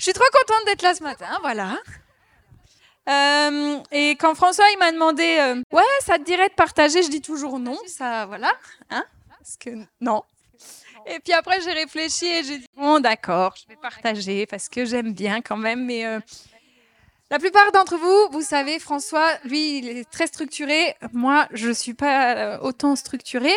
Je 0.00 0.04
suis 0.04 0.12
trop 0.14 0.24
contente 0.32 0.64
d'être 0.64 0.80
là 0.80 0.94
ce 0.94 1.02
matin, 1.02 1.26
voilà. 1.42 1.78
Euh, 3.06 3.78
et 3.92 4.12
quand 4.12 4.34
François 4.34 4.64
il 4.72 4.78
m'a 4.78 4.92
demandé 4.92 5.36
euh, 5.40 5.62
ouais 5.72 5.82
ça 6.00 6.16
te 6.16 6.22
dirait 6.22 6.48
de 6.48 6.54
partager, 6.54 7.02
je 7.02 7.10
dis 7.10 7.20
toujours 7.20 7.58
non, 7.58 7.76
ça 7.86 8.24
voilà, 8.24 8.50
hein, 8.88 9.04
parce 9.28 9.58
que 9.58 9.68
non. 10.00 10.22
Et 11.04 11.18
puis 11.20 11.34
après 11.34 11.60
j'ai 11.60 11.72
réfléchi 11.72 12.24
et 12.24 12.42
j'ai 12.44 12.58
dit 12.58 12.66
bon 12.78 13.00
d'accord, 13.00 13.54
je 13.60 13.68
vais 13.68 13.76
partager 13.76 14.46
parce 14.46 14.70
que 14.70 14.86
j'aime 14.86 15.12
bien 15.12 15.42
quand 15.42 15.58
même, 15.58 15.84
mais 15.84 16.06
euh, 16.06 16.18
la 17.30 17.38
plupart 17.38 17.70
d'entre 17.72 17.98
vous, 17.98 18.28
vous 18.32 18.42
savez, 18.42 18.78
François, 18.78 19.28
lui, 19.44 19.78
il 19.78 19.88
est 19.88 20.10
très 20.10 20.26
structuré. 20.26 20.96
Moi, 21.12 21.46
je 21.52 21.70
suis 21.70 21.94
pas 21.94 22.58
autant 22.60 22.96
structurée. 22.96 23.54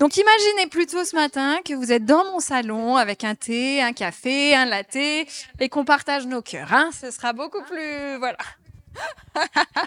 Donc 0.00 0.16
imaginez 0.16 0.66
plutôt 0.68 1.04
ce 1.04 1.14
matin 1.14 1.58
que 1.64 1.74
vous 1.74 1.92
êtes 1.92 2.04
dans 2.04 2.24
mon 2.32 2.40
salon 2.40 2.96
avec 2.96 3.22
un 3.22 3.34
thé, 3.34 3.80
un 3.80 3.92
café, 3.92 4.54
un 4.54 4.64
latte 4.64 4.96
et 4.96 5.68
qu'on 5.70 5.84
partage 5.84 6.26
nos 6.26 6.42
cœurs. 6.42 6.72
Hein 6.72 6.90
Ce 6.98 7.10
sera 7.10 7.32
beaucoup 7.32 7.62
plus... 7.62 8.18
Voilà. 8.18 8.38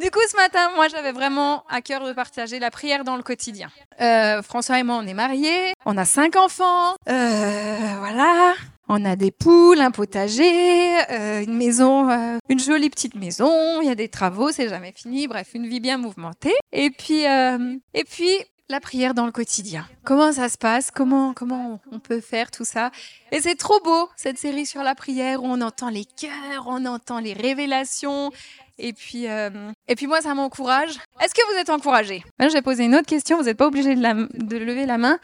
du 0.00 0.10
coup, 0.10 0.20
ce 0.30 0.36
matin, 0.36 0.70
moi, 0.74 0.88
j'avais 0.88 1.12
vraiment 1.12 1.64
à 1.68 1.82
cœur 1.82 2.04
de 2.04 2.12
partager 2.12 2.58
la 2.58 2.70
prière 2.70 3.04
dans 3.04 3.16
le 3.16 3.22
quotidien. 3.22 3.70
Euh, 4.00 4.42
François 4.42 4.78
et 4.78 4.82
moi, 4.82 4.96
on 4.96 5.06
est 5.06 5.14
mariés, 5.14 5.74
on 5.86 5.96
a 5.96 6.04
cinq 6.04 6.36
enfants, 6.36 6.94
euh, 7.08 7.76
voilà. 7.98 8.54
On 8.88 9.04
a 9.04 9.16
des 9.16 9.30
poules, 9.30 9.80
un 9.80 9.90
potager, 9.90 11.00
euh, 11.10 11.42
une 11.42 11.56
maison, 11.56 12.10
euh, 12.10 12.38
une 12.48 12.58
jolie 12.58 12.90
petite 12.90 13.14
maison. 13.14 13.80
Il 13.80 13.86
y 13.86 13.90
a 13.90 13.94
des 13.94 14.08
travaux, 14.08 14.50
c'est 14.50 14.68
jamais 14.68 14.92
fini. 14.92 15.28
Bref, 15.28 15.50
une 15.54 15.66
vie 15.66 15.80
bien 15.80 15.96
mouvementée. 15.96 16.52
Et 16.72 16.90
puis, 16.90 17.26
euh, 17.26 17.76
et 17.94 18.04
puis, 18.04 18.36
la 18.72 18.80
prière 18.80 19.14
dans 19.14 19.26
le 19.26 19.32
quotidien. 19.32 19.86
Comment 20.02 20.32
ça 20.32 20.48
se 20.48 20.58
passe? 20.58 20.90
Comment 20.90 21.34
comment 21.34 21.80
on 21.92 22.00
peut 22.00 22.20
faire 22.20 22.50
tout 22.50 22.64
ça? 22.64 22.90
Et 23.30 23.40
c'est 23.40 23.54
trop 23.54 23.78
beau 23.80 24.08
cette 24.16 24.38
série 24.38 24.66
sur 24.66 24.82
la 24.82 24.94
prière 24.94 25.44
où 25.44 25.46
on 25.46 25.60
entend 25.60 25.90
les 25.90 26.04
cœurs, 26.04 26.64
on 26.66 26.84
entend 26.86 27.20
les 27.20 27.34
révélations. 27.34 28.32
Et 28.78 28.94
puis 28.94 29.28
euh, 29.28 29.50
et 29.86 29.94
puis 29.94 30.06
moi 30.06 30.22
ça 30.22 30.34
m'encourage. 30.34 30.98
Est-ce 31.20 31.34
que 31.34 31.52
vous 31.52 31.60
êtes 31.60 31.70
encouragés 31.70 32.24
Moi 32.40 32.48
je 32.48 32.54
vais 32.54 32.62
poser 32.62 32.84
une 32.84 32.96
autre 32.96 33.06
question. 33.06 33.36
Vous 33.36 33.44
n'êtes 33.44 33.58
pas 33.58 33.66
obligé 33.66 33.94
de 33.94 34.56
lever 34.56 34.86
la 34.86 34.98
main. 34.98 35.18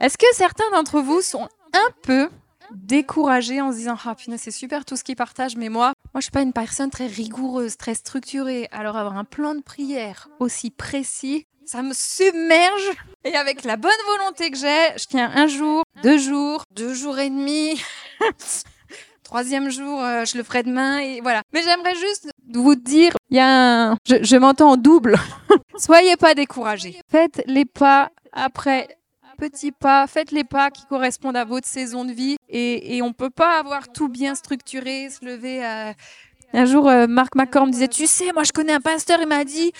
Est-ce 0.00 0.18
que 0.18 0.26
certains 0.34 0.70
d'entre 0.70 1.00
vous 1.00 1.22
sont 1.22 1.48
un 1.72 1.90
peu 2.02 2.28
découragés 2.72 3.60
en 3.60 3.72
se 3.72 3.78
disant 3.78 3.96
ah 4.04 4.14
punaise 4.14 4.40
c'est 4.42 4.50
super 4.50 4.84
tout 4.84 4.96
ce 4.96 5.04
qu'ils 5.04 5.16
partagent 5.16 5.56
mais 5.56 5.68
moi 5.68 5.92
moi 6.12 6.20
je 6.20 6.22
suis 6.22 6.30
pas 6.30 6.40
une 6.40 6.52
personne 6.52 6.90
très 6.90 7.06
rigoureuse 7.06 7.76
très 7.76 7.94
structurée 7.94 8.68
alors 8.72 8.96
avoir 8.96 9.18
un 9.18 9.24
plan 9.24 9.54
de 9.54 9.60
prière 9.60 10.28
aussi 10.40 10.70
précis 10.70 11.46
ça 11.66 11.82
me 11.82 11.92
submerge. 11.94 12.90
Et 13.24 13.34
avec 13.36 13.64
la 13.64 13.76
bonne 13.76 13.92
volonté 14.06 14.50
que 14.50 14.56
j'ai 14.56 14.98
je 14.98 15.06
tiens 15.06 15.30
un 15.34 15.46
jour 15.46 15.82
deux 16.02 16.18
jours 16.18 16.64
deux 16.70 16.94
jours 16.94 17.18
et 17.18 17.30
demi. 17.30 17.80
Troisième 19.22 19.70
jour 19.70 20.02
euh, 20.02 20.24
je 20.24 20.36
le 20.36 20.44
ferai 20.44 20.62
demain 20.62 20.98
et 20.98 21.20
voilà. 21.20 21.42
Mais 21.52 21.62
j'aimerais 21.62 21.94
juste 21.94 22.30
vous 22.52 22.74
dire 22.74 23.12
il 23.30 23.38
y 23.38 23.40
a 23.40 23.90
un 23.90 23.96
je, 24.06 24.36
m'entends 24.36 24.72
en 24.72 24.76
double. 24.76 25.16
Soyez 25.76 26.16
pas 26.16 26.34
découragés. 26.34 27.00
Faites 27.10 27.42
les 27.46 27.64
pas 27.64 28.10
après 28.32 28.88
petits 29.38 29.72
pas, 29.72 30.06
faites 30.06 30.30
les 30.30 30.44
pas 30.44 30.70
qui 30.70 30.86
correspondent 30.86 31.36
à 31.36 31.44
votre 31.44 31.66
saison 31.66 32.04
de 32.04 32.12
vie 32.12 32.36
et, 32.48 32.96
et 32.96 33.02
on 33.02 33.12
peut 33.12 33.30
pas 33.30 33.58
avoir 33.58 33.90
tout 33.90 34.08
bien 34.08 34.36
structuré, 34.36 35.10
se 35.10 35.24
lever 35.24 35.64
à... 35.64 35.94
Un 36.56 36.66
jour, 36.66 36.88
euh, 36.88 37.08
Marc 37.08 37.34
Macor 37.34 37.66
me 37.66 37.72
disait, 37.72 37.88
tu 37.88 38.06
sais, 38.06 38.32
moi 38.32 38.44
je 38.44 38.52
connais 38.52 38.72
un 38.74 38.80
pasteur, 38.80 39.18
il 39.20 39.26
m'a 39.26 39.42
dit, 39.42 39.72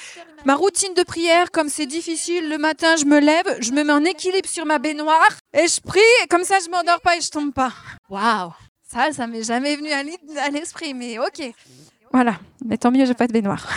ma 0.44 0.56
routine 0.56 0.92
de 0.94 1.04
prière, 1.04 1.52
comme 1.52 1.68
c'est 1.68 1.86
difficile, 1.86 2.48
le 2.48 2.58
matin 2.58 2.96
je 2.96 3.04
me 3.04 3.20
lève, 3.20 3.46
je 3.60 3.70
me 3.70 3.84
mets 3.84 3.92
en 3.92 4.04
équilibre 4.04 4.48
sur 4.48 4.66
ma 4.66 4.80
baignoire 4.80 5.38
et 5.52 5.68
je 5.68 5.80
prie, 5.80 6.00
et 6.24 6.26
comme 6.26 6.42
ça 6.42 6.56
je 6.64 6.68
m'endors 6.70 7.00
pas 7.00 7.16
et 7.16 7.20
je 7.20 7.30
tombe 7.30 7.52
pas. 7.52 7.72
Waouh 8.10 8.50
Ça, 8.82 9.12
ça 9.12 9.28
m'est 9.28 9.44
jamais 9.44 9.76
venu 9.76 9.88
à 9.92 10.50
l'esprit, 10.50 10.94
mais 10.94 11.16
ok. 11.20 11.52
Voilà, 12.12 12.40
mais 12.64 12.76
tant 12.76 12.90
mieux, 12.90 13.04
j'ai 13.04 13.14
pas 13.14 13.28
de 13.28 13.32
baignoire. 13.32 13.68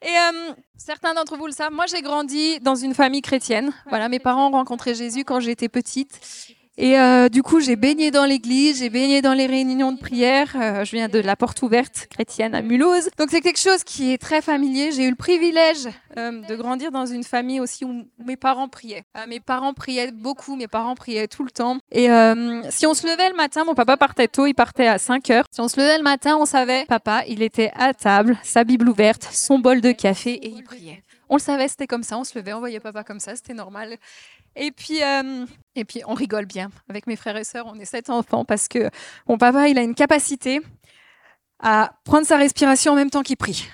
Et 0.00 0.08
euh, 0.08 0.52
certains 0.78 1.12
d'entre 1.12 1.36
vous 1.36 1.46
le 1.46 1.52
savent, 1.52 1.72
moi 1.72 1.84
j'ai 1.86 2.00
grandi 2.00 2.58
dans 2.60 2.74
une 2.74 2.94
famille 2.94 3.22
chrétienne. 3.22 3.70
Voilà, 3.90 4.08
mes 4.08 4.18
parents 4.18 4.48
ont 4.48 4.52
rencontré 4.52 4.94
Jésus 4.94 5.24
quand 5.24 5.40
j'étais 5.40 5.68
petite. 5.68 6.20
Et 6.78 6.98
euh, 6.98 7.28
du 7.28 7.42
coup, 7.42 7.60
j'ai 7.60 7.76
baigné 7.76 8.10
dans 8.10 8.26
l'église, 8.26 8.80
j'ai 8.80 8.90
baigné 8.90 9.22
dans 9.22 9.32
les 9.32 9.46
réunions 9.46 9.92
de 9.92 9.98
prière. 9.98 10.54
Euh, 10.56 10.84
je 10.84 10.90
viens 10.92 11.08
de 11.08 11.18
la 11.18 11.34
porte 11.34 11.62
ouverte 11.62 12.06
chrétienne 12.10 12.54
à 12.54 12.62
Mulhouse. 12.62 13.08
Donc 13.18 13.28
c'est 13.30 13.40
quelque 13.40 13.58
chose 13.60 13.82
qui 13.82 14.12
est 14.12 14.18
très 14.18 14.42
familier. 14.42 14.92
J'ai 14.92 15.04
eu 15.04 15.10
le 15.10 15.16
privilège 15.16 15.88
euh, 16.18 16.40
de 16.42 16.54
grandir 16.54 16.90
dans 16.92 17.04
une 17.04 17.24
famille 17.24 17.60
aussi 17.60 17.84
où 17.84 18.06
mes 18.24 18.36
parents 18.36 18.68
priaient. 18.68 19.04
Euh, 19.16 19.26
mes 19.28 19.40
parents 19.40 19.74
priaient 19.74 20.12
beaucoup, 20.12 20.56
mes 20.56 20.68
parents 20.68 20.94
priaient 20.94 21.28
tout 21.28 21.44
le 21.44 21.50
temps. 21.50 21.78
Et 21.92 22.10
euh, 22.10 22.62
si 22.70 22.86
on 22.86 22.94
se 22.94 23.06
levait 23.06 23.28
le 23.28 23.36
matin, 23.36 23.64
mon 23.64 23.74
papa 23.74 23.96
partait 23.96 24.28
tôt, 24.28 24.46
il 24.46 24.54
partait 24.54 24.86
à 24.86 24.98
5 24.98 25.30
heures. 25.30 25.44
Si 25.50 25.60
on 25.60 25.68
se 25.68 25.78
levait 25.78 25.98
le 25.98 26.04
matin, 26.04 26.36
on 26.38 26.46
savait, 26.46 26.84
papa, 26.86 27.22
il 27.26 27.42
était 27.42 27.70
à 27.74 27.92
table, 27.92 28.38
sa 28.42 28.64
Bible 28.64 28.88
ouverte, 28.88 29.28
son 29.30 29.58
bol 29.58 29.80
de 29.80 29.92
café 29.92 30.32
et 30.32 30.48
il 30.48 30.62
priait. 30.62 31.02
On 31.28 31.36
le 31.36 31.40
savait, 31.40 31.68
c'était 31.68 31.86
comme 31.86 32.02
ça, 32.02 32.18
on 32.18 32.24
se 32.24 32.38
levait, 32.38 32.52
on 32.52 32.60
voyait 32.60 32.80
papa 32.80 33.02
comme 33.04 33.20
ça, 33.20 33.34
c'était 33.34 33.54
normal. 33.54 33.96
Et 34.54 34.70
puis, 34.70 35.02
euh, 35.02 35.44
et 35.74 35.84
puis, 35.84 36.02
on 36.06 36.14
rigole 36.14 36.46
bien. 36.46 36.70
Avec 36.88 37.06
mes 37.06 37.16
frères 37.16 37.36
et 37.36 37.44
sœurs, 37.44 37.66
on 37.66 37.74
est 37.78 37.84
sept 37.84 38.10
enfants 38.10 38.44
parce 38.44 38.68
que 38.68 38.90
mon 39.28 39.36
papa, 39.36 39.68
il 39.68 39.78
a 39.78 39.82
une 39.82 39.94
capacité 39.94 40.60
à 41.60 41.92
prendre 42.04 42.26
sa 42.26 42.36
respiration 42.36 42.92
en 42.92 42.96
même 42.96 43.10
temps 43.10 43.22
qu'il 43.22 43.36
prie. 43.36 43.68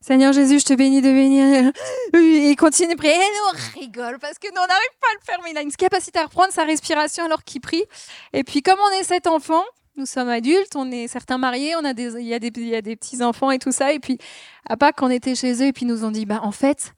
Seigneur 0.00 0.32
Jésus, 0.32 0.58
je 0.58 0.64
te 0.64 0.74
bénis 0.74 1.00
de 1.00 1.12
bénir. 1.12 1.72
Il 2.14 2.56
continue 2.56 2.94
de 2.94 2.98
prier. 2.98 3.14
Et 3.14 3.18
nous, 3.18 3.58
on 3.76 3.80
rigole 3.80 4.18
parce 4.18 4.36
que 4.38 4.48
nous, 4.48 4.60
on 4.60 4.66
n'arrive 4.66 4.98
pas 5.00 5.06
à 5.10 5.14
le 5.14 5.24
faire, 5.24 5.38
mais 5.44 5.52
il 5.52 5.58
a 5.58 5.62
une 5.62 5.72
capacité 5.72 6.18
à 6.18 6.24
reprendre 6.24 6.52
sa 6.52 6.64
respiration 6.64 7.24
alors 7.24 7.44
qu'il 7.44 7.60
prie. 7.60 7.84
Et 8.32 8.42
puis, 8.42 8.62
comme 8.62 8.78
on 8.80 9.00
est 9.00 9.04
sept 9.04 9.28
enfants, 9.28 9.64
nous 9.96 10.06
sommes 10.06 10.28
adultes, 10.28 10.74
on 10.74 10.90
est 10.90 11.06
certains 11.06 11.38
mariés, 11.38 11.74
on 11.76 11.84
a 11.84 11.92
des, 11.92 12.14
il 12.14 12.26
y 12.26 12.34
a 12.34 12.38
des, 12.38 12.50
il 12.56 12.68
y 12.68 12.74
a 12.74 12.82
des 12.82 12.96
petits 12.96 13.22
enfants 13.22 13.50
et 13.50 13.58
tout 13.58 13.72
ça. 13.72 13.92
Et 13.92 13.98
puis, 13.98 14.18
à 14.68 14.76
Pâques, 14.76 15.02
on 15.02 15.10
était 15.10 15.34
chez 15.34 15.54
eux 15.62 15.66
et 15.66 15.72
puis 15.72 15.84
ils 15.84 15.88
nous 15.88 16.04
ont 16.04 16.10
dit, 16.10 16.24
bah, 16.24 16.40
en 16.42 16.52
fait, 16.52 16.94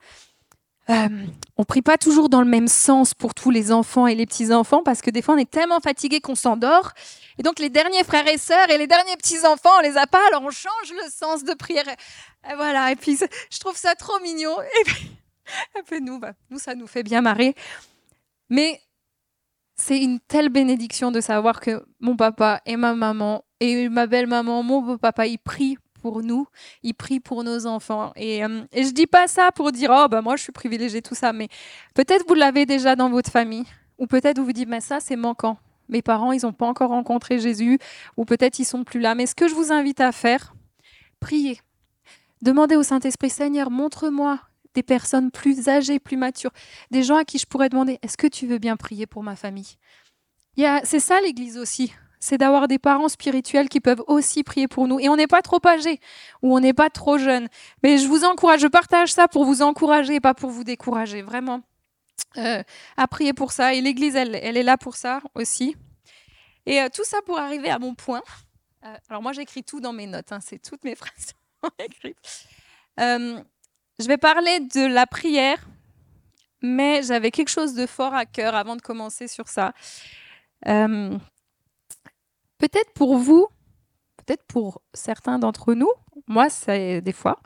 euh, 0.89 1.25
on 1.57 1.63
prie 1.63 1.81
pas 1.81 1.97
toujours 1.97 2.29
dans 2.29 2.41
le 2.41 2.47
même 2.47 2.67
sens 2.67 3.13
pour 3.15 3.33
tous 3.33 3.49
les 3.49 3.71
enfants 3.71 4.05
et 4.05 4.13
les 4.13 4.27
petits 4.27 4.53
enfants 4.53 4.83
parce 4.83 5.01
que 5.01 5.09
des 5.09 5.23
fois 5.23 5.33
on 5.33 5.37
est 5.37 5.49
tellement 5.49 5.79
fatigué 5.79 6.21
qu'on 6.21 6.35
s'endort. 6.35 6.91
Et 7.39 7.43
donc 7.43 7.57
les 7.57 7.69
derniers 7.69 8.03
frères 8.03 8.27
et 8.27 8.37
sœurs 8.37 8.69
et 8.69 8.77
les 8.77 8.85
derniers 8.85 9.17
petits 9.17 9.43
enfants 9.47 9.71
on 9.79 9.81
les 9.81 9.97
a 9.97 10.05
pas 10.05 10.21
alors 10.27 10.43
on 10.43 10.51
change 10.51 10.91
le 10.91 11.09
sens 11.09 11.43
de 11.43 11.53
prière. 11.55 11.87
Et 11.87 12.55
voilà 12.55 12.91
et 12.91 12.95
puis 12.95 13.17
je 13.49 13.59
trouve 13.59 13.75
ça 13.75 13.95
trop 13.95 14.19
mignon. 14.19 14.55
Et 14.61 14.83
puis, 14.85 15.11
et 15.79 15.81
puis 15.81 16.01
nous 16.01 16.19
bah, 16.19 16.33
nous 16.51 16.59
ça 16.59 16.75
nous 16.75 16.87
fait 16.87 17.03
bien 17.03 17.21
marrer. 17.21 17.55
Mais 18.49 18.79
c'est 19.75 20.01
une 20.01 20.19
telle 20.19 20.49
bénédiction 20.49 21.11
de 21.11 21.21
savoir 21.21 21.59
que 21.59 21.85
mon 21.99 22.15
papa 22.15 22.61
et 22.65 22.77
ma 22.77 22.95
maman 22.95 23.43
et 23.59 23.89
ma 23.89 24.07
belle 24.07 24.27
maman 24.27 24.63
mon 24.63 24.81
beau 24.81 24.97
papa 24.97 25.27
ils 25.27 25.37
prient 25.37 25.77
pour 26.01 26.21
nous 26.21 26.47
il 26.83 26.93
prie 26.93 27.19
pour 27.19 27.43
nos 27.43 27.65
enfants. 27.65 28.13
Et, 28.15 28.43
euh, 28.45 28.63
et 28.71 28.83
je 28.83 28.91
dis 28.91 29.07
pas 29.07 29.27
ça 29.27 29.51
pour 29.51 29.71
dire 29.71 29.91
oh 29.93 30.07
bah 30.07 30.21
moi 30.21 30.35
je 30.35 30.43
suis 30.43 30.51
privilégiée 30.51 31.01
tout 31.01 31.15
ça, 31.15 31.33
mais 31.33 31.47
peut-être 31.93 32.25
vous 32.27 32.35
l'avez 32.35 32.65
déjà 32.65 32.95
dans 32.95 33.09
votre 33.09 33.31
famille, 33.31 33.65
ou 33.97 34.07
peut-être 34.07 34.39
vous 34.39 34.45
vous 34.45 34.53
dites 34.53 34.69
mais 34.69 34.81
ça 34.81 34.99
c'est 34.99 35.15
manquant. 35.15 35.57
Mes 35.89 36.01
parents 36.01 36.31
ils 36.31 36.43
n'ont 36.43 36.53
pas 36.53 36.67
encore 36.67 36.89
rencontré 36.89 37.39
Jésus, 37.39 37.79
ou 38.17 38.25
peut-être 38.25 38.59
ils 38.59 38.65
sont 38.65 38.83
plus 38.83 38.99
là. 38.99 39.15
Mais 39.15 39.25
ce 39.25 39.35
que 39.35 39.47
je 39.47 39.55
vous 39.55 39.71
invite 39.71 39.99
à 39.99 40.11
faire, 40.11 40.53
priez, 41.19 41.59
demandez 42.41 42.75
au 42.75 42.83
Saint 42.83 42.99
Esprit 42.99 43.29
Seigneur 43.29 43.71
montre-moi 43.71 44.39
des 44.75 44.83
personnes 44.83 45.31
plus 45.31 45.67
âgées, 45.67 45.99
plus 45.99 46.17
matures, 46.17 46.51
des 46.91 47.01
gens 47.01 47.17
à 47.17 47.25
qui 47.25 47.39
je 47.39 47.47
pourrais 47.47 47.69
demander 47.69 47.97
est-ce 48.03 48.17
que 48.17 48.27
tu 48.27 48.45
veux 48.45 48.59
bien 48.59 48.75
prier 48.77 49.07
pour 49.07 49.23
ma 49.23 49.35
famille? 49.35 49.77
C'est 50.83 50.99
ça 50.99 51.19
l'Église 51.21 51.57
aussi. 51.57 51.93
C'est 52.19 52.37
d'avoir 52.37 52.67
des 52.67 52.79
parents 52.79 53.09
spirituels 53.09 53.69
qui 53.69 53.79
peuvent 53.79 54.03
aussi 54.07 54.43
prier 54.43 54.67
pour 54.67 54.87
nous. 54.87 54.99
Et 54.99 55.09
on 55.09 55.15
n'est 55.15 55.27
pas 55.27 55.41
trop 55.41 55.59
âgé 55.65 55.99
ou 56.41 56.55
on 56.55 56.59
n'est 56.59 56.73
pas 56.73 56.89
trop 56.89 57.17
jeune. 57.17 57.49
Mais 57.83 57.97
je 57.97 58.07
vous 58.07 58.23
encourage, 58.23 58.61
je 58.61 58.67
partage 58.67 59.11
ça 59.11 59.27
pour 59.27 59.45
vous 59.45 59.61
encourager 59.61 60.15
et 60.15 60.19
pas 60.19 60.33
pour 60.33 60.49
vous 60.49 60.63
décourager, 60.63 61.21
vraiment. 61.21 61.61
Euh, 62.37 62.63
à 62.97 63.07
prier 63.07 63.33
pour 63.33 63.51
ça. 63.51 63.73
Et 63.73 63.81
l'Église, 63.81 64.15
elle, 64.15 64.35
elle 64.35 64.57
est 64.57 64.63
là 64.63 64.77
pour 64.77 64.95
ça 64.95 65.21
aussi. 65.35 65.75
Et 66.65 66.81
euh, 66.81 66.89
tout 66.93 67.03
ça 67.03 67.21
pour 67.25 67.37
arriver 67.37 67.69
à 67.69 67.79
mon 67.79 67.93
point. 67.93 68.23
Euh, 68.85 68.95
alors 69.09 69.21
moi, 69.21 69.33
j'écris 69.33 69.63
tout 69.63 69.79
dans 69.79 69.93
mes 69.93 70.07
notes. 70.07 70.31
hein, 70.31 70.39
c'est 70.41 70.59
toutes 70.59 70.83
mes 70.83 70.95
phrases. 71.01 71.33
Je 73.99 74.07
vais 74.07 74.17
parler 74.17 74.59
de 74.59 74.85
la 74.85 75.07
prière, 75.07 75.65
mais 76.61 77.01
j'avais 77.03 77.31
quelque 77.31 77.49
chose 77.49 77.73
de 77.75 77.85
fort 77.85 78.13
à 78.13 78.25
cœur 78.25 78.53
avant 78.53 78.75
de 78.75 78.81
commencer 78.81 79.27
sur 79.27 79.47
ça. 79.47 79.73
Euh, 80.67 81.17
peut-être 82.57 82.91
pour 82.93 83.17
vous, 83.17 83.47
peut-être 84.17 84.43
pour 84.47 84.81
certains 84.93 85.39
d'entre 85.39 85.73
nous, 85.73 85.91
moi, 86.27 86.49
c'est 86.49 86.99
des 87.01 87.13
fois. 87.13 87.39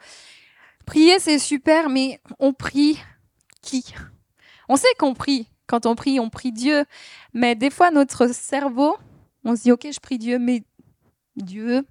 Prier, 0.85 1.19
c'est 1.19 1.37
super, 1.37 1.89
mais 1.89 2.19
on 2.39 2.53
prie 2.53 2.99
qui? 3.61 3.93
On 4.69 4.75
sait 4.75 4.93
qu'on 4.97 5.13
prie. 5.13 5.47
Quand 5.67 5.85
on 5.85 5.93
prie, 5.93 6.19
on 6.19 6.29
prie 6.29 6.51
Dieu. 6.51 6.85
Mais 7.33 7.53
des 7.53 7.69
fois, 7.69 7.91
notre 7.91 8.27
cerveau, 8.33 8.97
on 9.43 9.55
se 9.55 9.63
dit, 9.63 9.71
OK, 9.71 9.87
je 9.91 9.99
prie 9.99 10.17
Dieu, 10.17 10.39
mais 10.39 10.63
Dieu, 11.35 11.85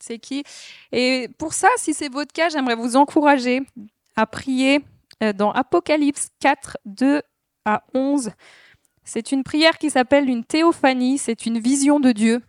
c'est 0.00 0.18
qui? 0.18 0.44
Et 0.90 1.30
pour 1.38 1.54
ça, 1.54 1.68
si 1.76 1.94
c'est 1.94 2.10
votre 2.10 2.32
cas, 2.32 2.50
j'aimerais 2.50 2.74
vous 2.74 2.96
encourager 2.96 3.62
à 4.16 4.26
prier 4.26 4.80
euh, 5.22 5.32
dans 5.32 5.52
Apocalypse 5.52 6.28
4, 6.40 6.78
2 6.84 7.22
à 7.64 7.84
11. 7.94 8.30
C'est 9.04 9.32
une 9.32 9.42
prière 9.42 9.78
qui 9.78 9.90
s'appelle 9.90 10.28
une 10.28 10.44
théophanie, 10.44 11.18
c'est 11.18 11.46
une 11.46 11.58
vision 11.58 12.00
de 12.00 12.12
Dieu. 12.12 12.40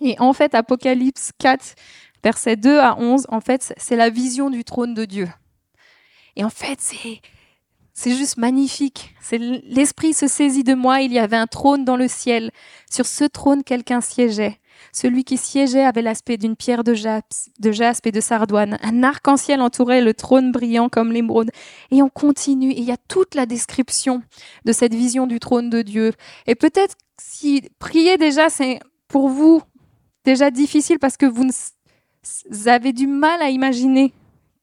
Et 0.00 0.18
en 0.18 0.32
fait, 0.32 0.54
Apocalypse 0.54 1.32
4, 1.38 1.74
versets 2.22 2.56
2 2.56 2.78
à 2.78 2.98
11, 2.98 3.26
en 3.28 3.40
fait, 3.40 3.74
c'est 3.76 3.96
la 3.96 4.10
vision 4.10 4.50
du 4.50 4.64
trône 4.64 4.94
de 4.94 5.04
Dieu. 5.04 5.28
Et 6.36 6.44
en 6.44 6.50
fait, 6.50 6.80
c'est 6.80 7.20
c'est 7.96 8.16
juste 8.16 8.38
magnifique. 8.38 9.14
C'est 9.20 9.38
l'esprit 9.38 10.14
se 10.14 10.26
saisit 10.26 10.64
de 10.64 10.74
moi. 10.74 11.00
Il 11.00 11.12
y 11.12 11.20
avait 11.20 11.36
un 11.36 11.46
trône 11.46 11.84
dans 11.84 11.96
le 11.96 12.08
ciel. 12.08 12.50
Sur 12.90 13.06
ce 13.06 13.22
trône, 13.24 13.62
quelqu'un 13.62 14.00
siégeait. 14.00 14.58
Celui 14.92 15.24
qui 15.24 15.36
siégeait 15.36 15.84
avait 15.84 16.02
l'aspect 16.02 16.36
d'une 16.36 16.56
pierre 16.56 16.84
de 16.84 16.94
jaspe, 16.94 18.06
et 18.06 18.12
de 18.12 18.20
sardoine. 18.20 18.78
Un 18.82 19.02
arc-en-ciel 19.02 19.60
entourait 19.60 20.00
le 20.00 20.14
trône 20.14 20.52
brillant 20.52 20.88
comme 20.88 21.12
l'émeraude. 21.12 21.50
Et 21.90 22.02
on 22.02 22.08
continue. 22.08 22.72
Il 22.72 22.84
y 22.84 22.92
a 22.92 22.96
toute 22.96 23.34
la 23.34 23.46
description 23.46 24.22
de 24.64 24.72
cette 24.72 24.94
vision 24.94 25.26
du 25.26 25.40
trône 25.40 25.70
de 25.70 25.82
Dieu. 25.82 26.12
Et 26.46 26.54
peut-être 26.54 26.96
si 27.20 27.68
prier 27.78 28.16
déjà, 28.18 28.48
c'est 28.48 28.80
pour 29.08 29.28
vous 29.28 29.62
déjà 30.24 30.50
difficile 30.50 30.98
parce 30.98 31.16
que 31.16 31.26
vous 31.26 31.48
avez 32.66 32.92
du 32.92 33.06
mal 33.06 33.42
à 33.42 33.50
imaginer 33.50 34.12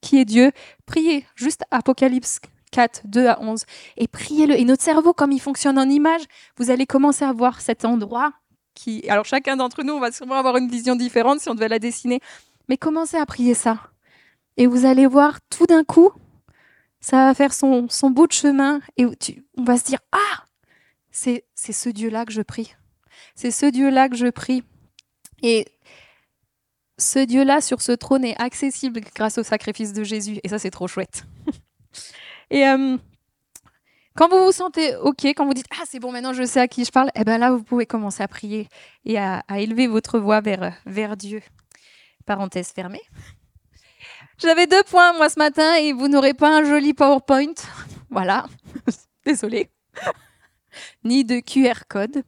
qui 0.02 0.18
est 0.18 0.26
Dieu, 0.26 0.52
priez 0.86 1.26
juste 1.36 1.62
Apocalypse 1.70 2.40
4, 2.72 3.02
2 3.06 3.28
à 3.28 3.40
11, 3.42 3.64
et 3.98 4.08
priez-le. 4.08 4.60
Et 4.60 4.66
notre 4.66 4.84
cerveau, 4.84 5.14
comme 5.14 5.32
il 5.32 5.40
fonctionne 5.40 5.78
en 5.78 5.90
image, 5.90 6.22
vous 6.58 6.72
allez 6.72 6.86
commencer 6.86 7.24
à 7.26 7.34
voir 7.34 7.62
cet 7.62 7.86
endroit 7.86 8.34
Alors 9.10 9.26
chacun 9.26 9.58
d'entre 9.58 9.84
nous, 9.84 9.94
on 9.94 10.00
va 10.00 10.12
sûrement 10.12 10.36
avoir 10.36 10.58
une 10.58 10.70
vision 10.70 10.96
différente 10.96 11.40
si 11.40 11.50
on 11.50 11.56
devait 11.56 11.68
la 11.68 11.80
dessiner, 11.80 12.20
mais 12.68 12.78
commencez 12.78 13.18
à 13.18 13.26
prier 13.26 13.54
ça? 13.54 13.80
Et 14.58 14.68
vous 14.68 14.86
allez 14.86 15.08
voir 15.08 15.40
tout 15.50 15.66
d'un 15.66 15.84
coup, 15.84 16.12
ça 17.00 17.28
va 17.28 17.34
faire 17.34 17.54
son, 17.54 17.88
son 17.90 18.10
bout 18.10 18.28
de 18.28 18.34
chemin, 18.34 18.82
et 18.98 19.06
on 19.06 19.64
va 19.64 19.78
se 19.78 19.84
dire, 19.84 20.00
ah, 20.12 20.46
c'est 21.12 21.44
ce 21.56 21.90
Dieu-là 21.90 22.26
que 22.26 22.32
je 22.32 22.42
prie. 22.42 22.76
C'est 23.36 23.52
ce 23.52 23.66
Dieu-là 23.66 24.10
que 24.10 24.16
je 24.16 24.28
prie. 24.28 24.64
Et 25.44 25.66
ce 26.98 27.20
Dieu-là 27.20 27.62
sur 27.62 27.82
ce 27.82 27.92
trône 27.92 28.24
est 28.24 28.40
accessible 28.40 29.02
grâce 29.16 29.38
au 29.38 29.44
sacrifice 29.44 29.94
de 29.94 30.04
Jésus. 30.04 30.40
Et 30.44 30.50
ça, 30.50 30.60
c'est 30.60 30.72
trop 30.72 30.88
chouette. 30.88 31.26
et 32.50 32.68
euh, 32.68 32.98
quand 34.16 34.28
vous 34.30 34.46
vous 34.46 34.52
sentez 34.52 34.96
OK, 34.98 35.26
quand 35.26 35.46
vous 35.46 35.54
dites 35.54 35.68
Ah, 35.72 35.84
c'est 35.88 36.00
bon, 36.00 36.12
maintenant 36.12 36.34
je 36.34 36.44
sais 36.44 36.60
à 36.60 36.68
qui 36.68 36.86
je 36.86 36.92
parle, 36.92 37.10
eh 37.16 37.24
bien 37.24 37.38
là, 37.38 37.52
vous 37.52 37.64
pouvez 37.64 37.86
commencer 37.86 38.24
à 38.24 38.28
prier 38.28 38.68
et 39.06 39.18
à, 39.18 39.44
élever 39.56 39.88
votre 39.88 40.20
voix 40.20 40.42
vers, 40.42 40.74
vers 40.86 41.16
Dieu. 41.16 41.42
Parenthèse 42.26 42.70
fermée. 42.70 43.02
J'avais 44.38 44.68
deux 44.68 44.84
points, 44.84 45.14
moi, 45.14 45.30
ce 45.30 45.38
matin, 45.38 45.76
et 45.76 45.94
vous 45.94 46.08
n'aurez 46.08 46.34
pas 46.34 46.50
un 46.58 46.64
joli 46.64 46.94
PowerPoint. 46.94 47.54
Voilà. 48.10 48.46
Désolée. 49.26 49.70
Ni 51.06 51.24
de 51.24 51.40
QR 51.40 51.86
code. 51.88 52.24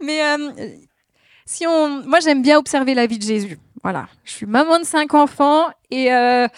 Mais 0.00 0.24
euh, 0.24 0.76
si 1.46 1.66
on, 1.66 2.02
moi 2.04 2.18
j'aime 2.20 2.42
bien 2.42 2.58
observer 2.58 2.94
la 2.94 3.06
vie 3.06 3.18
de 3.18 3.24
Jésus. 3.24 3.58
Voilà, 3.82 4.08
je 4.24 4.32
suis 4.32 4.46
maman 4.46 4.78
de 4.78 4.84
cinq 4.84 5.14
enfants 5.14 5.68
et 5.90 6.12
euh, 6.12 6.48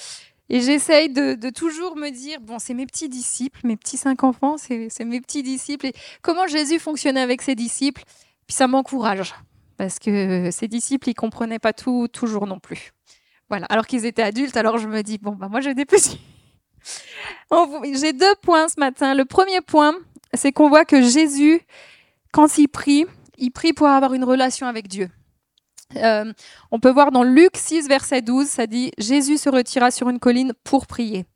et 0.49 0.61
j'essaye 0.61 1.09
de, 1.09 1.51
toujours 1.51 1.97
me 1.97 2.11
dire 2.11 2.41
bon, 2.41 2.59
c'est 2.59 2.75
mes 2.75 2.87
petits 2.87 3.09
disciples, 3.09 3.61
mes 3.65 3.77
petits 3.77 3.97
cinq 3.97 4.23
enfants, 4.25 4.57
c'est 4.59 5.05
mes 5.05 5.21
petits 5.21 5.43
disciples. 5.43 5.87
Et 5.87 5.93
comment 6.23 6.47
Jésus 6.47 6.79
fonctionnait 6.79 7.21
avec 7.21 7.43
ses 7.43 7.55
disciples? 7.55 8.03
Puis 8.47 8.55
ça 8.55 8.69
m'encourage 8.69 9.35
parce 9.77 9.99
que 9.99 10.51
ses 10.51 10.69
disciples 10.69 11.11
ils 11.11 11.15
comprenaient 11.15 11.59
pas 11.59 11.73
tout 11.73 12.09
toujours 12.09 12.47
non 12.47 12.61
plus. 12.61 12.93
Voilà, 13.49 13.67
alors 13.67 13.87
qu'ils 13.87 14.07
étaient 14.07 14.23
adultes, 14.23 14.57
alors 14.57 14.79
je 14.79 14.89
me 14.89 15.03
dis 15.03 15.19
bon 15.19 15.33
bah 15.33 15.49
moi 15.49 15.61
j'ai 15.61 15.75
des 15.75 15.85
petits. 15.85 16.21
J'ai 17.95 18.13
deux 18.13 18.35
points 18.43 18.69
ce 18.69 18.79
matin. 18.79 19.15
Le 19.15 19.25
premier 19.25 19.61
point, 19.61 19.95
c'est 20.35 20.53
qu'on 20.53 20.69
voit 20.69 20.85
que 20.85 21.03
Jésus, 21.03 21.61
quand 22.33 22.59
il 22.59 22.69
prie, 22.69 23.07
il 23.39 23.51
prie 23.51 23.73
pour 23.73 23.89
avoir 23.89 24.15
une 24.15 24.23
relation 24.23 24.67
avec 24.67 24.87
Dieu. 24.87 25.11
Euh, 25.95 26.33
on 26.71 26.81
peut 26.81 26.91
voir 26.91 27.13
dans 27.13 27.23
Luc 27.23 27.57
6, 27.57 27.89
verset 27.89 28.21
12, 28.21 28.47
ça 28.47 28.67
dit 28.67 28.91
Jésus 28.99 29.39
se 29.39 29.49
retira 29.49 29.91
sur 29.91 30.09
une 30.09 30.19
colline 30.19 30.53
pour 30.65 30.87
prier. 30.87 31.27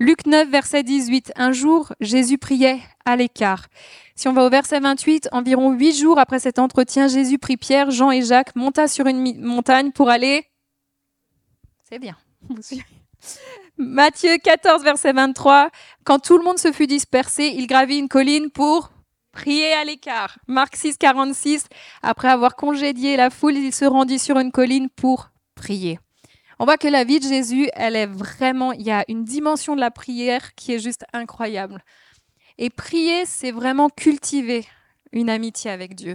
Luc 0.00 0.26
9, 0.26 0.48
verset 0.48 0.82
18, 0.82 1.32
un 1.36 1.52
jour, 1.52 1.92
Jésus 2.00 2.38
priait 2.38 2.80
à 3.04 3.14
l'écart. 3.14 3.66
Si 4.16 4.26
on 4.26 4.32
va 4.32 4.44
au 4.44 4.50
verset 4.50 4.80
28, 4.80 5.28
environ 5.32 5.72
huit 5.72 5.96
jours 5.96 6.18
après 6.18 6.40
cet 6.40 6.58
entretien, 6.58 7.08
Jésus 7.08 7.38
prit 7.38 7.56
Pierre, 7.56 7.90
Jean 7.90 8.10
et 8.10 8.22
Jacques, 8.22 8.56
monta 8.56 8.88
sur 8.88 9.06
une 9.06 9.40
montagne 9.40 9.92
pour 9.92 10.08
aller. 10.08 10.46
C'est 11.88 11.98
bien. 11.98 12.16
Matthieu 13.78 14.36
14, 14.42 14.82
verset 14.82 15.12
23, 15.12 15.70
quand 16.04 16.18
tout 16.18 16.36
le 16.36 16.44
monde 16.44 16.58
se 16.58 16.72
fut 16.72 16.86
dispersé, 16.86 17.52
il 17.56 17.66
gravit 17.66 17.98
une 17.98 18.08
colline 18.08 18.50
pour 18.50 18.92
prier 19.32 19.72
à 19.72 19.84
l'écart. 19.84 20.38
Marc 20.46 20.76
6, 20.76 20.98
46, 20.98 21.66
après 22.02 22.28
avoir 22.28 22.54
congédié 22.54 23.16
la 23.16 23.30
foule, 23.30 23.56
il 23.56 23.72
se 23.72 23.84
rendit 23.84 24.18
sur 24.18 24.38
une 24.38 24.52
colline 24.52 24.88
pour 24.88 25.30
prier. 25.54 25.98
On 26.58 26.64
voit 26.64 26.76
que 26.76 26.88
la 26.88 27.02
vie 27.02 27.18
de 27.18 27.26
Jésus, 27.26 27.68
elle 27.74 27.96
est 27.96 28.06
vraiment, 28.06 28.72
il 28.72 28.82
y 28.82 28.90
a 28.92 29.04
une 29.08 29.24
dimension 29.24 29.74
de 29.74 29.80
la 29.80 29.90
prière 29.90 30.54
qui 30.54 30.72
est 30.72 30.78
juste 30.78 31.04
incroyable. 31.12 31.82
Et 32.58 32.70
prier, 32.70 33.24
c'est 33.26 33.50
vraiment 33.50 33.88
cultiver 33.88 34.64
une 35.10 35.30
amitié 35.30 35.70
avec 35.70 35.94
Dieu. 35.94 36.14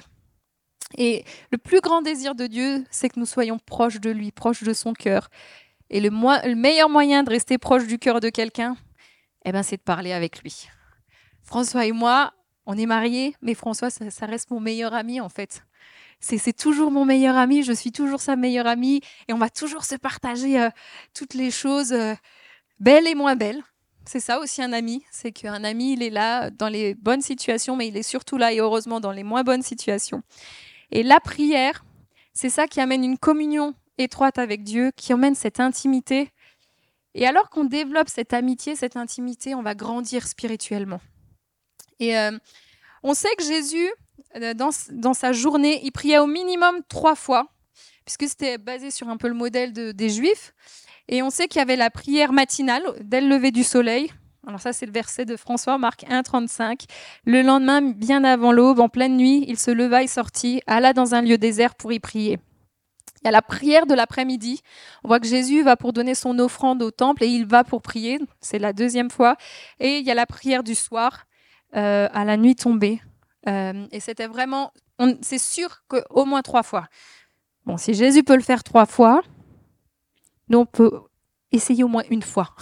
Et 0.97 1.25
le 1.51 1.57
plus 1.57 1.81
grand 1.81 2.01
désir 2.01 2.35
de 2.35 2.47
Dieu, 2.47 2.85
c'est 2.91 3.09
que 3.09 3.19
nous 3.19 3.25
soyons 3.25 3.59
proches 3.59 3.99
de 3.99 4.09
lui, 4.09 4.31
proches 4.31 4.63
de 4.63 4.73
son 4.73 4.93
cœur. 4.93 5.29
Et 5.89 5.99
le, 5.99 6.09
le 6.09 6.55
meilleur 6.55 6.89
moyen 6.89 7.23
de 7.23 7.29
rester 7.29 7.57
proche 7.57 7.87
du 7.87 7.99
cœur 7.99 8.19
de 8.19 8.29
quelqu'un, 8.29 8.77
eh 9.43 9.51
ben, 9.51 9.63
c'est 9.63 9.77
de 9.77 9.81
parler 9.81 10.13
avec 10.13 10.41
lui. 10.41 10.67
François 11.43 11.85
et 11.85 11.91
moi, 11.91 12.33
on 12.67 12.77
est 12.77 12.85
mariés, 12.85 13.33
mais 13.41 13.53
François, 13.53 13.89
ça, 13.89 14.25
reste 14.25 14.51
mon 14.51 14.59
meilleur 14.59 14.93
ami 14.93 15.21
en 15.21 15.29
fait. 15.29 15.63
C'est 16.19 16.55
toujours 16.55 16.91
mon 16.91 17.05
meilleur 17.05 17.37
ami, 17.37 17.63
je 17.63 17.71
suis 17.71 17.91
toujours 17.91 18.19
sa 18.19 18.35
meilleure 18.35 18.67
amie 18.67 19.01
et 19.27 19.33
on 19.33 19.37
va 19.37 19.49
toujours 19.49 19.85
se 19.85 19.95
partager 19.95 20.59
euh, 20.59 20.69
toutes 21.13 21.33
les 21.33 21.49
choses 21.49 21.93
euh, 21.93 22.13
belles 22.79 23.07
et 23.07 23.15
moins 23.15 23.35
belles. 23.35 23.63
C'est 24.05 24.19
ça 24.19 24.39
aussi 24.39 24.61
un 24.61 24.73
ami, 24.73 25.03
c'est 25.11 25.31
qu'un 25.31 25.63
ami, 25.63 25.93
il 25.93 26.03
est 26.03 26.09
là 26.09 26.49
dans 26.49 26.67
les 26.67 26.93
bonnes 26.95 27.21
situations, 27.21 27.75
mais 27.75 27.87
il 27.87 27.95
est 27.95 28.03
surtout 28.03 28.37
là 28.37 28.51
et 28.51 28.59
heureusement 28.59 28.99
dans 28.99 29.11
les 29.11 29.23
moins 29.23 29.43
bonnes 29.43 29.61
situations. 29.61 30.21
Et 30.91 31.03
la 31.03 31.19
prière, 31.19 31.85
c'est 32.33 32.49
ça 32.49 32.67
qui 32.67 32.81
amène 32.81 33.03
une 33.03 33.17
communion 33.17 33.75
étroite 33.97 34.39
avec 34.39 34.63
Dieu, 34.63 34.91
qui 34.95 35.13
emmène 35.13 35.35
cette 35.35 35.59
intimité. 35.59 36.31
Et 37.15 37.25
alors 37.25 37.49
qu'on 37.49 37.65
développe 37.65 38.09
cette 38.09 38.33
amitié, 38.33 38.75
cette 38.75 38.97
intimité, 38.97 39.55
on 39.55 39.61
va 39.61 39.73
grandir 39.73 40.27
spirituellement. 40.27 40.99
Et 41.99 42.17
euh, 42.17 42.37
on 43.03 43.13
sait 43.13 43.33
que 43.37 43.43
Jésus, 43.43 43.89
euh, 44.35 44.53
dans, 44.53 45.13
sa 45.13 45.31
journée, 45.31 45.81
il 45.83 45.91
priait 45.91 46.19
au 46.19 46.27
minimum 46.27 46.81
trois 46.87 47.15
fois, 47.15 47.47
puisque 48.05 48.27
c'était 48.27 48.57
basé 48.57 48.91
sur 48.91 49.09
un 49.09 49.17
peu 49.17 49.27
le 49.27 49.33
modèle 49.33 49.73
des 49.73 50.09
Juifs. 50.09 50.53
Et 51.09 51.21
on 51.21 51.29
sait 51.29 51.47
qu'il 51.47 51.59
y 51.59 51.61
avait 51.61 51.75
la 51.75 51.89
prière 51.89 52.33
matinale 52.33 52.83
dès 53.01 53.21
le 53.21 53.27
lever 53.27 53.51
du 53.51 53.63
soleil. 53.63 54.11
Alors 54.45 54.61
ça, 54.61 54.71
c'est 54.71 54.85
le 54.85 54.91
verset 54.91 55.25
de 55.25 55.35
François, 55.35 55.77
Marc 55.77 56.05
1, 56.09 56.23
35. 56.23 56.85
Le 57.25 57.41
lendemain, 57.41 57.81
bien 57.81 58.23
avant 58.23 58.51
l'aube, 58.51 58.79
en 58.79 58.87
pleine 58.87 59.17
nuit, 59.17 59.43
il 59.47 59.57
se 59.57 59.71
leva 59.71 60.03
et 60.03 60.07
sortit, 60.07 60.61
alla 60.67 60.93
dans 60.93 61.15
un 61.15 61.21
lieu 61.21 61.37
désert 61.37 61.75
pour 61.75 61.91
y 61.91 61.99
prier. 61.99 62.39
Il 63.21 63.25
y 63.25 63.27
a 63.27 63.31
la 63.31 63.41
prière 63.41 63.85
de 63.85 63.93
l'après-midi. 63.93 64.61
On 65.03 65.09
voit 65.09 65.19
que 65.19 65.27
Jésus 65.27 65.63
va 65.63 65.75
pour 65.75 65.91
donner 65.91 66.15
son 66.15 66.39
offrande 66.39 66.81
au 66.81 66.91
temple 66.91 67.23
et 67.23 67.27
il 67.27 67.45
va 67.45 67.63
pour 67.63 67.81
prier. 67.81 68.19
C'est 68.39 68.59
la 68.59 68.73
deuxième 68.73 69.09
fois. 69.09 69.35
Et 69.79 69.97
il 69.97 70.05
y 70.05 70.11
a 70.11 70.13
la 70.13 70.25
prière 70.25 70.63
du 70.63 70.75
soir. 70.75 71.26
Euh, 71.77 72.07
à 72.11 72.25
la 72.25 72.37
nuit 72.37 72.55
tombée. 72.55 72.99
Euh, 73.47 73.85
et 73.91 73.99
c'était 73.99 74.25
vraiment, 74.25 74.73
c'est 75.21 75.37
sûr 75.37 75.83
qu'au 75.87 76.25
moins 76.25 76.41
trois 76.41 76.63
fois. 76.63 76.87
Bon, 77.67 77.77
si 77.77 77.93
Jésus 77.93 78.23
peut 78.23 78.35
le 78.35 78.41
faire 78.41 78.63
trois 78.63 78.87
fois, 78.87 79.21
nous 80.49 80.59
on 80.59 80.65
peut 80.65 81.01
essayer 81.51 81.83
au 81.83 81.87
moins 81.87 82.03
une 82.09 82.23
fois. 82.23 82.55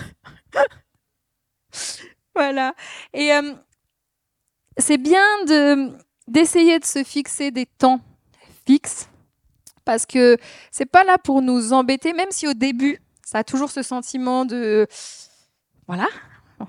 voilà. 2.36 2.76
Et 3.14 3.32
euh, 3.32 3.54
c'est 4.78 4.98
bien 4.98 5.24
de 5.48 5.94
d'essayer 6.28 6.80
de 6.80 6.86
se 6.86 7.04
fixer 7.04 7.52
des 7.52 7.68
temps 7.68 8.02
fixes 8.68 9.08
parce 9.86 10.06
que 10.06 10.36
c'est 10.72 10.88
pas 10.88 11.06
là 11.06 11.18
pour 11.18 11.42
nous 11.42 11.72
embêter, 11.72 12.12
même 12.12 12.32
si 12.32 12.48
au 12.48 12.54
début, 12.54 13.00
ça 13.24 13.38
a 13.38 13.44
toujours 13.46 13.70
ce 13.70 13.82
sentiment 13.82 14.44
de 14.44 14.88
voilà, 15.88 16.08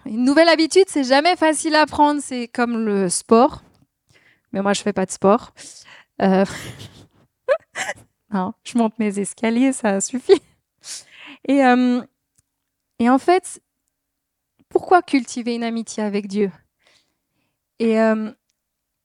une 0.04 0.24
nouvelle 0.24 0.48
habitude, 0.48 0.84
c'est 0.88 1.04
jamais 1.04 1.36
facile 1.36 1.74
à 1.74 1.86
prendre. 1.86 2.20
C'est 2.20 2.48
comme 2.48 2.84
le 2.84 3.08
sport. 3.08 3.62
Mais 4.52 4.62
moi, 4.62 4.72
je 4.72 4.82
fais 4.82 4.92
pas 4.92 5.06
de 5.06 5.10
sport. 5.10 5.52
Euh, 6.22 6.44
non, 8.32 8.52
je 8.64 8.78
monte 8.78 8.98
mes 8.98 9.18
escaliers, 9.18 9.72
ça 9.72 10.00
suffit. 10.00 10.40
Et, 11.48 11.64
euh, 11.64 12.02
et 12.98 13.10
en 13.10 13.18
fait, 13.18 13.60
pourquoi 14.68 15.02
cultiver 15.02 15.54
une 15.54 15.64
amitié 15.64 16.02
avec 16.02 16.26
Dieu? 16.26 16.50
Et 17.78 18.00
euh, 18.00 18.30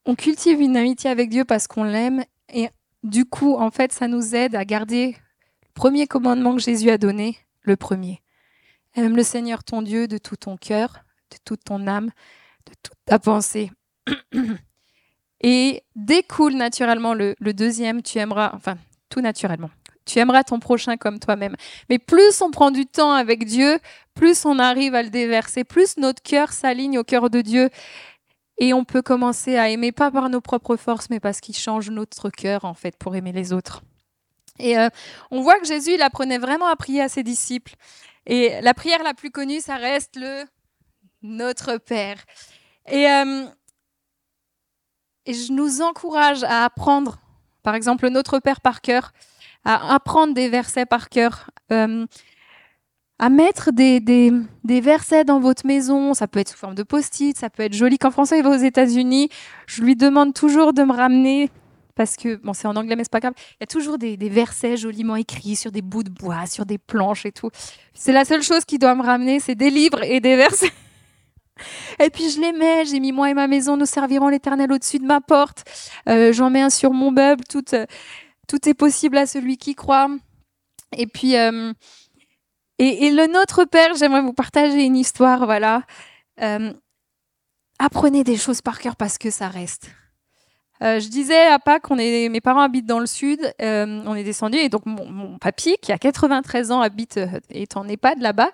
on 0.05 0.15
cultive 0.15 0.61
une 0.61 0.77
amitié 0.77 1.09
avec 1.09 1.29
Dieu 1.29 1.45
parce 1.45 1.67
qu'on 1.67 1.83
l'aime. 1.83 2.23
Et 2.53 2.69
du 3.03 3.25
coup, 3.25 3.55
en 3.55 3.71
fait, 3.71 3.91
ça 3.91 4.07
nous 4.07 4.35
aide 4.35 4.55
à 4.55 4.65
garder 4.65 5.15
le 5.63 5.73
premier 5.73 6.07
commandement 6.07 6.55
que 6.55 6.61
Jésus 6.61 6.89
a 6.89 6.97
donné, 6.97 7.37
le 7.61 7.75
premier. 7.75 8.21
Aime 8.95 9.15
le 9.15 9.23
Seigneur 9.23 9.63
ton 9.63 9.81
Dieu 9.81 10.07
de 10.07 10.17
tout 10.17 10.35
ton 10.35 10.57
cœur, 10.57 10.99
de 11.31 11.37
toute 11.45 11.63
ton 11.63 11.87
âme, 11.87 12.11
de 12.65 12.73
toute 12.83 12.97
ta 13.05 13.19
pensée. 13.19 13.71
Et 15.43 15.83
découle 15.95 16.53
naturellement 16.53 17.13
le, 17.13 17.35
deuxième, 17.39 18.01
tu 18.01 18.19
aimeras, 18.19 18.51
enfin, 18.53 18.77
tout 19.09 19.21
naturellement. 19.21 19.71
Tu 20.05 20.19
aimeras 20.19 20.43
ton 20.43 20.59
prochain 20.59 20.97
comme 20.97 21.19
toi-même. 21.19 21.55
Mais 21.89 21.99
plus 21.99 22.41
on 22.41 22.51
prend 22.51 22.69
du 22.69 22.85
temps 22.85 23.13
avec 23.13 23.45
Dieu, 23.45 23.79
plus 24.13 24.45
on 24.45 24.59
arrive 24.59 24.93
à 24.93 25.03
le 25.03 25.09
déverser, 25.09 25.63
plus 25.63 25.97
notre 25.97 26.21
cœur 26.21 26.51
s'aligne 26.51 26.99
au 26.99 27.03
cœur 27.03 27.29
de 27.29 27.41
Dieu. 27.41 27.69
Et 28.57 28.73
on 28.73 28.83
peut 28.83 29.01
commencer 29.01 29.57
à 29.57 29.69
aimer, 29.69 29.91
pas 29.91 30.11
par 30.11 30.29
nos 30.29 30.41
propres 30.41 30.75
forces, 30.75 31.09
mais 31.09 31.19
parce 31.19 31.39
qu'il 31.39 31.55
change 31.55 31.89
notre 31.89 32.29
cœur, 32.29 32.65
en 32.65 32.75
fait, 32.75 32.95
pour 32.97 33.15
aimer 33.15 33.31
les 33.31 33.53
autres. 33.53 33.81
Et 34.59 34.77
euh, 34.77 34.89
on 35.31 35.41
voit 35.41 35.59
que 35.59 35.65
Jésus, 35.65 35.93
il 35.95 36.01
apprenait 36.01 36.37
vraiment 36.37 36.67
à 36.67 36.75
prier 36.75 37.01
à 37.01 37.09
ses 37.09 37.23
disciples. 37.23 37.73
Et 38.25 38.61
la 38.61 38.73
prière 38.73 39.03
la 39.03 39.13
plus 39.13 39.31
connue, 39.31 39.59
ça 39.59 39.75
reste 39.75 40.15
le 40.15 40.43
Notre 41.21 41.77
Père. 41.77 42.17
Et, 42.87 43.09
euh, 43.09 43.45
je 45.27 45.51
nous 45.51 45.81
encourage 45.81 46.43
à 46.43 46.65
apprendre, 46.65 47.19
par 47.63 47.75
exemple, 47.75 48.05
le 48.05 48.09
Notre 48.11 48.39
Père 48.39 48.61
par 48.61 48.81
cœur, 48.81 49.11
à 49.65 49.93
apprendre 49.93 50.33
des 50.33 50.49
versets 50.49 50.85
par 50.85 51.09
cœur. 51.09 51.49
Euh, 51.71 52.05
à 53.21 53.29
mettre 53.29 53.71
des, 53.71 53.99
des, 53.99 54.33
des, 54.63 54.81
versets 54.81 55.23
dans 55.23 55.39
votre 55.39 55.67
maison. 55.67 56.15
Ça 56.15 56.27
peut 56.27 56.39
être 56.39 56.49
sous 56.49 56.57
forme 56.57 56.73
de 56.73 56.81
post-it, 56.81 57.37
ça 57.37 57.51
peut 57.51 57.61
être 57.61 57.73
joli. 57.73 57.99
Quand 57.99 58.09
François 58.09 58.41
va 58.41 58.49
aux 58.49 58.55
États-Unis, 58.55 59.29
je 59.67 59.83
lui 59.83 59.95
demande 59.95 60.33
toujours 60.33 60.73
de 60.73 60.81
me 60.81 60.91
ramener, 60.91 61.51
parce 61.95 62.15
que, 62.15 62.35
bon, 62.35 62.53
c'est 62.53 62.67
en 62.67 62.75
anglais, 62.75 62.95
mais 62.95 63.03
c'est 63.03 63.11
pas 63.11 63.19
grave, 63.19 63.33
il 63.37 63.57
y 63.61 63.63
a 63.63 63.67
toujours 63.67 63.97
des, 63.97 64.17
versets 64.17 64.77
joliment 64.77 65.15
écrits 65.15 65.55
sur 65.55 65.71
des 65.71 65.81
bouts 65.81 66.03
de 66.03 66.09
bois, 66.09 66.45
sur 66.45 66.65
des 66.65 66.77
planches 66.77 67.25
et 67.25 67.31
tout. 67.31 67.49
C'est 67.93 68.13
la 68.13 68.25
seule 68.25 68.43
chose 68.43 68.65
qui 68.65 68.77
doit 68.77 68.95
me 68.95 69.03
ramener, 69.03 69.39
c'est 69.39 69.55
des 69.55 69.69
livres 69.69 70.03
et 70.03 70.19
des 70.19 70.35
versets. 70.35 70.71
Et 71.99 72.09
puis 72.09 72.29
je 72.29 72.39
les 72.41 72.53
mets, 72.53 72.85
j'ai 72.85 72.99
mis 72.99 73.11
moi 73.11 73.29
et 73.29 73.33
ma 73.33 73.47
maison, 73.47 73.77
nous 73.77 73.85
servirons 73.85 74.29
l'éternel 74.29 74.71
au-dessus 74.71 74.99
de 74.99 75.05
ma 75.05 75.21
porte. 75.21 75.63
Euh, 76.09 76.33
J'en 76.33 76.49
mets 76.49 76.61
un 76.61 76.69
sur 76.69 76.91
mon 76.91 77.11
meuble, 77.11 77.43
tout, 77.47 77.63
tout 78.47 78.69
est 78.69 78.73
possible 78.73 79.17
à 79.17 79.27
celui 79.27 79.57
qui 79.57 79.75
croit. 79.75 80.09
Et 80.97 81.07
puis, 81.07 81.37
euh, 81.37 81.73
et, 82.79 83.11
le 83.11 83.27
Notre 83.27 83.65
Père, 83.65 83.93
j'aimerais 83.95 84.21
vous 84.21 84.33
partager 84.33 84.83
une 84.83 84.97
histoire, 84.97 85.45
voilà. 85.45 85.83
Euh, 86.41 86.73
apprenez 87.77 88.23
des 88.23 88.37
choses 88.37 88.61
par 88.61 88.79
cœur 88.79 88.95
parce 88.95 89.17
que 89.17 89.29
ça 89.29 89.47
reste. 89.47 89.91
Euh, 90.81 90.99
je 90.99 91.09
disais 91.09 91.45
à 91.47 91.59
Pâques, 91.59 91.89
mes 91.91 92.41
parents 92.41 92.61
habitent 92.61 92.87
dans 92.87 92.99
le 92.99 93.05
sud, 93.05 93.39
euh, 93.61 94.01
on 94.05 94.15
est 94.15 94.23
descendu 94.23 94.57
et 94.57 94.69
donc 94.69 94.85
mon, 94.85 95.37
papy, 95.37 95.77
qui 95.81 95.91
a 95.91 95.97
93 95.97 96.71
ans, 96.71 96.81
habite 96.81 97.19
est 97.49 97.77
en 97.77 97.87
EHPAD 97.87 98.19
là-bas. 98.19 98.51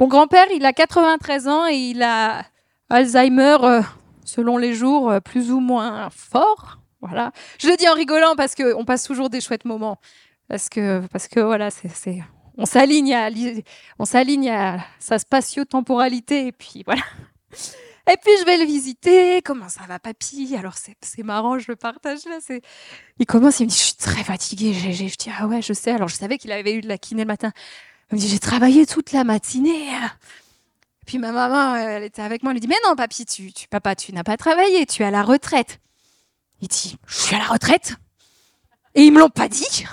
Mon 0.00 0.08
grand-père, 0.08 0.46
il 0.54 0.64
a 0.64 0.72
93 0.72 1.48
ans 1.48 1.66
et 1.68 1.76
il 1.76 2.02
a 2.02 2.42
Alzheimer, 2.88 3.82
selon 4.24 4.56
les 4.56 4.74
jours, 4.74 5.12
plus 5.24 5.52
ou 5.52 5.60
moins 5.60 6.08
fort. 6.10 6.78
Voilà. 7.00 7.32
Je 7.58 7.68
le 7.68 7.76
dis 7.76 7.88
en 7.88 7.94
rigolant 7.94 8.34
parce 8.36 8.54
qu'on 8.54 8.84
passe 8.84 9.04
toujours 9.04 9.30
des 9.30 9.40
chouettes 9.40 9.64
moments. 9.64 9.98
Parce 10.48 10.68
que, 10.68 11.06
parce 11.12 11.28
que 11.28 11.40
voilà, 11.40 11.68
s'aligne 12.64 13.14
à, 13.14 13.30
s'aligne 14.04 14.50
à 14.50 14.80
sa 14.98 15.18
spatio-temporalité 15.18 16.48
et 16.48 16.52
puis 16.52 16.82
voilà. 16.84 17.02
Et 18.10 18.16
puis 18.16 18.32
je 18.40 18.44
vais 18.44 18.56
le 18.56 18.64
visiter. 18.64 19.40
Comment 19.42 19.68
ça 19.68 19.82
va, 19.86 20.00
papy? 20.00 20.56
Alors 20.58 20.74
c'est, 20.74 21.22
marrant, 21.22 21.58
je 21.58 21.66
le 21.68 21.76
partage 21.76 22.24
là. 22.24 22.38
Il 23.18 23.26
commence, 23.26 23.60
il 23.60 23.64
me 23.64 23.68
dit 23.68 23.76
Je 23.76 23.82
suis 23.82 23.94
très 23.94 24.24
fatiguée. 24.24 24.72
Je 24.72 25.04
dis 25.04 25.30
Ah 25.38 25.46
ouais, 25.46 25.62
je 25.62 25.72
sais. 25.72 25.92
Alors 25.92 26.08
je 26.08 26.16
savais 26.16 26.36
qu'il 26.36 26.50
avait 26.50 26.74
eu 26.74 26.80
de 26.80 26.88
la 26.88 26.98
kiné 26.98 27.22
le 27.22 27.28
matin. 27.28 27.52
Il 28.10 28.16
me 28.16 28.20
dit 28.20 28.28
J'ai 28.28 28.40
travaillé 28.40 28.84
toute 28.84 29.12
la 29.12 29.22
matinée. 29.22 29.90
Puis 31.06 31.18
ma 31.18 31.30
maman, 31.30 31.76
elle 31.76 32.02
était 32.02 32.22
avec 32.22 32.42
moi, 32.42 32.50
elle 32.50 32.56
lui 32.56 32.60
dit 32.60 32.68
Mais 32.68 32.80
non, 32.84 32.96
papy, 32.96 33.26
tu, 33.26 33.52
tu, 33.52 33.68
papa, 33.68 33.94
tu 33.94 34.12
n'as 34.12 34.24
pas 34.24 34.36
travaillé, 34.36 34.86
tu 34.86 35.02
es 35.02 35.06
à 35.06 35.12
la 35.12 35.22
retraite. 35.22 35.78
Il 36.62 36.68
dit 36.68 36.96
Je 37.06 37.16
suis 37.16 37.36
à 37.36 37.38
la 37.38 37.46
retraite 37.46 37.94
Et 38.96 39.02
ils 39.02 39.12
me 39.12 39.20
l'ont 39.20 39.30
pas 39.30 39.48
dit 39.48 39.84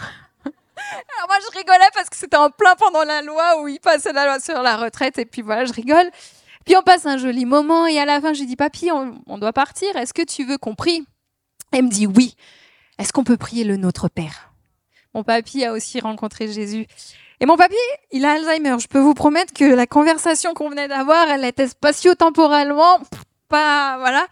alors 1.17 1.27
moi, 1.27 1.37
je 1.41 1.57
rigolais 1.57 1.89
parce 1.93 2.09
que 2.09 2.15
c'était 2.15 2.37
en 2.37 2.49
plein 2.49 2.75
pendant 2.75 3.03
la 3.03 3.21
loi 3.21 3.61
où 3.61 3.67
il 3.67 3.79
passait 3.79 4.13
la 4.13 4.25
loi 4.25 4.39
sur 4.39 4.61
la 4.61 4.77
retraite. 4.77 5.17
Et 5.17 5.25
puis 5.25 5.41
voilà, 5.41 5.65
je 5.65 5.73
rigole. 5.73 6.09
Puis 6.67 6.75
on 6.75 6.81
passe 6.81 7.05
un 7.05 7.17
joli 7.17 7.45
moment. 7.45 7.87
Et 7.87 7.97
à 7.97 8.03
la 8.03 8.19
fin, 8.19 8.33
je 8.33 8.41
lui 8.41 8.47
dis, 8.47 8.57
papy, 8.57 8.91
on, 8.91 9.37
doit 9.37 9.53
partir. 9.53 9.95
Est-ce 9.95 10.13
que 10.13 10.21
tu 10.21 10.43
veux 10.43 10.57
qu'on 10.57 10.75
prie? 10.75 11.05
Elle 11.71 11.85
me 11.85 11.89
dit, 11.89 12.05
oui. 12.05 12.35
Est-ce 12.99 13.13
qu'on 13.13 13.23
peut 13.23 13.37
prier 13.37 13.63
le 13.63 13.77
Notre 13.77 14.09
Père? 14.09 14.51
Mon 15.13 15.23
papy 15.23 15.63
a 15.63 15.71
aussi 15.71 16.01
rencontré 16.01 16.51
Jésus. 16.51 16.85
Et 17.39 17.45
mon 17.45 17.55
papy, 17.55 17.77
il 18.11 18.25
a 18.25 18.33
Alzheimer. 18.33 18.75
Je 18.79 18.87
peux 18.87 18.99
vous 18.99 19.13
promettre 19.13 19.53
que 19.53 19.63
la 19.63 19.87
conversation 19.87 20.53
qu'on 20.53 20.69
venait 20.69 20.89
d'avoir, 20.89 21.29
elle 21.29 21.45
était 21.45 21.69
spatio-temporellement 21.69 22.99
pas... 23.47 23.97
Voilà. 23.99 24.27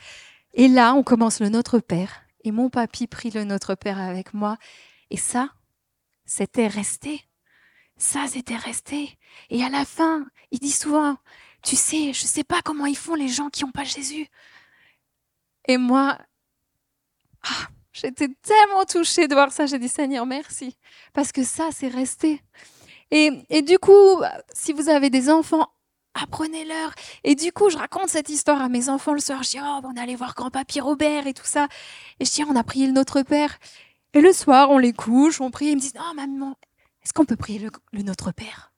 Et 0.54 0.68
là, 0.68 0.94
on 0.94 1.04
commence 1.04 1.39
le 1.39 1.48
Notre 1.48 1.80
Père. 1.80 2.24
Et 2.44 2.51
mon 2.51 2.70
papy 2.70 3.08
prie 3.08 3.32
le 3.32 3.46
Notre 3.46 3.75
Père 3.75 4.00
avec 4.00 4.34
moi. 4.34 4.58
Et 5.10 5.18
ça, 5.18 5.51
c'était 6.25 6.68
resté. 6.68 7.22
Ça, 7.96 8.25
c'était 8.27 8.58
resté. 8.58 9.18
Et 9.50 9.63
à 9.63 9.70
la 9.70 9.86
fin, 9.86 10.25
il 10.51 10.60
dit 10.60 10.72
souvent, 10.72 11.15
tu 11.65 11.75
sais, 11.75 12.13
je 12.13 12.24
ne 12.24 12.27
sais 12.27 12.43
pas 12.43 12.62
comment 12.62 12.86
ils 12.86 12.98
font 12.98 13.15
les 13.15 13.27
gens 13.27 13.50
qui 13.50 13.63
n'ont 13.63 13.72
pas 13.72 13.84
Jésus. 13.84 14.27
Et 15.67 15.77
moi, 15.77 16.17
ah, 17.43 17.67
j'étais 17.91 18.29
tellement 18.41 18.86
touchée 18.86 19.27
de 19.27 19.34
voir 19.34 19.51
ça. 19.51 19.65
J'ai 19.65 19.79
dit, 19.79 19.89
Seigneur, 19.89 20.25
merci. 20.25 20.77
Parce 21.13 21.31
que 21.31 21.43
ça, 21.43 21.69
c'est 21.72 21.88
resté. 21.88 22.41
Et, 23.12 23.31
et 23.50 23.62
du 23.62 23.79
coup, 23.79 24.22
si 24.53 24.74
vous 24.74 24.89
avez 24.89 25.10
des 25.10 25.29
enfants, 25.29 25.67
apprenez-leur. 26.13 26.93
Et 27.24 27.36
du 27.36 27.51
coup, 27.51 27.69
je 27.69 27.77
raconte 27.77 28.10
cette 28.10 28.29
histoire 28.29 28.62
à 28.62 28.69
mes 28.69 28.89
enfants 28.89 29.13
le 29.13 29.19
soir. 29.19 29.43
Je 29.43 29.51
dis, 29.51 29.60
oh, 29.62 29.81
on 29.84 29.98
allait 29.98 30.15
voir 30.15 30.34
grand-papy 30.36 30.79
Robert 30.79 31.27
et 31.27 31.34
tout 31.34 31.45
ça. 31.45 31.67
Et 32.19 32.25
je 32.25 32.31
dis, 32.31 32.43
on 32.43 32.55
a 32.55 32.63
prié 32.63 32.88
le 32.88 32.93
Notre 32.93 33.22
Père. 33.22 33.57
Et 34.15 34.22
le 34.22 34.31
soir, 34.31 34.72
on 34.72 34.77
les 34.77 34.93
couche, 34.93 35.41
on 35.41 35.51
prie, 35.51 35.67
ils 35.67 35.75
me 35.75 35.81
disent 35.81 35.95
Non, 35.95 36.13
maman, 36.15 36.55
est-ce 37.03 37.12
qu'on 37.12 37.25
peut 37.25 37.36
prier 37.36 37.60
le, 37.60 38.01
Notre 38.01 38.31
Père? 38.31 38.72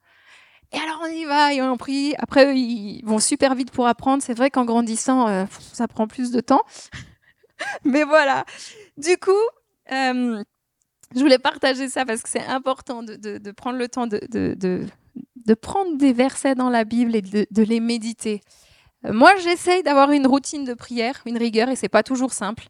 Et 0.74 0.78
alors 0.78 1.00
on 1.02 1.08
y 1.08 1.26
va 1.26 1.54
et 1.54 1.62
on 1.62 1.78
prie. 1.78 2.14
Après, 2.18 2.58
ils 2.58 3.04
vont 3.06 3.20
super 3.20 3.56
vite 3.56 3.72
pour 3.72 3.88
apprendre. 3.88 4.22
C'est 4.22 4.34
vrai 4.34 4.50
qu'en 4.50 4.66
grandissant, 4.66 5.28
euh, 5.28 5.46
ça 5.74 5.88
prend 5.88 6.08
plus 6.08 6.32
de 6.32 6.42
temps. 6.42 6.64
Mais 7.86 8.04
voilà. 8.04 8.46
Du 8.98 9.18
coup, 9.18 9.32
euh, 9.92 10.44
je 11.16 11.20
voulais 11.20 11.40
partager 11.40 11.88
ça 11.88 12.06
parce 12.06 12.22
que 12.22 12.30
c'est 12.30 12.46
important 12.46 13.02
de, 13.02 13.52
prendre 13.52 13.78
le 13.78 13.88
temps 13.88 14.08
de, 14.08 15.56
prendre 15.62 15.98
des 15.98 16.14
versets 16.14 16.56
dans 16.56 16.70
la 16.70 16.84
Bible 16.84 17.16
et 17.16 17.22
de, 17.22 17.64
les 17.64 17.80
méditer. 17.80 18.42
Euh, 19.06 19.14
moi, 19.14 19.32
j'essaye 19.38 19.84
d'avoir 19.84 20.12
une 20.12 20.28
routine 20.28 20.66
de 20.66 20.74
prière, 20.74 21.22
une 21.26 21.38
rigueur, 21.38 21.70
et 21.70 21.78
c'est 21.78 21.90
pas 21.90 22.04
toujours 22.04 22.34
simple. 22.34 22.68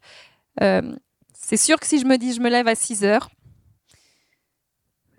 C'est 0.60 1.56
sûr 1.56 1.78
que 1.80 1.86
si 1.86 1.98
je 1.98 2.04
me 2.04 2.18
dis 2.18 2.32
je 2.34 2.40
me 2.40 2.50
lève 2.50 2.68
à 2.68 2.74
6 2.74 3.04
heures, 3.04 3.30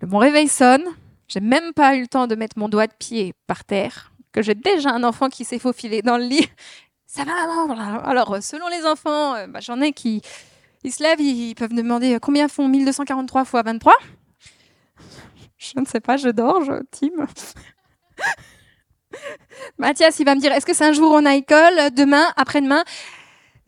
mon 0.02 0.18
réveil 0.18 0.48
sonne, 0.48 0.84
j'ai 1.30 1.40
même 1.40 1.72
pas 1.72 1.94
eu 1.94 2.02
le 2.02 2.08
temps 2.08 2.26
de 2.26 2.34
mettre 2.34 2.58
mon 2.58 2.68
doigt 2.68 2.88
de 2.88 2.92
pied 2.92 3.34
par 3.46 3.64
terre, 3.64 4.12
que 4.32 4.42
j'ai 4.42 4.54
déjà 4.54 4.90
un 4.90 5.04
enfant 5.04 5.28
qui 5.28 5.44
s'est 5.44 5.60
faufilé 5.60 6.02
dans 6.02 6.18
le 6.18 6.24
lit. 6.24 6.48
Ça 7.06 7.24
va, 7.24 7.32
maman 7.46 8.02
Alors, 8.04 8.42
selon 8.42 8.68
les 8.68 8.84
enfants, 8.84 9.34
euh, 9.34 9.46
bah, 9.46 9.60
j'en 9.60 9.80
ai 9.80 9.92
qui 9.92 10.22
ils 10.82 10.92
se 10.92 11.02
lèvent, 11.02 11.20
ils 11.20 11.54
peuvent 11.54 11.74
demander 11.74 12.14
euh, 12.14 12.18
combien 12.18 12.48
font 12.48 12.66
1243 12.66 13.44
fois 13.44 13.62
23 13.62 13.94
Je 15.58 15.72
ne 15.76 15.84
sais 15.84 16.00
pas, 16.00 16.16
je 16.16 16.30
dors, 16.30 16.64
je 16.64 16.72
Tim. 16.90 17.26
Mathias, 19.78 20.18
il 20.18 20.24
va 20.24 20.34
me 20.34 20.40
dire 20.40 20.52
est-ce 20.52 20.66
que 20.66 20.74
c'est 20.74 20.86
un 20.86 20.92
jour 20.92 21.12
on 21.12 21.26
a 21.26 21.34
école 21.34 21.90
Demain 21.94 22.32
Après-demain? 22.36 22.84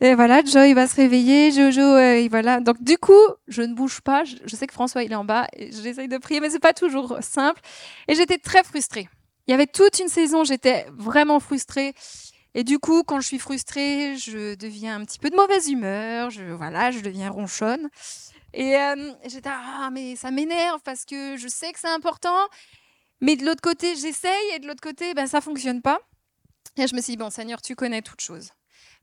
Et 0.01 0.15
voilà, 0.15 0.43
Joy 0.43 0.73
va 0.73 0.87
se 0.87 0.95
réveiller, 0.95 1.51
Jojo, 1.51 1.81
euh, 1.81 2.15
et 2.15 2.27
voilà. 2.27 2.59
Donc 2.59 2.81
du 2.81 2.97
coup, 2.97 3.13
je 3.47 3.61
ne 3.61 3.73
bouge 3.73 4.01
pas. 4.01 4.23
Je, 4.25 4.55
sais 4.55 4.67
que 4.67 4.73
François 4.73 5.03
il 5.03 5.11
est 5.11 5.15
en 5.15 5.23
bas. 5.23 5.47
J'essaye 5.57 6.07
de 6.07 6.17
prier, 6.17 6.39
mais 6.39 6.49
c'est 6.49 6.59
pas 6.59 6.73
toujours 6.73 7.17
simple. 7.21 7.61
Et 8.07 8.15
j'étais 8.15 8.37
très 8.37 8.63
frustrée. 8.63 9.07
Il 9.47 9.51
y 9.51 9.53
avait 9.53 9.67
toute 9.67 9.99
une 9.99 10.07
saison, 10.07 10.43
j'étais 10.43 10.85
vraiment 10.91 11.39
frustrée. 11.39 11.93
Et 12.55 12.63
du 12.63 12.79
coup, 12.79 13.03
quand 13.03 13.19
je 13.19 13.27
suis 13.27 13.39
frustrée, 13.39 14.15
je 14.17 14.55
deviens 14.55 14.95
un 14.99 15.05
petit 15.05 15.19
peu 15.19 15.29
de 15.29 15.35
mauvaise 15.35 15.69
humeur. 15.69 16.29
Je 16.29 16.43
voilà, 16.43 16.91
je 16.91 16.99
deviens 16.99 17.29
ronchonne. 17.29 17.89
Et 18.53 18.75
euh, 18.75 19.11
j'étais 19.25 19.49
ah 19.51 19.89
mais 19.91 20.15
ça 20.15 20.31
m'énerve 20.31 20.81
parce 20.83 21.05
que 21.05 21.37
je 21.37 21.47
sais 21.47 21.71
que 21.71 21.79
c'est 21.79 21.87
important, 21.87 22.47
mais 23.21 23.35
de 23.35 23.45
l'autre 23.45 23.61
côté 23.61 23.95
j'essaye 23.95 24.51
et 24.55 24.59
de 24.59 24.67
l'autre 24.67 24.81
côté 24.81 25.13
ben 25.15 25.27
ça 25.27 25.41
fonctionne 25.41 25.81
pas. 25.81 25.99
Et 26.77 26.87
je 26.87 26.95
me 26.95 27.01
suis 27.01 27.13
dit 27.13 27.17
bon 27.17 27.31
Seigneur, 27.31 27.61
tu 27.61 27.75
connais 27.75 28.01
toutes 28.01 28.21
choses 28.21 28.51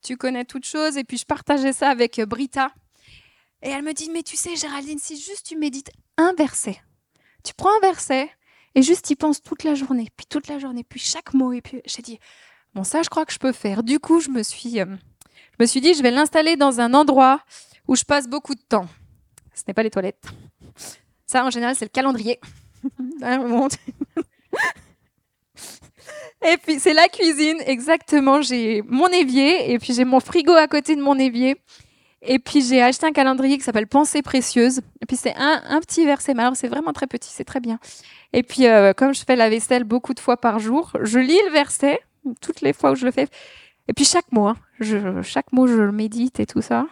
tu 0.03 0.17
connais 0.17 0.45
toutes 0.45 0.67
choses. 0.67 0.97
Et 0.97 1.05
puis 1.05 1.19
je 1.19 1.25
partageais 1.25 1.73
ça 1.73 1.91
avec 1.91 2.19
euh, 2.19 2.27
Brita. 2.27 2.73
Et 3.63 3.71
elle 3.71 3.83
me 3.83 3.93
dit, 3.93 4.11
mais 4.11 4.23
tu 4.23 4.37
sais, 4.37 4.57
Géraldine, 4.57 4.99
si 4.99 5.21
juste 5.21 5.47
tu 5.47 5.57
médites 5.57 5.91
un 6.17 6.33
verset, 6.35 6.81
tu 7.45 7.53
prends 7.55 7.75
un 7.77 7.81
verset 7.81 8.31
et 8.75 8.83
juste 8.83 9.11
y 9.11 9.17
penses 9.17 9.43
toute 9.43 9.65
la 9.65 9.75
journée, 9.75 10.09
puis 10.17 10.27
toute 10.27 10.49
la 10.49 10.59
journée, 10.59 10.85
puis 10.85 11.01
chaque 11.01 11.35
mot. 11.35 11.53
Et 11.53 11.61
puis 11.61 11.83
j'ai 11.85 12.03
dit, 12.03 12.19
bon, 12.75 12.85
ça, 12.85 13.03
je 13.03 13.09
crois 13.09 13.27
que 13.27 13.33
je 13.33 13.39
peux 13.39 13.53
faire. 13.53 13.83
Du 13.83 13.99
coup, 13.99 14.21
je 14.21 14.31
me 14.31 14.43
suis, 14.43 14.81
euh, 14.81 14.87
je 14.87 15.57
me 15.59 15.67
suis 15.67 15.81
dit, 15.81 15.95
je 15.95 16.03
vais 16.03 16.11
l'installer 16.11 16.57
dans 16.57 16.81
un 16.81 16.95
endroit 16.95 17.43
où 17.87 17.97
je 17.97 18.05
passe 18.05 18.29
beaucoup 18.29 18.55
de 18.55 18.63
temps. 18.63 18.87
Ce 19.55 19.63
n'est 19.69 19.75
pas 19.75 19.83
les 19.83 19.91
toilettes. 19.91 20.25
Ça, 21.27 21.45
en 21.45 21.51
général, 21.51 21.77
c'est 21.77 21.85
le 21.85 21.91
calendrier. 21.91 22.41
Et 26.47 26.57
puis 26.57 26.79
c'est 26.79 26.95
la 26.95 27.09
cuisine, 27.09 27.59
exactement. 27.67 28.43
J'ai 28.43 28.83
mon 28.87 29.09
évier 29.09 29.73
et 29.73 29.79
puis 29.79 29.93
j'ai 29.93 30.05
mon 30.05 30.21
frigo 30.21 30.53
à 30.53 30.67
côté 30.67 30.97
de 30.97 31.03
mon 31.03 31.19
évier. 31.19 31.57
Et 32.23 32.39
puis 32.39 32.63
j'ai 32.63 32.83
acheté 32.83 33.07
un 33.07 33.13
calendrier 33.13 33.57
qui 33.57 33.65
s'appelle 33.65 33.87
Pensée 33.87 34.23
précieuse. 34.23 34.81
Et 35.01 35.07
puis 35.07 35.17
c'est 35.17 35.35
un, 35.37 35.63
un, 35.69 35.81
petit 35.81 36.05
verset, 36.05 36.35
mais 36.35 36.43
alors 36.43 36.57
c'est 36.57 36.69
vraiment 36.69 36.93
très 36.93 37.07
petit, 37.07 37.31
c'est 37.33 37.45
très 37.45 37.61
bien. 37.61 37.79
Et 38.33 38.43
puis 38.43 38.67
euh, 38.67 38.93
comme 38.93 39.15
je 39.15 39.23
fais 39.25 39.37
la 39.37 39.49
vaisselle 39.49 39.85
beaucoup 39.85 40.15
de 40.15 40.21
fois 40.21 40.37
par 40.37 40.59
jour, 40.59 40.93
je 41.03 41.19
lis 41.19 41.41
le 41.47 41.53
verset 41.53 42.01
toutes 42.41 42.61
les 42.61 42.73
fois 42.73 42.93
où 42.93 42.95
je 42.95 43.07
le 43.07 43.11
fais. 43.11 43.29
Et 43.89 43.93
puis 43.93 44.05
chaque 44.05 44.31
mot, 44.33 44.53
chaque 45.23 45.53
mot 45.53 45.67
je 45.67 45.75
le 45.75 45.93
médite 45.93 46.41
et 46.41 46.47
tout 46.47 46.63
ça. 46.63 46.87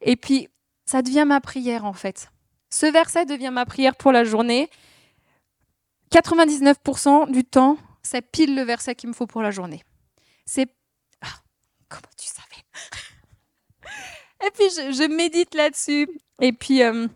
Et 0.00 0.16
puis 0.16 0.48
ça 0.86 1.02
devient 1.02 1.24
ma 1.26 1.40
prière 1.40 1.84
en 1.84 1.92
fait. 1.92 2.30
Ce 2.70 2.86
verset 2.86 3.26
devient 3.26 3.50
ma 3.52 3.66
prière 3.66 3.94
pour 3.94 4.12
la 4.12 4.24
journée. 4.24 4.70
99% 6.10 7.30
du 7.30 7.44
temps, 7.44 7.76
c'est 8.02 8.22
pile 8.22 8.54
le 8.54 8.62
verset 8.62 8.94
qu'il 8.94 9.08
me 9.08 9.14
faut 9.14 9.26
pour 9.26 9.42
la 9.42 9.50
journée. 9.50 9.82
C'est 10.44 10.68
ah, 11.20 11.40
comment 11.88 12.02
tu 12.16 12.26
savais? 12.26 12.62
Et 14.46 14.50
puis 14.50 14.64
je, 14.70 15.08
médite 15.08 15.54
là-dessus. 15.54 16.08
Et 16.40 16.52
puis 16.52 16.82
euh, 16.82 17.06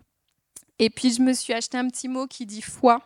et 0.79 0.89
puis 0.89 1.11
je 1.11 1.21
me 1.21 1.33
suis 1.33 1.53
acheté 1.53 1.77
un 1.77 1.87
petit 1.87 2.07
mot 2.07 2.27
qui 2.27 2.45
dit 2.45 2.61
foi. 2.61 3.01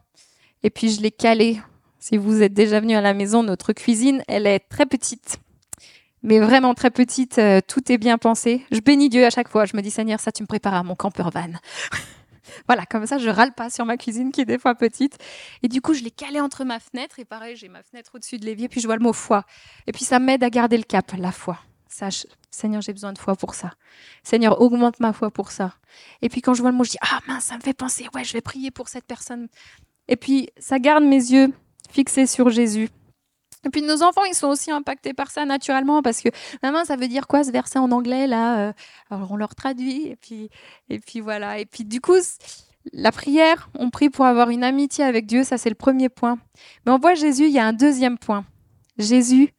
Et 0.64 0.70
puis 0.70 0.90
je 0.92 1.02
l'ai 1.02 1.12
calé. 1.12 1.60
Si 2.00 2.18
vous 2.18 2.42
êtes 2.42 2.54
déjà 2.54 2.80
venu 2.80 2.96
à 2.96 3.02
la 3.02 3.14
maison, 3.14 3.44
notre 3.44 3.74
cuisine, 3.74 4.24
elle 4.28 4.48
est 4.48 4.60
très 4.60 4.86
petite. 4.86 5.38
Mais 6.24 6.40
vraiment 6.40 6.74
très 6.74 6.92
petite, 6.92 7.40
euh, 7.40 7.62
tout 7.66 7.92
est 7.92 7.98
bien 7.98 8.18
pensé. 8.18 8.66
Je 8.72 8.80
bénis 8.80 9.10
Dieu 9.10 9.26
à 9.26 9.30
chaque 9.30 9.48
fois. 9.48 9.66
Je 9.66 9.76
me 9.76 9.82
dis, 9.82 9.90
Seigneur, 9.90 10.20
ça, 10.20 10.32
tu 10.32 10.44
me 10.44 10.48
prépares 10.48 10.76
à 10.76 10.84
mon 10.84 10.96
campeur 10.96 11.32
van. 11.32 11.54
Voilà, 12.68 12.86
comme 12.86 13.06
ça, 13.06 13.18
je 13.18 13.30
râle 13.30 13.54
pas 13.54 13.70
sur 13.70 13.86
ma 13.86 13.98
cuisine 13.98 14.32
qui 14.32 14.42
est 14.42 14.46
des 14.46 14.58
fois 14.58 14.76
petite. 14.76 15.18
Et 15.64 15.68
du 15.68 15.82
coup, 15.82 15.94
je 15.94 16.04
l'ai 16.04 16.12
calé 16.12 16.40
entre 16.40 16.64
ma 16.64 16.80
fenêtre. 16.80 17.20
Et 17.20 17.26
pareil, 17.26 17.56
j'ai 17.56 17.70
ma 17.70 17.84
fenêtre 17.84 18.12
au-dessus 18.16 18.38
de 18.38 18.46
l'évier. 18.46 18.70
Puis 18.70 18.82
je 18.82 18.88
vois 18.88 18.96
le 18.96 19.04
mot 19.04 19.14
foi. 19.14 19.44
Et 19.88 19.92
puis 19.92 20.06
ça 20.06 20.20
m'aide 20.20 20.44
à 20.44 20.50
garder 20.50 20.78
le 20.78 20.84
cap, 20.84 21.12
la 21.18 21.32
foi. 21.32 21.60
Sache, 21.88 22.26
Seigneur, 22.50 22.82
j'ai 22.82 22.94
besoin 22.94 23.12
de 23.14 23.18
foi 23.18 23.36
pour 23.36 23.54
ça. 23.54 23.72
Seigneur, 24.24 24.62
augmente 24.62 25.00
ma 25.00 25.12
foi 25.12 25.30
pour 25.30 25.52
ça. 25.52 25.74
Et 26.22 26.30
puis 26.30 26.42
quand 26.42 26.54
je 26.54 26.62
vois 26.62 26.72
le 26.72 26.78
mot, 26.78 26.84
je 26.84 26.92
dis, 26.92 26.98
ah 27.02 27.20
mince, 27.28 27.46
ça 27.46 27.58
me 27.58 27.62
fait 27.62 27.74
penser, 27.74 28.08
ouais, 28.14 28.24
je 28.24 28.34
vais 28.34 28.42
prier 28.42 28.72
pour 28.72 28.88
cette 28.88 29.06
personne. 29.06 29.48
Et 30.08 30.16
puis 30.16 30.50
ça 30.58 30.80
garde 30.80 31.04
mes 31.04 31.16
yeux 31.16 31.54
fixés 31.90 32.28
sur 32.28 32.50
Jésus. 32.50 32.90
Et 33.64 33.70
puis 33.70 33.82
nos 33.82 34.02
enfants, 34.02 34.24
ils 34.24 34.34
sont 34.34 34.48
aussi 34.48 34.72
impactés 34.72 35.14
par 35.14 35.30
ça 35.30 35.46
naturellement 35.46 36.02
parce 36.02 36.22
que 36.22 36.30
maman, 36.64 36.84
ça 36.84 36.96
veut 36.96 37.08
dire 37.08 37.28
quoi 37.28 37.44
ce 37.44 37.52
verset 37.52 37.80
en 37.80 37.92
anglais 37.92 38.26
là 38.28 38.70
euh, 38.70 38.74
Alors 39.10 39.32
on 39.32 39.36
leur 39.36 39.56
traduit 39.56 40.08
et 40.08 40.16
puis 40.16 40.50
et 40.90 41.00
puis 41.00 41.20
voilà. 41.20 41.60
Et 41.60 41.66
puis 41.66 41.86
du 41.86 42.02
coup, 42.02 42.16
la 42.92 43.12
prière, 43.12 43.70
on 43.76 43.90
prie 43.92 44.10
pour 44.10 44.26
avoir 44.26 44.50
une 44.50 44.64
amitié 44.64 45.04
avec 45.04 45.28
Dieu, 45.28 45.44
ça 45.44 45.58
c'est 45.58 45.70
le 45.70 45.76
premier 45.76 46.10
point. 46.10 46.40
Mais 46.86 46.92
on 46.92 46.98
voit 46.98 47.14
Jésus, 47.14 47.46
il 47.46 47.52
y 47.52 47.60
a 47.60 47.66
un 47.66 47.74
deuxième 47.74 48.18
point. 48.18 48.46
Jésus, 48.98 49.54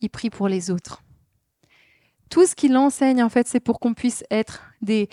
il 0.00 0.08
prie 0.08 0.30
pour 0.30 0.48
les 0.48 0.70
autres. 0.70 1.02
Tout 2.30 2.46
ce 2.46 2.54
qu'il 2.54 2.76
enseigne 2.76 3.22
en 3.22 3.28
fait, 3.28 3.46
c'est 3.46 3.60
pour 3.60 3.78
qu'on 3.78 3.94
puisse 3.94 4.24
être 4.30 4.62
des 4.80 5.08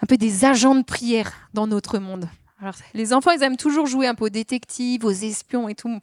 un 0.00 0.06
peu 0.06 0.16
des 0.16 0.44
agents 0.44 0.76
de 0.76 0.84
prière 0.84 1.32
dans 1.54 1.66
notre 1.66 1.98
monde. 1.98 2.28
Alors, 2.60 2.74
les 2.94 3.12
enfants, 3.12 3.30
ils 3.30 3.42
aiment 3.42 3.56
toujours 3.56 3.86
jouer 3.86 4.06
un 4.06 4.14
peu 4.14 4.26
aux 4.26 4.30
détectives, 4.30 5.04
aux 5.04 5.10
espions 5.10 5.68
et 5.68 5.74
tout. 5.74 6.00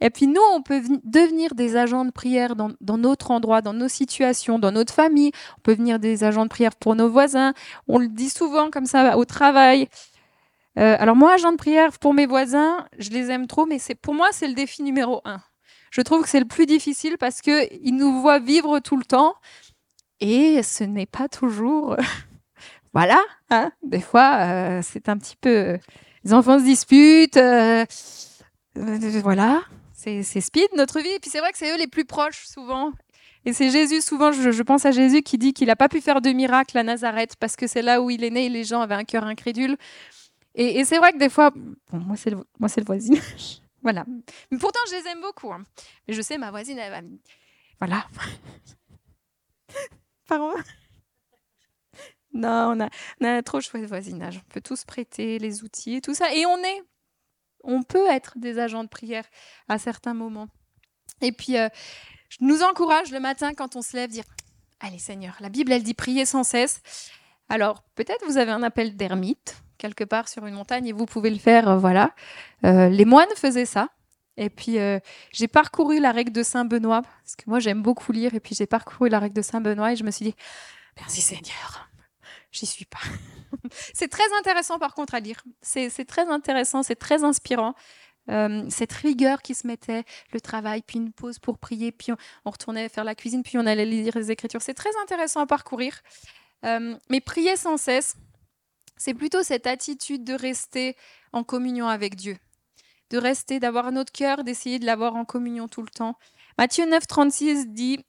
Et 0.00 0.10
puis 0.10 0.28
nous, 0.28 0.40
on 0.54 0.62
peut 0.62 0.80
devenir 1.02 1.54
des 1.56 1.76
agents 1.76 2.04
de 2.04 2.12
prière 2.12 2.54
dans, 2.54 2.98
notre 2.98 3.32
endroit, 3.32 3.62
dans 3.62 3.72
nos 3.72 3.88
situations, 3.88 4.60
dans 4.60 4.70
notre 4.70 4.94
famille. 4.94 5.32
On 5.58 5.60
peut 5.60 5.72
devenir 5.72 5.98
des 5.98 6.22
agents 6.22 6.44
de 6.44 6.50
prière 6.50 6.76
pour 6.76 6.94
nos 6.94 7.08
voisins. 7.08 7.52
On 7.88 7.98
le 7.98 8.08
dit 8.08 8.30
souvent 8.30 8.70
comme 8.70 8.86
ça 8.86 9.18
au 9.18 9.24
travail. 9.24 9.88
Euh, 10.78 10.96
alors 11.00 11.16
moi, 11.16 11.34
agent 11.34 11.50
de 11.50 11.56
prière 11.56 11.98
pour 11.98 12.14
mes 12.14 12.26
voisins, 12.26 12.86
je 12.98 13.10
les 13.10 13.30
aime 13.30 13.48
trop, 13.48 13.66
mais 13.66 13.78
pour 14.00 14.14
moi, 14.14 14.28
c'est 14.30 14.46
le 14.46 14.54
défi 14.54 14.84
numéro 14.84 15.20
un. 15.24 15.40
Je 15.90 16.02
trouve 16.02 16.22
que 16.22 16.28
c'est 16.28 16.38
le 16.38 16.46
plus 16.46 16.66
difficile 16.66 17.16
parce 17.18 17.40
qu'ils 17.40 17.96
nous 17.96 18.20
voient 18.20 18.38
vivre 18.38 18.78
tout 18.78 18.96
le 18.96 19.04
temps 19.04 19.34
et 20.20 20.62
ce 20.62 20.84
n'est 20.84 21.06
pas 21.06 21.28
toujours... 21.28 21.96
voilà, 22.98 23.22
hein 23.50 23.70
des 23.84 24.00
fois, 24.00 24.38
euh, 24.40 24.80
c'est 24.82 25.08
un 25.08 25.16
petit 25.16 25.36
peu... 25.36 25.78
Les 26.24 26.34
enfants 26.34 26.58
se 26.58 26.64
disputent, 26.64 27.36
euh, 27.36 27.84
voilà, 28.74 29.62
c'est 29.92 30.24
speed 30.24 30.66
notre 30.76 30.98
vie. 30.98 31.10
Et 31.10 31.20
puis 31.20 31.30
c'est 31.30 31.38
vrai 31.38 31.52
que 31.52 31.58
c'est 31.58 31.72
eux 31.72 31.78
les 31.78 31.86
plus 31.86 32.04
proches 32.04 32.44
souvent. 32.44 32.90
Et 33.44 33.52
c'est 33.52 33.70
Jésus, 33.70 34.00
souvent, 34.00 34.32
je, 34.32 34.62
pense 34.64 34.84
à 34.84 34.90
Jésus 34.90 35.22
qui 35.22 35.38
dit 35.38 35.52
qu'il 35.52 35.68
n'a 35.68 35.76
pas 35.76 35.88
pu 35.88 36.00
faire 36.00 36.20
de 36.20 36.30
miracle 36.30 36.76
à 36.76 36.82
Nazareth 36.82 37.36
parce 37.36 37.54
que 37.54 37.68
c'est 37.68 37.82
là 37.82 38.02
où 38.02 38.10
il 38.10 38.24
est 38.24 38.30
né 38.30 38.46
et 38.46 38.48
les 38.48 38.64
gens 38.64 38.80
avaient 38.80 38.96
un 38.96 39.04
cœur 39.04 39.22
incrédule. 39.22 39.76
Et, 40.56 40.84
c'est 40.84 40.98
vrai 40.98 41.12
que 41.12 41.18
des 41.18 41.28
fois, 41.28 41.50
bon, 41.52 41.76
moi 41.92 42.16
c'est 42.16 42.30
le, 42.30 42.38
moi 42.58 42.68
le 42.76 42.84
voisinage. 42.84 43.62
voilà. 43.82 44.04
Mais 44.50 44.58
pourtant, 44.58 44.80
je 44.90 44.96
les 44.96 45.08
aime 45.08 45.20
beaucoup. 45.20 45.52
Hein. 45.52 45.62
Mais 46.08 46.14
je 46.14 46.20
sais, 46.20 46.36
ma 46.36 46.50
voisine, 46.50 46.78
elle 46.80 46.90
va. 46.90 47.00
Voilà. 47.78 48.06
Pardon. 50.26 50.50
Non, 52.34 52.74
on 52.76 52.80
a, 52.80 52.88
on 53.20 53.24
a 53.24 53.42
trop 53.42 53.60
chouette 53.60 53.86
voisinage. 53.86 54.42
On 54.44 54.52
peut 54.52 54.60
tous 54.60 54.84
prêter 54.84 55.38
les 55.38 55.62
outils 55.64 55.96
et 55.96 56.00
tout 56.00 56.14
ça. 56.14 56.32
Et 56.34 56.46
on 56.46 56.58
est 56.58 56.82
on 57.64 57.82
peut 57.82 58.06
être 58.08 58.32
des 58.36 58.58
agents 58.58 58.84
de 58.84 58.88
prière 58.88 59.24
à 59.68 59.78
certains 59.78 60.14
moments. 60.14 60.48
Et 61.20 61.32
puis, 61.32 61.58
euh, 61.58 61.68
je 62.28 62.38
nous 62.40 62.62
encourage 62.62 63.10
le 63.10 63.20
matin 63.20 63.54
quand 63.54 63.76
on 63.76 63.82
se 63.82 63.96
lève, 63.96 64.10
dire 64.10 64.24
Allez 64.80 64.98
Seigneur, 64.98 65.36
la 65.40 65.48
Bible, 65.48 65.72
elle 65.72 65.82
dit 65.82 65.94
prier 65.94 66.24
sans 66.24 66.44
cesse. 66.44 66.82
Alors, 67.48 67.82
peut-être 67.94 68.24
vous 68.26 68.38
avez 68.38 68.52
un 68.52 68.62
appel 68.62 68.96
d'ermite 68.96 69.60
quelque 69.76 70.04
part 70.04 70.28
sur 70.28 70.46
une 70.46 70.54
montagne 70.54 70.86
et 70.86 70.92
vous 70.92 71.06
pouvez 71.06 71.30
le 71.30 71.38
faire, 71.38 71.68
euh, 71.68 71.78
voilà. 71.78 72.12
Euh, 72.64 72.88
les 72.88 73.04
moines 73.04 73.28
faisaient 73.36 73.64
ça. 73.64 73.88
Et 74.36 74.50
puis, 74.50 74.76
j'ai 75.32 75.48
parcouru 75.48 75.98
la 75.98 76.12
règle 76.12 76.30
de 76.30 76.44
Saint 76.44 76.64
Benoît, 76.64 77.02
parce 77.02 77.34
que 77.34 77.42
moi, 77.48 77.58
j'aime 77.58 77.82
beaucoup 77.82 78.12
lire, 78.12 78.34
et 78.34 78.38
puis 78.38 78.54
j'ai 78.54 78.66
parcouru 78.66 79.08
la 79.08 79.18
règle 79.18 79.34
de 79.34 79.42
Saint 79.42 79.60
Benoît 79.60 79.92
et 79.92 79.96
je 79.96 80.04
me 80.04 80.12
suis 80.12 80.26
dit 80.26 80.34
Merci 80.96 81.20
Seigneur, 81.20 81.87
j'y 82.50 82.66
suis 82.66 82.84
pas. 82.84 82.98
c'est 83.94 84.08
très 84.08 84.32
intéressant 84.38 84.78
par 84.78 84.94
contre 84.94 85.14
à 85.14 85.20
lire. 85.20 85.42
C'est 85.62 86.06
très 86.06 86.28
intéressant, 86.28 86.82
c'est 86.82 86.96
très 86.96 87.24
inspirant. 87.24 87.74
Euh, 88.30 88.66
cette 88.68 88.92
rigueur 88.92 89.40
qui 89.40 89.54
se 89.54 89.66
mettait, 89.66 90.04
le 90.32 90.40
travail, 90.40 90.82
puis 90.82 90.98
une 90.98 91.12
pause 91.12 91.38
pour 91.38 91.58
prier, 91.58 91.92
puis 91.92 92.12
on, 92.44 92.50
retournait 92.50 92.88
faire 92.88 93.04
la 93.04 93.14
cuisine, 93.14 93.42
puis 93.42 93.56
on 93.56 93.64
allait 93.66 93.86
lire 93.86 94.12
les 94.16 94.30
Écritures. 94.30 94.60
C'est 94.60 94.74
très 94.74 94.90
intéressant 95.02 95.40
à 95.40 95.46
parcourir. 95.46 96.00
Euh, 96.64 96.96
mais 97.08 97.20
prier 97.20 97.56
sans 97.56 97.78
cesse, 97.78 98.16
c'est 98.96 99.14
plutôt 99.14 99.42
cette 99.42 99.66
attitude 99.66 100.24
de 100.24 100.34
rester 100.34 100.96
en 101.32 101.44
communion 101.44 101.88
avec 101.88 102.16
Dieu, 102.16 102.36
de 103.10 103.18
rester, 103.18 103.60
d'avoir 103.60 103.92
notre 103.92 104.12
cœur, 104.12 104.44
d'essayer 104.44 104.78
de 104.78 104.84
l'avoir 104.84 105.16
en 105.16 105.24
communion 105.24 105.68
tout 105.68 105.82
le 105.82 105.88
temps. 105.88 106.18
Matthieu 106.58 106.84
9, 106.84 107.06
36 107.06 107.68
dit 107.68 108.04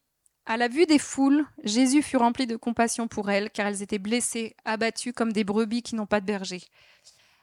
à 0.50 0.58
la 0.58 0.68
vue 0.68 0.88
des 0.88 0.98
foules, 0.98 1.46
Jésus 1.64 2.02
fut 2.02 2.18
rempli 2.18 2.48
de 2.48 2.56
compassion 2.56 3.08
pour 3.08 3.30
elles, 3.30 3.52
car 3.52 3.68
elles 3.68 3.84
étaient 3.84 4.00
blessées, 4.00 4.56
abattues 4.66 5.14
comme 5.14 5.32
des 5.32 5.44
brebis 5.44 5.84
qui 5.84 5.94
n'ont 5.94 6.08
pas 6.08 6.22
de 6.22 6.26
berger. 6.26 6.64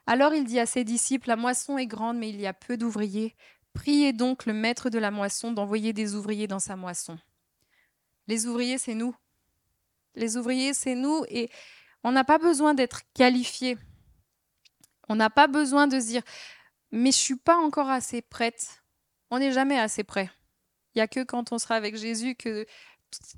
Alors 0.07 0.35
il 0.35 0.45
dit 0.45 0.59
à 0.59 0.66
ses 0.66 0.83
disciples, 0.83 1.29
La 1.29 1.37
moisson 1.37 1.79
est 1.79 1.87
grande, 1.87 2.19
mais 2.19 2.31
il 2.31 2.40
y 2.40 2.49
a 2.49 2.53
peu 2.53 2.77
d'ouvriers. 2.77 3.37
Priez 3.75 4.12
donc 4.12 4.45
le 4.45 4.53
maître 4.53 4.90
de 4.90 4.99
la 4.99 5.12
moisson 5.12 5.53
d'envoyer 5.53 5.92
des 5.92 6.16
ouvriers 6.16 6.49
dans 6.49 6.59
sa 6.59 6.75
moisson. 6.75 7.16
Les 8.27 8.47
ouvriers, 8.47 8.77
c'est 8.77 8.95
nous. 8.95 9.14
Les 10.16 10.37
ouvriers, 10.37 10.75
c'est 10.75 10.97
nous, 10.97 11.25
et 11.29 11.49
on 12.03 12.11
n'a 12.11 12.25
pas 12.25 12.38
besoin 12.38 12.75
d'être 12.75 13.03
qualifié. 13.14 13.79
On 15.09 15.14
n'a 15.14 15.31
pas 15.31 15.47
besoin 15.47 15.87
de 15.87 16.01
se 16.01 16.07
dire, 16.07 16.23
mais 16.90 17.12
je 17.12 17.19
suis 17.19 17.37
pas 17.37 17.57
encore 17.57 17.88
assez 17.88 18.21
prête. 18.21 18.83
On 19.31 19.38
n'est 19.38 19.53
jamais 19.53 19.79
assez 19.79 20.03
prêt. 20.03 20.29
Il 20.97 20.99
n'y 20.99 21.03
a 21.03 21.09
que 21.09 21.23
quand 21.23 21.53
on 21.53 21.59
sera 21.59 21.75
avec 21.75 21.95
Jésus 21.95 22.35
que 22.35 22.66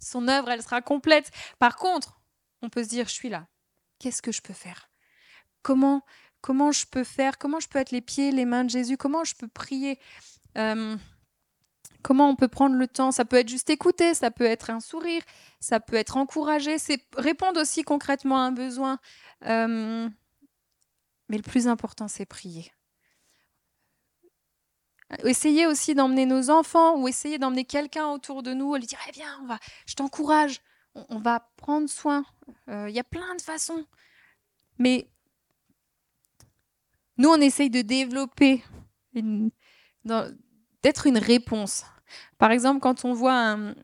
son 0.01 0.29
œuvre, 0.29 0.51
elle 0.51 0.63
sera 0.63 0.83
complète. 0.83 1.31
Par 1.59 1.77
contre, 1.77 2.21
on 2.63 2.69
peut 2.69 2.85
se 2.85 2.89
dire, 2.89 3.09
je 3.09 3.15
suis 3.15 3.29
là. 3.29 3.47
Qu'est-ce 3.99 4.23
que 4.23 4.33
je 4.33 4.43
peux 4.43 4.55
faire? 4.55 4.91
Comment 5.63 6.03
comment 6.41 6.71
je 6.71 6.87
peux 6.87 7.05
faire? 7.05 7.37
Comment 7.39 7.61
je 7.61 7.69
peux 7.69 7.79
être 7.79 7.91
les 7.91 8.01
pieds, 8.01 8.31
les 8.31 8.45
mains 8.45 8.65
de 8.65 8.71
Jésus? 8.71 8.97
Comment 8.97 9.25
je 9.25 9.35
peux 9.35 9.49
prier? 9.49 9.99
Euh, 10.57 10.97
Comment 12.03 12.31
on 12.31 12.37
peut 12.37 12.49
prendre 12.49 12.77
le 12.77 12.87
temps? 12.87 13.11
Ça 13.11 13.25
peut 13.25 13.37
être 13.37 13.49
juste 13.49 13.71
écouter, 13.71 14.15
ça 14.15 14.31
peut 14.31 14.45
être 14.45 14.71
un 14.71 14.81
sourire, 14.81 15.23
ça 15.61 15.81
peut 15.81 15.97
être 15.97 16.17
encourager, 16.17 16.79
c'est 16.79 17.05
répondre 17.17 17.61
aussi 17.61 17.83
concrètement 17.83 18.37
à 18.37 18.47
un 18.47 18.53
besoin. 18.53 18.99
Euh, 19.47 20.09
mais 21.29 21.37
le 21.37 21.43
plus 21.43 21.67
important, 21.67 22.09
c'est 22.09 22.25
prier. 22.25 22.71
Essayez 25.25 25.67
aussi 25.67 25.95
d'emmener 25.95 26.27
nos 26.27 26.51
enfants 26.51 26.99
ou 26.99 27.09
essayer 27.09 27.39
d'emmener 27.39 27.65
quelqu'un 27.65 28.09
autour 28.09 28.43
de 28.43 28.53
nous 28.53 28.75
lui 28.75 28.87
dire 28.87 28.99
eh 29.09 29.13
viens, 29.13 29.39
on 29.43 29.47
va, 29.47 29.59
je 29.87 29.95
t'encourage, 29.95 30.61
on, 30.95 31.19
va 31.19 31.49
prendre 31.57 31.89
soin. 31.89 32.27
Euh, 32.69 32.89
il 32.91 32.95
y 32.95 33.01
a 33.01 33.05
plein 33.05 33.35
de 33.37 33.41
façons. 33.41 33.87
Mais 34.79 35.09
nous, 37.17 37.31
on 37.31 37.41
essaye 37.41 37.71
de 37.71 37.83
développer, 37.83 38.63
d'être 39.15 41.07
une 41.07 41.19
réponse. 41.19 41.85
Par 42.37 42.51
exemple, 42.51 42.81
quand 42.81 43.05
on 43.05 43.13
voit 43.15 43.35
un, 43.35 43.75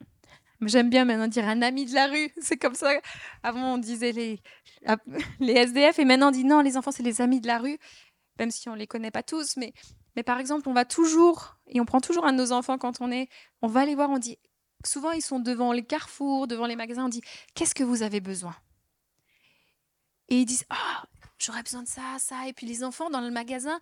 J'aime 0.66 0.88
bien 0.88 1.04
maintenant 1.04 1.26
dire 1.26 1.46
un 1.46 1.62
ami 1.62 1.84
de 1.86 1.94
la 1.94 2.06
rue. 2.06 2.30
C'est 2.40 2.56
comme 2.56 2.74
ça. 2.74 2.92
Avant, 3.42 3.74
on 3.74 3.78
disait 3.78 4.12
les, 4.12 4.40
les 5.40 5.52
SDF 5.52 5.98
et 5.98 6.04
maintenant 6.04 6.28
on 6.28 6.32
dit 6.32 6.44
non, 6.44 6.60
les 6.60 6.76
enfants, 6.76 6.92
c'est 6.92 7.02
les 7.02 7.20
amis 7.20 7.40
de 7.40 7.46
la 7.46 7.58
rue, 7.58 7.78
même 8.38 8.50
si 8.50 8.68
on 8.68 8.72
ne 8.72 8.78
les 8.78 8.86
connaît 8.86 9.10
pas 9.10 9.22
tous. 9.22 9.56
Mais 9.56 9.72
mais 10.16 10.22
par 10.22 10.38
exemple, 10.38 10.68
on 10.68 10.72
va 10.72 10.84
toujours, 10.84 11.56
et 11.66 11.80
on 11.80 11.84
prend 11.84 12.00
toujours 12.00 12.24
un 12.24 12.32
de 12.32 12.38
nos 12.38 12.52
enfants 12.52 12.78
quand 12.78 13.00
on 13.00 13.10
est, 13.10 13.28
on 13.62 13.66
va 13.66 13.80
aller 13.80 13.94
voir, 13.94 14.10
on 14.10 14.18
dit, 14.18 14.38
souvent 14.86 15.12
ils 15.12 15.22
sont 15.22 15.40
devant 15.40 15.72
les 15.72 15.84
carrefours, 15.84 16.46
devant 16.46 16.66
les 16.66 16.76
magasins, 16.76 17.06
on 17.06 17.08
dit 17.08 17.22
qu'est-ce 17.54 17.74
que 17.74 17.84
vous 17.84 18.02
avez 18.02 18.20
besoin? 18.20 18.54
Et 20.28 20.40
ils 20.40 20.46
disent 20.46 20.64
ah 20.70 21.04
j'aurais 21.38 21.62
besoin 21.62 21.82
de 21.82 21.88
ça, 21.88 22.16
ça. 22.18 22.48
Et 22.48 22.52
puis 22.52 22.66
les 22.66 22.84
enfants 22.84 23.10
dans 23.10 23.20
le 23.20 23.30
magasin, 23.30 23.80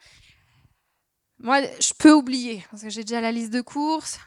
moi 1.38 1.60
je 1.62 1.92
peux 1.94 2.12
oublier 2.12 2.64
parce 2.70 2.82
que 2.82 2.90
j'ai 2.90 3.04
déjà 3.04 3.20
la 3.20 3.32
liste 3.32 3.52
de 3.52 3.60
courses. 3.60 4.18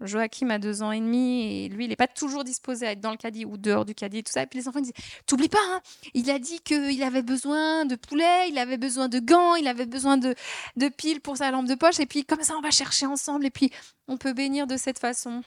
Joachim 0.00 0.50
a 0.50 0.58
deux 0.58 0.82
ans 0.82 0.92
et 0.92 1.00
demi 1.00 1.64
et 1.64 1.68
lui, 1.68 1.84
il 1.84 1.88
n'est 1.88 1.96
pas 1.96 2.08
toujours 2.08 2.44
disposé 2.44 2.86
à 2.86 2.92
être 2.92 3.00
dans 3.00 3.10
le 3.10 3.16
caddie 3.16 3.44
ou 3.44 3.56
dehors 3.56 3.84
du 3.84 3.94
caddie 3.94 4.18
et 4.18 4.22
tout 4.22 4.32
ça. 4.32 4.42
Et 4.42 4.46
puis 4.46 4.58
les 4.58 4.68
enfants 4.68 4.80
disent 4.80 4.92
T'oublies 5.26 5.48
pas, 5.48 5.58
hein, 5.68 5.80
il 6.14 6.30
a 6.30 6.38
dit 6.38 6.60
qu'il 6.60 7.02
avait 7.02 7.22
besoin 7.22 7.84
de 7.84 7.96
poulet, 7.96 8.48
il 8.48 8.58
avait 8.58 8.78
besoin 8.78 9.08
de 9.08 9.18
gants, 9.18 9.54
il 9.54 9.68
avait 9.68 9.86
besoin 9.86 10.16
de, 10.16 10.34
de 10.76 10.88
piles 10.88 11.20
pour 11.20 11.36
sa 11.36 11.50
lampe 11.50 11.66
de 11.66 11.74
poche. 11.74 12.00
Et 12.00 12.06
puis 12.06 12.24
comme 12.24 12.42
ça, 12.42 12.54
on 12.56 12.60
va 12.62 12.70
chercher 12.70 13.06
ensemble 13.06 13.46
et 13.46 13.50
puis 13.50 13.70
on 14.08 14.16
peut 14.16 14.32
bénir 14.32 14.66
de 14.66 14.76
cette 14.76 14.98
façon. 14.98 15.42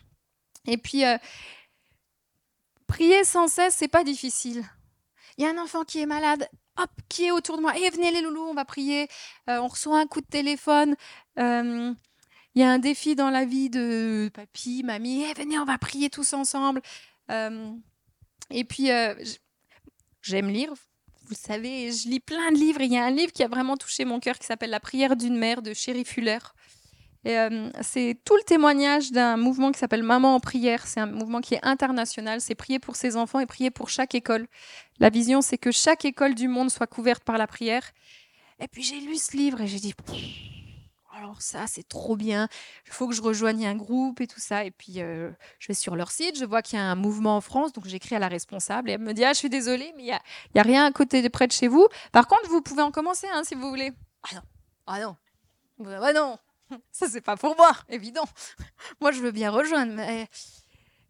Et 0.66 0.78
puis, 0.78 1.06
euh, 1.06 1.18
prier 2.88 3.24
sans 3.24 3.48
cesse, 3.48 3.76
c'est 3.76 3.88
pas 3.88 4.04
difficile. 4.04 4.64
Il 5.38 5.44
y 5.44 5.48
a 5.48 5.50
un 5.50 5.58
enfant 5.58 5.84
qui 5.84 6.00
est 6.00 6.06
malade, 6.06 6.48
hop, 6.78 6.90
qui 7.10 7.26
est 7.26 7.32
autour 7.32 7.58
de 7.58 7.62
moi. 7.62 7.78
Et 7.78 7.84
eh, 7.84 7.90
venez 7.90 8.12
les 8.12 8.22
loulous, 8.22 8.44
on 8.44 8.54
va 8.54 8.66
prier. 8.66 9.08
Euh, 9.50 9.60
on 9.60 9.68
reçoit 9.68 10.00
un 10.00 10.08
coup 10.08 10.22
de 10.22 10.28
téléphone. 10.28 10.96
Euh, 11.40 11.94
il 12.56 12.62
y 12.62 12.64
a 12.64 12.70
un 12.70 12.80
défi 12.80 13.16
dans 13.16 13.30
la 13.30 13.46
vie 13.46 13.70
de 13.70 14.30
papy, 14.34 14.84
mamie, 14.84 15.24
eh, 15.24 15.34
venez, 15.34 15.58
on 15.58 15.66
va 15.66 15.78
prier 15.78 16.10
tous 16.10 16.34
ensemble. 16.34 16.82
Euh, 17.32 17.72
et 18.52 18.64
puis, 18.64 18.92
euh, 18.92 19.16
j'aime 20.22 20.50
lire, 20.50 20.74
vous 20.74 21.32
le 21.32 21.36
savez, 21.36 21.92
je 21.92 22.10
lis 22.10 22.20
plein 22.20 22.52
de 22.52 22.58
livres. 22.58 22.82
Il 22.82 22.92
y 22.92 22.98
a 22.98 23.06
un 23.06 23.12
livre 23.12 23.32
qui 23.32 23.44
a 23.44 23.48
vraiment 23.48 23.78
touché 23.78 24.06
mon 24.06 24.20
cœur 24.20 24.38
qui 24.38 24.46
s'appelle 24.46 24.70
La 24.70 24.80
prière 24.80 25.16
d'une 25.16 25.38
mère 25.38 25.62
de 25.62 25.74
Chéri 25.74 26.06
Fuller. 26.06 26.40
Euh, 27.26 27.70
c'est 27.82 28.18
tout 28.26 28.36
le 28.36 28.44
témoignage 28.44 29.12
d'un 29.12 29.38
mouvement 29.38 29.72
qui 29.72 29.80
s'appelle 29.80 30.04
Maman 30.04 30.36
en 30.36 30.40
prière. 30.40 30.86
C'est 30.86 31.00
un 31.00 31.06
mouvement 31.06 31.40
qui 31.40 31.56
est 31.56 31.64
international. 31.64 32.42
C'est 32.42 32.56
prier 32.56 32.80
pour 32.80 32.98
ses 32.98 33.16
enfants 33.16 33.40
et 33.40 33.46
prier 33.46 33.72
pour 33.72 33.90
chaque 33.90 34.14
école. 34.14 34.48
La 35.00 35.10
vision, 35.10 35.42
c'est 35.42 35.58
que 35.58 35.72
chaque 35.72 36.06
école 36.06 36.36
du 36.36 36.48
monde 36.48 36.70
soit 36.70 36.88
couverte 36.88 37.24
par 37.24 37.38
la 37.38 37.48
prière. 37.48 37.92
Et 38.60 38.68
puis 38.68 38.84
j'ai 38.84 39.00
lu 39.00 39.16
ce 39.16 39.36
livre 39.36 39.62
et 39.62 39.68
j'ai 39.68 39.80
dit, 39.80 39.94
alors 41.16 41.42
ça, 41.42 41.68
c'est 41.68 41.88
trop 41.88 42.16
bien. 42.16 42.48
Il 42.88 42.92
faut 42.92 43.08
que 43.08 43.14
je 43.14 43.22
rejoigne 43.22 43.66
un 43.68 43.76
groupe 43.76 44.20
et 44.20 44.28
tout 44.28 44.40
ça. 44.40 44.66
Et 44.66 44.72
puis, 44.72 44.96
je 44.96 45.68
vais 45.68 45.74
sur 45.74 45.96
leur 45.96 46.12
site, 46.12 46.38
je 46.38 46.46
vois 46.46 46.62
qu'il 46.62 46.80
y 46.80 46.82
a 46.82 46.86
un 46.86 46.96
mouvement 46.96 47.38
en 47.38 47.42
France, 47.42 47.72
donc 47.72 47.86
j'écris 47.86 48.16
à 48.16 48.20
la 48.20 48.28
responsable 48.28 48.90
et 48.90 48.94
elle 48.94 49.02
me 49.02 49.14
dit, 49.14 49.24
ah, 49.24 49.34
je 49.34 49.38
suis 49.38 49.50
désolée, 49.50 49.94
mais 49.96 50.04
il 50.04 50.06
n'y 50.06 50.12
a, 50.12 50.22
y 50.56 50.60
a 50.60 50.64
rien 50.64 50.86
à 50.86 50.92
côté 50.92 51.22
de 51.22 51.28
près 51.28 51.46
de 51.48 51.52
chez 51.52 51.68
vous. 51.68 51.88
Par 52.12 52.28
contre, 52.28 52.50
vous 52.50 52.62
pouvez 52.62 52.82
en 52.82 52.92
commencer, 52.92 53.28
hein, 53.32 53.44
si 53.44 53.54
vous 53.54 53.70
voulez. 53.70 53.92
Ah 54.24 54.36
non, 54.36 54.42
ah 54.88 55.00
non, 55.00 55.18
ah 56.02 56.14
non, 56.14 56.38
ça 56.92 57.08
c'est 57.08 57.22
pas 57.22 57.38
pour 57.38 57.56
moi, 57.56 57.72
évident. 57.90 58.26
Moi, 59.02 59.12
je 59.12 59.22
veux 59.22 59.32
bien 59.32 59.52
rejoindre, 59.52 59.94
mais... 59.94 60.28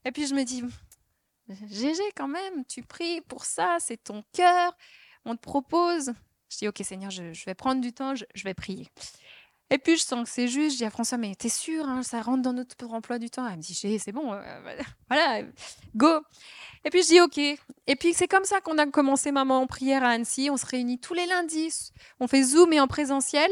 Et 0.06 0.12
puis 0.12 0.28
je 0.28 0.36
me 0.36 0.44
dis, 0.44 0.64
Gégé, 1.70 2.04
quand 2.16 2.28
même, 2.28 2.66
tu 2.66 2.84
pries 2.84 3.22
pour 3.22 3.46
ça, 3.46 3.78
c'est 3.80 4.04
ton 4.04 4.24
cœur, 4.34 4.76
on 5.26 5.36
te 5.36 5.42
propose. 5.42 6.14
Je 6.50 6.58
dis, 6.58 6.68
ok 6.68 6.82
Seigneur, 6.84 7.10
je, 7.10 7.46
vais 7.46 7.56
prendre 7.56 7.82
du 7.82 7.94
temps, 7.94 8.14
je 8.16 8.44
vais 8.44 8.54
prier. 8.54 8.88
Et 9.70 9.78
puis 9.78 9.98
je 9.98 10.04
sens 10.04 10.24
que 10.24 10.30
c'est 10.30 10.48
juste. 10.48 10.74
Je 10.74 10.78
dis 10.78 10.86
à 10.86 10.90
François, 10.90 11.18
mais 11.18 11.34
t'es 11.36 11.50
sûr, 11.50 11.88
hein, 11.88 12.04
ça 12.04 12.22
rentre 12.22 12.42
dans 12.42 12.54
notre 12.54 12.76
emploi 12.92 13.18
du 13.18 13.30
temps? 13.30 13.48
Elle 13.48 13.58
me 13.58 13.62
dit, 13.62 13.74
c'est 13.74 14.12
bon, 14.12 14.34
euh, 14.34 14.74
voilà, 15.10 15.42
go. 15.96 16.22
Et 16.86 16.90
puis 16.90 17.02
je 17.02 17.08
dis, 17.08 17.22
ok. 17.22 17.38
Et 17.38 17.96
puis 17.96 18.14
c'est 18.14 18.28
comme 18.28 18.46
ça 18.46 18.62
qu'on 18.62 18.78
a 18.78 18.86
commencé 18.86 19.32
Maman 19.32 19.62
en 19.62 19.68
prière 19.68 20.04
à 20.04 20.10
Annecy. 20.10 20.50
On 20.52 20.58
se 20.58 20.66
réunit 20.66 21.00
tous 21.00 21.14
les 21.14 21.26
lundis. 21.26 21.92
On 22.20 22.28
fait 22.28 22.44
Zoom 22.44 22.74
et 22.74 22.80
en 22.80 22.88
présentiel. 22.88 23.50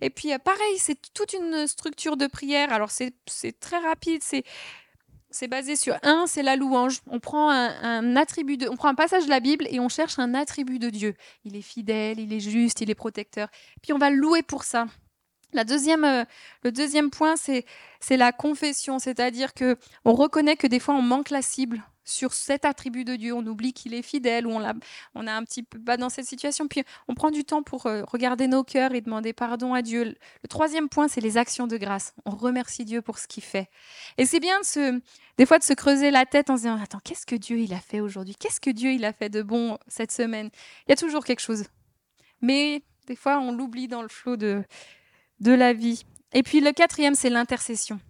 Et 0.00 0.10
puis 0.10 0.32
euh, 0.32 0.38
pareil, 0.38 0.78
c'est 0.78 0.96
toute 1.12 1.32
une 1.32 1.66
structure 1.66 2.16
de 2.16 2.26
prière. 2.26 2.72
Alors 2.72 2.90
c'est 2.90 3.12
très 3.60 3.78
rapide. 3.78 4.22
C'est 4.22 4.44
c'est 5.30 5.46
basé 5.48 5.76
sur 5.76 5.96
un, 6.02 6.26
c'est 6.26 6.42
la 6.42 6.56
louange. 6.56 7.00
On 7.06 7.20
prend 7.20 7.50
un, 7.50 8.16
attribut 8.16 8.56
de, 8.56 8.68
on 8.68 8.76
prend 8.76 8.88
un 8.88 8.94
passage 8.94 9.24
de 9.26 9.30
la 9.30 9.40
Bible 9.40 9.66
et 9.70 9.78
on 9.78 9.88
cherche 9.88 10.18
un 10.18 10.34
attribut 10.34 10.78
de 10.78 10.90
Dieu. 10.90 11.14
Il 11.44 11.56
est 11.56 11.62
fidèle, 11.62 12.18
il 12.18 12.32
est 12.32 12.40
juste, 12.40 12.80
il 12.80 12.90
est 12.90 12.94
protecteur. 12.94 13.48
Puis 13.82 13.92
on 13.92 13.98
va 13.98 14.10
louer 14.10 14.42
pour 14.42 14.64
ça. 14.64 14.86
La 15.52 15.64
deuxième, 15.64 16.04
euh, 16.04 16.24
le 16.62 16.72
deuxième 16.72 17.10
point, 17.10 17.34
c'est, 17.36 17.64
la 18.10 18.32
confession, 18.32 18.98
c'est-à-dire 18.98 19.54
que 19.54 19.76
on 20.04 20.14
reconnaît 20.14 20.56
que 20.56 20.66
des 20.66 20.80
fois 20.80 20.94
on 20.94 21.02
manque 21.02 21.30
la 21.30 21.42
cible 21.42 21.82
sur 22.04 22.32
cet 22.32 22.64
attribut 22.64 23.04
de 23.04 23.16
Dieu, 23.16 23.32
on 23.32 23.46
oublie 23.46 23.72
qu'il 23.72 23.94
est 23.94 24.02
fidèle 24.02 24.46
ou 24.46 24.50
on, 24.50 24.58
l'a, 24.58 24.74
on 25.14 25.26
a 25.26 25.32
un 25.32 25.44
petit 25.44 25.62
peu 25.62 25.78
pas 25.78 25.96
dans 25.96 26.08
cette 26.08 26.24
situation, 26.24 26.66
puis 26.66 26.82
on 27.08 27.14
prend 27.14 27.30
du 27.30 27.44
temps 27.44 27.62
pour 27.62 27.86
euh, 27.86 28.02
regarder 28.04 28.48
nos 28.48 28.64
cœurs 28.64 28.94
et 28.94 29.00
demander 29.00 29.32
pardon 29.32 29.74
à 29.74 29.82
Dieu. 29.82 30.04
Le 30.04 30.48
troisième 30.48 30.88
point, 30.88 31.08
c'est 31.08 31.20
les 31.20 31.36
actions 31.36 31.66
de 31.66 31.76
grâce. 31.76 32.14
On 32.24 32.30
remercie 32.30 32.84
Dieu 32.84 33.02
pour 33.02 33.18
ce 33.18 33.28
qu'il 33.28 33.42
fait. 33.42 33.68
Et 34.18 34.26
c'est 34.26 34.40
bien 34.40 34.58
de 34.60 34.64
se, 34.64 35.00
des 35.38 35.46
fois 35.46 35.58
de 35.58 35.64
se 35.64 35.72
creuser 35.72 36.10
la 36.10 36.26
tête 36.26 36.50
en 36.50 36.56
se 36.56 36.62
disant 36.62 36.80
attends 36.82 37.00
qu'est-ce 37.04 37.26
que 37.26 37.36
Dieu 37.36 37.58
il 37.58 37.72
a 37.74 37.80
fait 37.80 38.00
aujourd'hui? 38.00 38.34
Qu'est-ce 38.34 38.60
que 38.60 38.70
Dieu 38.70 38.92
il 38.92 39.04
a 39.04 39.12
fait 39.12 39.28
de 39.28 39.42
bon 39.42 39.78
cette 39.86 40.12
semaine? 40.12 40.50
Il 40.86 40.90
y 40.90 40.92
a 40.92 40.96
toujours 40.96 41.24
quelque 41.24 41.40
chose, 41.40 41.64
mais 42.40 42.82
des 43.06 43.16
fois 43.16 43.38
on 43.38 43.52
l'oublie 43.52 43.88
dans 43.88 44.02
le 44.02 44.08
flot 44.08 44.36
de 44.36 44.64
de 45.40 45.52
la 45.52 45.72
vie. 45.72 46.04
Et 46.32 46.42
puis 46.42 46.60
le 46.60 46.72
quatrième, 46.72 47.14
c'est 47.14 47.30
l'intercession. 47.30 48.00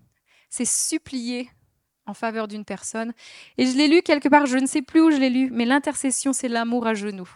C'est 0.49 0.65
supplier 0.65 1.51
en 2.07 2.15
faveur 2.15 2.49
d'une 2.49 2.65
personne. 2.65 3.13
Et 3.57 3.67
je 3.67 3.77
l'ai 3.77 3.89
lu 3.89 4.03
quelque 4.03 4.29
part, 4.29 4.47
je 4.47 4.59
ne 4.59 4.67
sais 4.67 4.83
plus 4.83 5.01
où 5.01 5.11
je 5.11 5.17
l'ai 5.17 5.31
lu, 5.31 5.51
mais 5.51 5.65
l'intercession, 5.65 6.33
c'est 6.33 6.49
l'amour 6.49 6.87
à 6.87 6.95
genoux. 6.95 7.31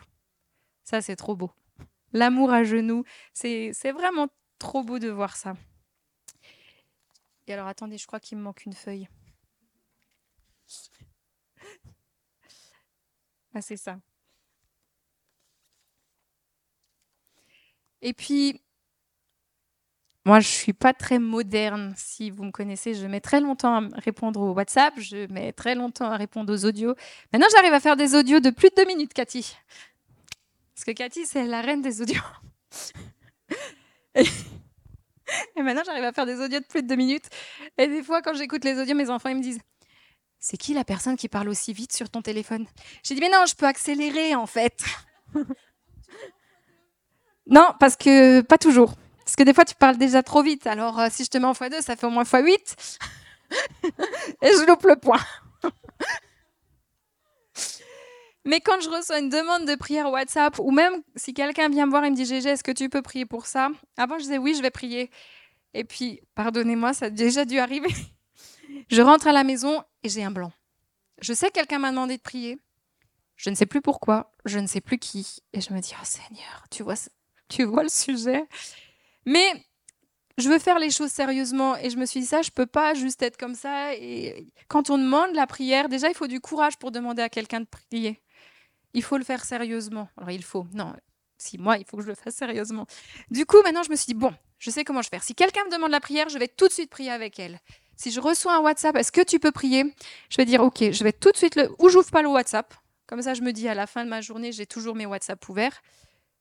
Ça, 0.82 1.00
c'est 1.00 1.16
trop 1.16 1.36
beau. 1.36 1.50
L'amour 2.12 2.52
à 2.52 2.64
genoux, 2.64 3.04
c'est 3.32 3.72
vraiment 3.92 4.28
trop 4.58 4.82
beau 4.82 4.98
de 4.98 5.08
voir 5.08 5.36
ça. 5.36 5.54
Et 7.46 7.52
alors, 7.52 7.66
attendez, 7.66 7.98
je 7.98 8.06
crois 8.06 8.20
qu'il 8.20 8.38
me 8.38 8.42
manque 8.42 8.64
une 8.64 8.72
feuille. 8.72 9.08
Ah, 13.54 13.62
c'est 13.62 13.76
ça. 13.76 13.98
Et 18.02 18.12
puis, 18.12 18.60
moi, 20.26 20.40
je 20.40 20.48
suis 20.48 20.72
pas 20.72 20.94
très 20.94 21.18
moderne. 21.18 21.92
Si 21.96 22.30
vous 22.30 22.44
me 22.44 22.50
connaissez, 22.50 22.94
je 22.94 23.06
mets 23.06 23.20
très 23.20 23.40
longtemps 23.40 23.74
à 23.74 24.00
répondre 24.00 24.40
au 24.40 24.52
WhatsApp, 24.52 24.94
je 24.98 25.30
mets 25.30 25.52
très 25.52 25.74
longtemps 25.74 26.10
à 26.10 26.16
répondre 26.16 26.52
aux 26.52 26.64
audios. 26.64 26.94
Maintenant, 27.32 27.48
j'arrive 27.52 27.74
à 27.74 27.80
faire 27.80 27.96
des 27.96 28.14
audios 28.14 28.40
de 28.40 28.48
plus 28.48 28.70
de 28.70 28.74
deux 28.76 28.86
minutes, 28.86 29.12
Cathy. 29.12 29.54
Parce 30.74 30.86
que 30.86 30.92
Cathy, 30.92 31.26
c'est 31.26 31.44
la 31.44 31.60
reine 31.60 31.82
des 31.82 32.00
audios. 32.00 32.22
Et, 35.56 35.62
maintenant, 35.62 35.82
j'arrive 35.84 36.04
à 36.04 36.12
faire 36.12 36.26
des 36.26 36.40
audios 36.40 36.60
de 36.60 36.64
plus 36.64 36.82
de 36.82 36.88
deux 36.88 36.96
minutes. 36.96 37.26
Et 37.76 37.86
des 37.86 38.02
fois, 38.02 38.22
quand 38.22 38.34
j'écoute 38.34 38.64
les 38.64 38.80
audios, 38.80 38.94
mes 38.94 39.10
enfants, 39.10 39.28
ils 39.28 39.36
me 39.36 39.42
disent 39.42 39.60
C'est 40.38 40.56
qui 40.56 40.72
la 40.72 40.84
personne 40.84 41.16
qui 41.16 41.28
parle 41.28 41.50
aussi 41.50 41.74
vite 41.74 41.92
sur 41.92 42.08
ton 42.08 42.22
téléphone? 42.22 42.66
J'ai 43.02 43.14
dit 43.14 43.20
Mais 43.20 43.30
non, 43.30 43.44
je 43.46 43.54
peux 43.54 43.66
accélérer, 43.66 44.34
en 44.34 44.46
fait. 44.46 44.82
non, 47.46 47.68
parce 47.78 47.96
que 47.96 48.40
pas 48.40 48.58
toujours. 48.58 48.94
Parce 49.24 49.36
que 49.36 49.42
des 49.42 49.54
fois, 49.54 49.64
tu 49.64 49.74
parles 49.74 49.96
déjà 49.96 50.22
trop 50.22 50.42
vite. 50.42 50.66
Alors, 50.66 51.00
euh, 51.00 51.08
si 51.10 51.24
je 51.24 51.30
te 51.30 51.38
mets 51.38 51.46
en 51.46 51.52
x2, 51.52 51.80
ça 51.80 51.96
fait 51.96 52.06
au 52.06 52.10
moins 52.10 52.24
x8. 52.24 52.98
et 54.42 54.48
je 54.48 54.66
loupe 54.66 54.84
le 54.84 54.96
point. 54.96 55.20
Mais 58.44 58.60
quand 58.60 58.78
je 58.80 58.90
reçois 58.90 59.18
une 59.20 59.30
demande 59.30 59.64
de 59.66 59.74
prière 59.74 60.10
WhatsApp, 60.10 60.58
ou 60.58 60.70
même 60.70 61.02
si 61.16 61.32
quelqu'un 61.32 61.70
vient 61.70 61.86
me 61.86 61.90
voir 61.90 62.04
et 62.04 62.10
me 62.10 62.16
dit 62.16 62.26
Gégé, 62.26 62.50
est-ce 62.50 62.62
que 62.62 62.72
tu 62.72 62.90
peux 62.90 63.00
prier 63.00 63.24
pour 63.24 63.46
ça? 63.46 63.70
Avant, 63.96 64.18
je 64.18 64.24
disais 64.24 64.38
oui, 64.38 64.54
je 64.54 64.60
vais 64.60 64.70
prier. 64.70 65.10
Et 65.72 65.84
puis, 65.84 66.20
pardonnez-moi, 66.34 66.92
ça 66.92 67.06
a 67.06 67.10
déjà 67.10 67.46
dû 67.46 67.58
arriver. 67.58 67.88
je 68.90 69.00
rentre 69.00 69.26
à 69.26 69.32
la 69.32 69.44
maison 69.44 69.82
et 70.02 70.10
j'ai 70.10 70.22
un 70.22 70.30
blanc. 70.30 70.52
Je 71.22 71.32
sais 71.32 71.48
que 71.48 71.54
quelqu'un 71.54 71.78
m'a 71.78 71.90
demandé 71.90 72.18
de 72.18 72.22
prier. 72.22 72.58
Je 73.36 73.48
ne 73.48 73.54
sais 73.54 73.66
plus 73.66 73.80
pourquoi, 73.80 74.32
je 74.44 74.58
ne 74.58 74.66
sais 74.66 74.82
plus 74.82 74.98
qui. 74.98 75.38
Et 75.54 75.60
je 75.60 75.72
me 75.72 75.80
dis, 75.80 75.94
oh 76.00 76.04
Seigneur, 76.04 76.64
tu 76.70 76.82
vois, 76.82 76.94
tu 77.48 77.64
vois 77.64 77.82
le 77.82 77.88
sujet? 77.88 78.44
Mais 79.26 79.64
je 80.36 80.48
veux 80.48 80.58
faire 80.58 80.78
les 80.78 80.90
choses 80.90 81.10
sérieusement 81.10 81.76
et 81.76 81.90
je 81.90 81.96
me 81.96 82.06
suis 82.06 82.20
dit 82.20 82.26
ça, 82.26 82.42
je 82.42 82.50
peux 82.50 82.66
pas 82.66 82.94
juste 82.94 83.22
être 83.22 83.36
comme 83.36 83.54
ça. 83.54 83.94
Et 83.94 84.52
quand 84.68 84.90
on 84.90 84.98
demande 84.98 85.34
la 85.34 85.46
prière, 85.46 85.88
déjà 85.88 86.08
il 86.08 86.14
faut 86.14 86.26
du 86.26 86.40
courage 86.40 86.76
pour 86.76 86.90
demander 86.90 87.22
à 87.22 87.28
quelqu'un 87.28 87.60
de 87.60 87.66
prier. 87.66 88.20
Il 88.94 89.02
faut 89.02 89.16
le 89.16 89.24
faire 89.24 89.44
sérieusement. 89.44 90.08
Alors 90.16 90.30
il 90.30 90.42
faut, 90.44 90.66
non, 90.72 90.92
si 91.38 91.58
moi 91.58 91.78
il 91.78 91.84
faut 91.84 91.96
que 91.96 92.02
je 92.02 92.08
le 92.08 92.14
fasse 92.14 92.34
sérieusement. 92.34 92.86
Du 93.30 93.46
coup 93.46 93.62
maintenant 93.62 93.82
je 93.82 93.90
me 93.90 93.96
suis 93.96 94.06
dit 94.06 94.14
bon, 94.14 94.34
je 94.58 94.70
sais 94.70 94.84
comment 94.84 95.02
je 95.02 95.08
vais 95.08 95.16
faire. 95.16 95.24
Si 95.24 95.34
quelqu'un 95.34 95.64
me 95.66 95.70
demande 95.70 95.90
la 95.90 96.00
prière, 96.00 96.28
je 96.28 96.38
vais 96.38 96.48
tout 96.48 96.66
de 96.66 96.72
suite 96.72 96.90
prier 96.90 97.10
avec 97.10 97.38
elle. 97.38 97.60
Si 97.96 98.10
je 98.10 98.20
reçois 98.20 98.56
un 98.56 98.60
WhatsApp, 98.60 98.96
est-ce 98.96 99.12
que 99.12 99.20
tu 99.20 99.38
peux 99.38 99.52
prier? 99.52 99.84
Je 100.30 100.36
vais 100.36 100.44
dire 100.44 100.62
ok, 100.62 100.90
je 100.90 101.04
vais 101.04 101.12
tout 101.12 101.30
de 101.30 101.36
suite 101.36 101.54
le 101.54 101.70
ou 101.78 101.88
j'ouvre 101.88 102.10
pas 102.10 102.22
le 102.22 102.28
WhatsApp. 102.28 102.74
Comme 103.06 103.22
ça 103.22 103.34
je 103.34 103.42
me 103.42 103.52
dis 103.52 103.68
à 103.68 103.74
la 103.74 103.86
fin 103.86 104.04
de 104.04 104.10
ma 104.10 104.20
journée, 104.20 104.50
j'ai 104.50 104.66
toujours 104.66 104.96
mes 104.96 105.06
WhatsApp 105.06 105.48
ouverts. 105.48 105.80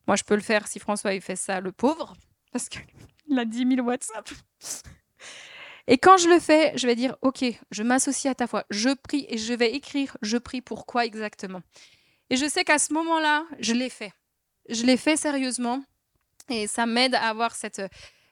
Moi 0.07 0.15
je 0.15 0.23
peux 0.23 0.35
le 0.35 0.41
faire 0.41 0.67
si 0.67 0.79
François 0.79 1.13
il 1.13 1.21
fait 1.21 1.35
ça, 1.35 1.59
le 1.59 1.71
pauvre 1.71 2.15
parce 2.53 2.69
qu'il 2.69 2.81
a 3.37 3.45
10 3.45 3.75
000 3.75 3.85
WhatsApp. 3.85 4.29
Et 5.87 5.97
quand 5.97 6.15
je 6.17 6.29
le 6.29 6.39
fais, 6.39 6.71
je 6.77 6.87
vais 6.87 6.95
dire, 6.95 7.17
OK, 7.21 7.43
je 7.71 7.83
m'associe 7.83 8.31
à 8.31 8.35
ta 8.35 8.47
foi, 8.47 8.63
je 8.69 8.89
prie 8.89 9.25
et 9.27 9.37
je 9.37 9.53
vais 9.53 9.73
écrire, 9.73 10.15
je 10.21 10.37
prie 10.37 10.61
pour 10.61 10.85
quoi 10.85 11.05
exactement. 11.05 11.61
Et 12.29 12.37
je 12.37 12.47
sais 12.47 12.63
qu'à 12.63 12.79
ce 12.79 12.93
moment-là, 12.93 13.45
je 13.59 13.73
l'ai 13.73 13.89
fait. 13.89 14.13
Je 14.69 14.85
l'ai 14.85 14.95
fait 14.95 15.17
sérieusement 15.17 15.83
et 16.49 16.67
ça 16.67 16.85
m'aide 16.85 17.15
à 17.15 17.27
avoir 17.27 17.53
cette, 17.53 17.81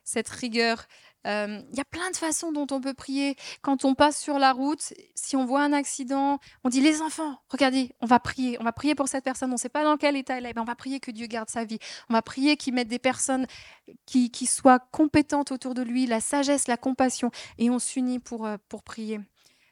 cette 0.05 0.29
rigueur 0.29 0.85
Il 1.25 1.75
y 1.75 1.79
a 1.79 1.85
plein 1.85 2.09
de 2.09 2.15
façons 2.15 2.51
dont 2.51 2.67
on 2.71 2.81
peut 2.81 2.93
prier. 2.93 3.35
Quand 3.61 3.85
on 3.85 3.93
passe 3.93 4.19
sur 4.19 4.39
la 4.39 4.51
route, 4.51 4.93
si 5.13 5.35
on 5.35 5.45
voit 5.45 5.61
un 5.61 5.73
accident, 5.73 6.39
on 6.63 6.69
dit 6.69 6.81
les 6.81 7.01
enfants, 7.01 7.37
regardez, 7.49 7.91
on 8.01 8.05
va 8.05 8.19
prier, 8.19 8.57
on 8.59 8.63
va 8.63 8.71
prier 8.71 8.95
pour 8.95 9.07
cette 9.07 9.23
personne. 9.23 9.49
On 9.51 9.53
ne 9.53 9.59
sait 9.59 9.69
pas 9.69 9.83
dans 9.83 9.97
quel 9.97 10.15
état 10.15 10.37
elle 10.37 10.45
est, 10.45 10.53
mais 10.55 10.61
on 10.61 10.65
va 10.65 10.75
prier 10.75 10.99
que 10.99 11.11
Dieu 11.11 11.27
garde 11.27 11.49
sa 11.49 11.63
vie. 11.63 11.79
On 12.09 12.13
va 12.13 12.21
prier 12.21 12.57
qu'il 12.57 12.73
mette 12.73 12.87
des 12.87 12.99
personnes 12.99 13.45
qui, 14.05 14.31
qui, 14.31 14.45
soient 14.45 14.79
compétentes 14.79 15.51
autour 15.51 15.73
de 15.73 15.81
lui, 15.81 16.05
la 16.05 16.21
sagesse, 16.21 16.67
la 16.67 16.77
compassion, 16.77 17.29
et 17.57 17.69
on 17.69 17.79
s'unit 17.79 18.19
pour, 18.19 18.45
euh, 18.45 18.57
pour 18.69 18.83
prier. 18.83 19.19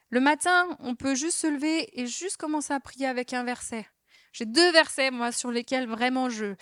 Le 0.10 0.20
matin, 0.20 0.68
on 0.80 0.96
peut 0.96 1.16
juste 1.16 1.38
se 1.38 1.48
lever 1.48 2.00
et 2.00 2.08
juste 2.08 2.38
commencer 2.38 2.74
à 2.74 2.80
prier 2.80 3.06
avec 3.06 3.34
un 3.34 3.44
verset. 3.44 3.88
J'ai 4.34 4.46
deux 4.46 4.72
versets, 4.72 5.12
moi, 5.12 5.32
sur 5.32 5.52
lesquels 5.52 5.88
vraiment 5.88 6.30
je, 6.30 6.56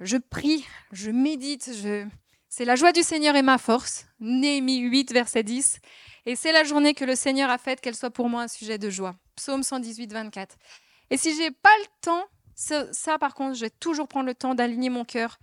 je 0.00 0.16
prie, 0.16 0.66
je 0.92 1.10
médite, 1.10 1.70
je, 1.74 2.06
c'est 2.56 2.64
la 2.64 2.76
joie 2.76 2.92
du 2.92 3.02
Seigneur 3.02 3.34
et 3.34 3.42
ma 3.42 3.58
force. 3.58 4.06
Néhémie 4.20 4.78
8, 4.78 5.12
verset 5.12 5.42
10. 5.42 5.80
Et 6.24 6.36
c'est 6.36 6.52
la 6.52 6.62
journée 6.62 6.94
que 6.94 7.04
le 7.04 7.16
Seigneur 7.16 7.50
a 7.50 7.58
faite, 7.58 7.80
qu'elle 7.80 7.96
soit 7.96 8.12
pour 8.12 8.28
moi 8.28 8.42
un 8.42 8.48
sujet 8.48 8.78
de 8.78 8.90
joie. 8.90 9.16
Psaume 9.34 9.64
118, 9.64 10.12
24. 10.12 10.56
Et 11.10 11.16
si 11.16 11.34
j'ai 11.36 11.50
pas 11.50 11.76
le 11.80 11.86
temps, 12.00 12.24
ça, 12.54 13.18
par 13.18 13.34
contre, 13.34 13.56
je 13.56 13.62
vais 13.62 13.70
toujours 13.70 14.06
prendre 14.06 14.26
le 14.26 14.36
temps 14.36 14.54
d'aligner 14.54 14.88
mon 14.88 15.04
cœur. 15.04 15.40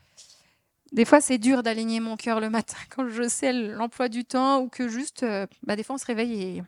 Des 0.93 1.03
fois, 1.03 1.19
c'est 1.19 1.37
dur 1.37 1.63
d'aligner 1.63 1.99
mon 1.99 2.15
cœur 2.15 2.39
le 2.39 2.49
matin 2.49 2.77
quand 2.89 3.09
je 3.09 3.27
sais 3.27 3.51
l'emploi 3.51 4.07
du 4.07 4.23
temps 4.23 4.61
ou 4.61 4.69
que 4.69 4.87
juste, 4.87 5.25
bah, 5.63 5.75
des 5.75 5.83
fois, 5.83 5.95
on 5.95 5.99
se 5.99 6.05
réveille 6.05 6.41
et 6.41 6.63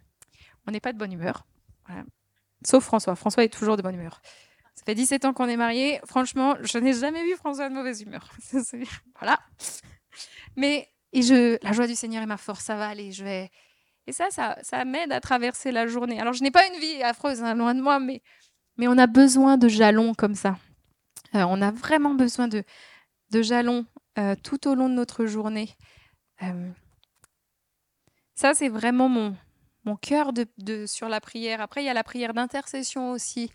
on 0.68 0.72
n'est 0.72 0.82
pas 0.82 0.92
de 0.92 0.98
bonne 0.98 1.14
humeur. 1.14 1.48
Sauf 2.66 2.84
François. 2.84 3.16
François 3.16 3.46
est 3.46 3.54
toujours 3.54 3.78
de 3.78 3.82
bonne 3.82 3.96
humeur. 3.96 4.22
Ça 4.76 4.84
fait 4.84 4.96
17 4.96 5.24
ans 5.24 5.32
qu'on 5.32 5.48
est 5.48 5.56
mariés. 5.56 6.02
Franchement, 6.06 6.58
je 6.60 6.80
n'ai 6.80 6.94
jamais 6.94 7.24
vu 7.24 7.38
François 7.38 7.70
de 7.70 7.74
mauvaise 7.74 8.02
humeur. 8.02 8.30
voilà. 9.20 9.40
Mais 10.56 10.90
et 11.14 11.22
je, 11.22 11.64
la 11.64 11.72
joie 11.72 11.88
du 11.88 11.96
Seigneur 11.96 12.24
est 12.24 12.28
ma 12.28 12.38
force, 12.38 12.66
ça 12.66 12.76
va 12.76 12.88
aller, 12.88 13.12
je 13.12 13.24
vais. 13.24 13.52
Et 14.08 14.12
ça, 14.12 14.30
ça, 14.32 14.58
ça 14.64 14.84
m'aide 14.84 15.12
à 15.12 15.22
traverser 15.22 15.72
la 15.72 15.88
journée. 15.88 16.20
Alors, 16.20 16.34
je 16.34 16.44
n'ai 16.44 16.52
pas 16.52 16.68
une 16.68 16.80
vie 16.80 17.02
affreuse, 17.04 17.42
hein, 17.44 17.54
loin 17.54 17.76
de 17.76 17.82
moi, 17.82 18.00
mais, 18.00 18.22
mais 18.78 18.88
on 18.88 18.98
a 18.98 19.08
besoin 19.08 19.58
de 19.58 19.68
jalons 19.68 20.14
comme 20.16 20.36
ça. 20.36 20.58
Euh, 21.36 21.46
on 21.48 21.62
a 21.62 21.72
vraiment 21.72 22.16
besoin 22.16 22.48
de, 22.48 22.64
de 23.30 23.42
jalons 23.44 23.86
euh, 24.18 24.36
tout 24.44 24.68
au 24.68 24.74
long 24.74 24.90
de 24.90 24.96
notre 24.96 25.26
journée. 25.26 25.70
Euh, 26.42 26.72
ça, 28.34 28.56
c'est 28.56 28.70
vraiment 28.70 29.08
mon, 29.08 29.38
mon 29.86 29.96
cœur 29.96 30.34
de, 30.34 30.48
de, 30.58 30.88
sur 30.88 31.10
la 31.10 31.22
prière. 31.22 31.62
Après, 31.62 31.84
il 31.84 31.86
y 31.86 31.90
a 31.90 31.94
la 31.94 32.04
prière 32.04 32.34
d'intercession 32.34 33.12
aussi. 33.12 33.52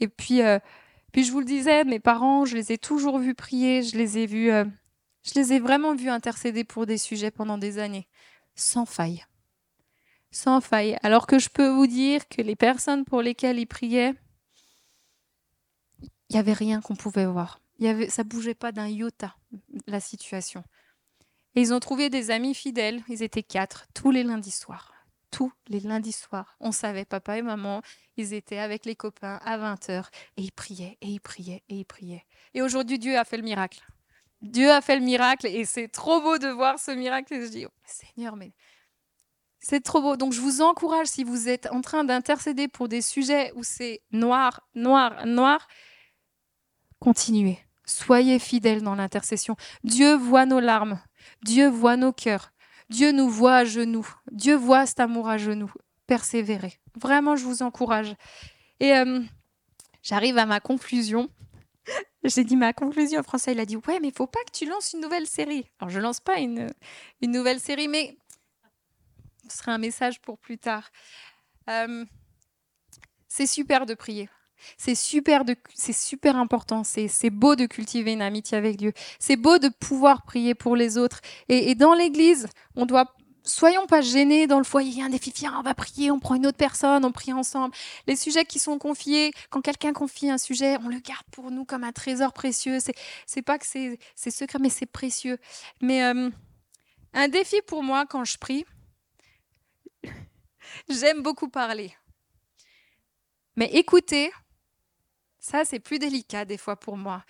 Et 0.00 0.08
puis, 0.08 0.40
puis, 1.12 1.22
je 1.22 1.30
vous 1.30 1.38
le 1.38 1.44
disais, 1.44 1.84
mes 1.84 2.00
parents, 2.00 2.46
je 2.46 2.56
les 2.56 2.72
ai 2.72 2.78
toujours 2.78 3.18
vus 3.18 3.34
prier, 3.34 3.82
je 3.82 3.96
les 3.96 4.18
ai 4.18 4.26
vus 4.26 4.50
je 5.24 5.32
les 5.34 5.54
ai 5.54 5.58
vraiment 5.58 5.94
vus 5.94 6.10
intercéder 6.10 6.64
pour 6.64 6.86
des 6.86 6.98
sujets 6.98 7.30
pendant 7.30 7.58
des 7.58 7.78
années, 7.78 8.06
sans 8.54 8.84
faille. 8.84 9.24
Sans 10.30 10.60
faille. 10.60 10.98
Alors 11.02 11.26
que 11.26 11.38
je 11.38 11.48
peux 11.48 11.68
vous 11.68 11.86
dire 11.86 12.28
que 12.28 12.42
les 12.42 12.56
personnes 12.56 13.04
pour 13.04 13.22
lesquelles 13.22 13.58
ils 13.58 13.66
priaient, 13.66 14.14
il 16.02 16.34
n'y 16.34 16.38
avait 16.38 16.52
rien 16.52 16.80
qu'on 16.80 16.96
pouvait 16.96 17.26
voir. 17.26 17.60
Il 17.78 17.86
y 17.86 17.88
avait, 17.88 18.08
ça 18.08 18.22
bougeait 18.22 18.54
pas 18.54 18.70
d'un 18.70 18.86
iota, 18.86 19.34
la 19.86 20.00
situation. 20.00 20.62
Et 21.54 21.60
ils 21.60 21.72
ont 21.72 21.80
trouvé 21.80 22.10
des 22.10 22.30
amis 22.30 22.54
fidèles, 22.54 23.02
ils 23.08 23.22
étaient 23.22 23.42
quatre, 23.42 23.86
tous 23.94 24.10
les 24.10 24.24
lundis 24.24 24.50
soirs. 24.50 24.92
Tous 25.30 25.52
les 25.68 25.80
lundis 25.80 26.12
soirs. 26.12 26.56
On 26.60 26.70
savait, 26.70 27.04
papa 27.04 27.38
et 27.38 27.42
maman, 27.42 27.82
ils 28.16 28.34
étaient 28.34 28.58
avec 28.58 28.84
les 28.84 28.94
copains 28.94 29.40
à 29.44 29.58
20h 29.58 30.06
et 30.36 30.42
ils 30.42 30.52
priaient, 30.52 30.98
et 31.00 31.08
ils 31.08 31.20
priaient, 31.20 31.62
et 31.68 31.76
ils 31.76 31.84
priaient. 31.84 32.24
Et 32.52 32.62
aujourd'hui, 32.62 32.98
Dieu 32.98 33.16
a 33.16 33.24
fait 33.24 33.36
le 33.36 33.42
miracle. 33.42 33.84
Dieu 34.42 34.70
a 34.70 34.80
fait 34.80 34.96
le 34.96 35.04
miracle 35.04 35.46
et 35.46 35.64
c'est 35.64 35.88
trop 35.88 36.20
beau 36.20 36.38
de 36.38 36.48
voir 36.48 36.78
ce 36.78 36.90
miracle. 36.90 37.34
Et 37.34 37.42
je 37.42 37.46
dis, 37.46 37.66
oh, 37.66 37.70
Seigneur, 37.84 38.36
mais 38.36 38.52
c'est 39.60 39.80
trop 39.80 40.02
beau. 40.02 40.16
Donc 40.16 40.32
je 40.32 40.40
vous 40.40 40.60
encourage, 40.60 41.06
si 41.06 41.24
vous 41.24 41.48
êtes 41.48 41.66
en 41.70 41.80
train 41.80 42.04
d'intercéder 42.04 42.68
pour 42.68 42.88
des 42.88 43.00
sujets 43.00 43.52
où 43.56 43.62
c'est 43.62 44.02
noir, 44.12 44.68
noir, 44.74 45.26
noir, 45.26 45.66
continuez. 47.00 47.58
Soyez 47.86 48.38
fidèles 48.38 48.82
dans 48.82 48.94
l'intercession. 48.94 49.56
Dieu 49.82 50.14
voit 50.14 50.46
nos 50.46 50.60
larmes. 50.60 51.00
Dieu 51.42 51.68
voit 51.68 51.96
nos 51.96 52.12
cœurs. 52.12 52.52
Dieu 52.90 53.12
nous 53.12 53.28
voit 53.28 53.56
à 53.56 53.64
genoux. 53.64 54.06
Dieu 54.30 54.54
voit 54.54 54.86
cet 54.86 55.00
amour 55.00 55.28
à 55.28 55.38
genoux. 55.38 55.72
Persévérez. 56.06 56.78
Vraiment, 56.94 57.36
je 57.36 57.44
vous 57.44 57.62
encourage. 57.62 58.14
Et 58.80 58.92
euh, 58.94 59.20
j'arrive 60.02 60.38
à 60.38 60.46
ma 60.46 60.60
conclusion. 60.60 61.28
J'ai 62.24 62.44
dit 62.44 62.56
ma 62.56 62.72
conclusion. 62.72 63.22
François, 63.22 63.52
il 63.52 63.60
a 63.60 63.66
dit 63.66 63.76
Ouais, 63.76 64.00
mais 64.00 64.08
il 64.08 64.14
faut 64.14 64.26
pas 64.26 64.42
que 64.44 64.52
tu 64.52 64.66
lances 64.66 64.94
une 64.94 65.00
nouvelle 65.00 65.26
série. 65.26 65.66
Alors, 65.78 65.90
je 65.90 66.00
lance 66.00 66.20
pas 66.20 66.38
une, 66.38 66.72
une 67.20 67.32
nouvelle 67.32 67.60
série, 67.60 67.88
mais 67.88 68.16
ce 69.48 69.58
sera 69.58 69.72
un 69.72 69.78
message 69.78 70.20
pour 70.20 70.38
plus 70.38 70.58
tard. 70.58 70.90
Euh, 71.68 72.04
c'est 73.28 73.46
super 73.46 73.84
de 73.84 73.94
prier. 73.94 74.30
C'est 74.78 74.94
super, 74.94 75.44
de, 75.44 75.54
c'est 75.74 75.92
super 75.92 76.36
important. 76.36 76.84
C'est, 76.84 77.08
c'est 77.08 77.28
beau 77.28 77.56
de 77.56 77.66
cultiver 77.66 78.12
une 78.12 78.22
amitié 78.22 78.56
avec 78.56 78.76
Dieu. 78.76 78.92
C'est 79.18 79.36
beau 79.36 79.58
de 79.58 79.68
pouvoir 79.68 80.22
prier 80.22 80.54
pour 80.54 80.76
les 80.76 80.96
autres. 80.96 81.20
Et 81.48 81.74
dans 81.74 81.92
l'Église, 81.92 82.46
on 82.74 82.86
doit 82.86 83.14
soyons 83.44 83.86
pas 83.86 84.00
gênés 84.00 84.46
dans 84.46 84.58
le 84.58 84.64
foyer, 84.64 85.02
un 85.02 85.10
défi, 85.10 85.32
on 85.46 85.62
va 85.62 85.74
prier, 85.74 86.10
on 86.10 86.18
prend 86.18 86.34
une 86.34 86.46
autre 86.46 86.56
personne, 86.56 87.04
on 87.04 87.12
prie 87.12 87.32
ensemble. 87.32 87.74
Les 88.06 88.16
sujets 88.16 88.44
qui 88.44 88.58
sont 88.58 88.78
confiés, 88.78 89.32
quand 89.50 89.60
quelqu'un 89.60 89.92
confie 89.92 90.30
un 90.30 90.38
sujet, 90.38 90.76
on 90.82 90.88
le 90.88 90.98
garde 90.98 91.26
pour 91.30 91.50
nous 91.50 91.64
comme 91.64 91.84
un 91.84 91.92
trésor 91.92 92.32
précieux. 92.32 92.80
C'est, 92.80 92.94
c'est 93.26 93.42
pas 93.42 93.58
que 93.58 93.66
c'est, 93.66 93.98
c'est 94.14 94.30
secret, 94.30 94.58
mais 94.60 94.70
c'est 94.70 94.86
précieux. 94.86 95.38
Mais 95.80 96.04
euh, 96.04 96.30
un 97.12 97.28
défi 97.28 97.60
pour 97.66 97.82
moi 97.82 98.06
quand 98.06 98.24
je 98.24 98.38
prie, 98.38 98.64
j'aime 100.88 101.22
beaucoup 101.22 101.48
parler. 101.48 101.94
Mais 103.56 103.66
écouter, 103.66 104.32
ça 105.38 105.64
c'est 105.64 105.78
plus 105.78 105.98
délicat 105.98 106.44
des 106.44 106.58
fois 106.58 106.76
pour 106.76 106.96
moi. 106.96 107.22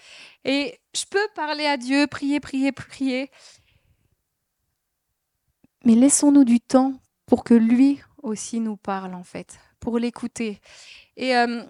Et 0.44 0.80
je 0.94 1.04
peux 1.10 1.26
parler 1.34 1.66
à 1.66 1.76
Dieu, 1.76 2.06
prier, 2.06 2.40
prier, 2.40 2.72
prier 2.72 3.30
mais 5.84 5.94
laissons-nous 5.94 6.44
du 6.44 6.60
temps 6.60 6.94
pour 7.26 7.44
que 7.44 7.54
lui 7.54 8.00
aussi 8.22 8.60
nous 8.60 8.76
parle, 8.76 9.14
en 9.14 9.24
fait, 9.24 9.58
pour 9.80 9.98
l'écouter. 9.98 10.60
Et 11.16 11.36
euh, 11.36 11.62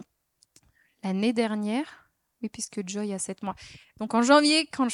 l'année 1.02 1.32
dernière, 1.32 2.10
oui, 2.42 2.48
puisque 2.48 2.86
Joy 2.86 3.12
a 3.12 3.18
7 3.18 3.42
mois. 3.42 3.54
Donc 3.98 4.14
en 4.14 4.22
janvier, 4.22 4.66
quand 4.66 4.88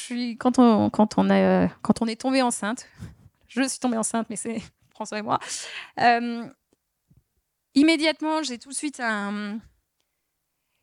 on 0.59 2.07
est 2.07 2.21
tombé 2.21 2.43
enceinte, 2.43 2.89
je 3.49 3.63
suis 3.63 3.79
tombée 3.79 3.97
enceinte, 3.97 4.27
mais 4.31 4.37
c'est 4.37 4.61
François 4.91 5.19
et 5.19 5.23
moi, 5.23 5.39
euh, 5.99 6.47
immédiatement, 7.75 8.43
j'ai 8.43 8.59
tout 8.59 8.71
de 8.71 8.75
suite 8.75 9.01
un. 9.01 9.59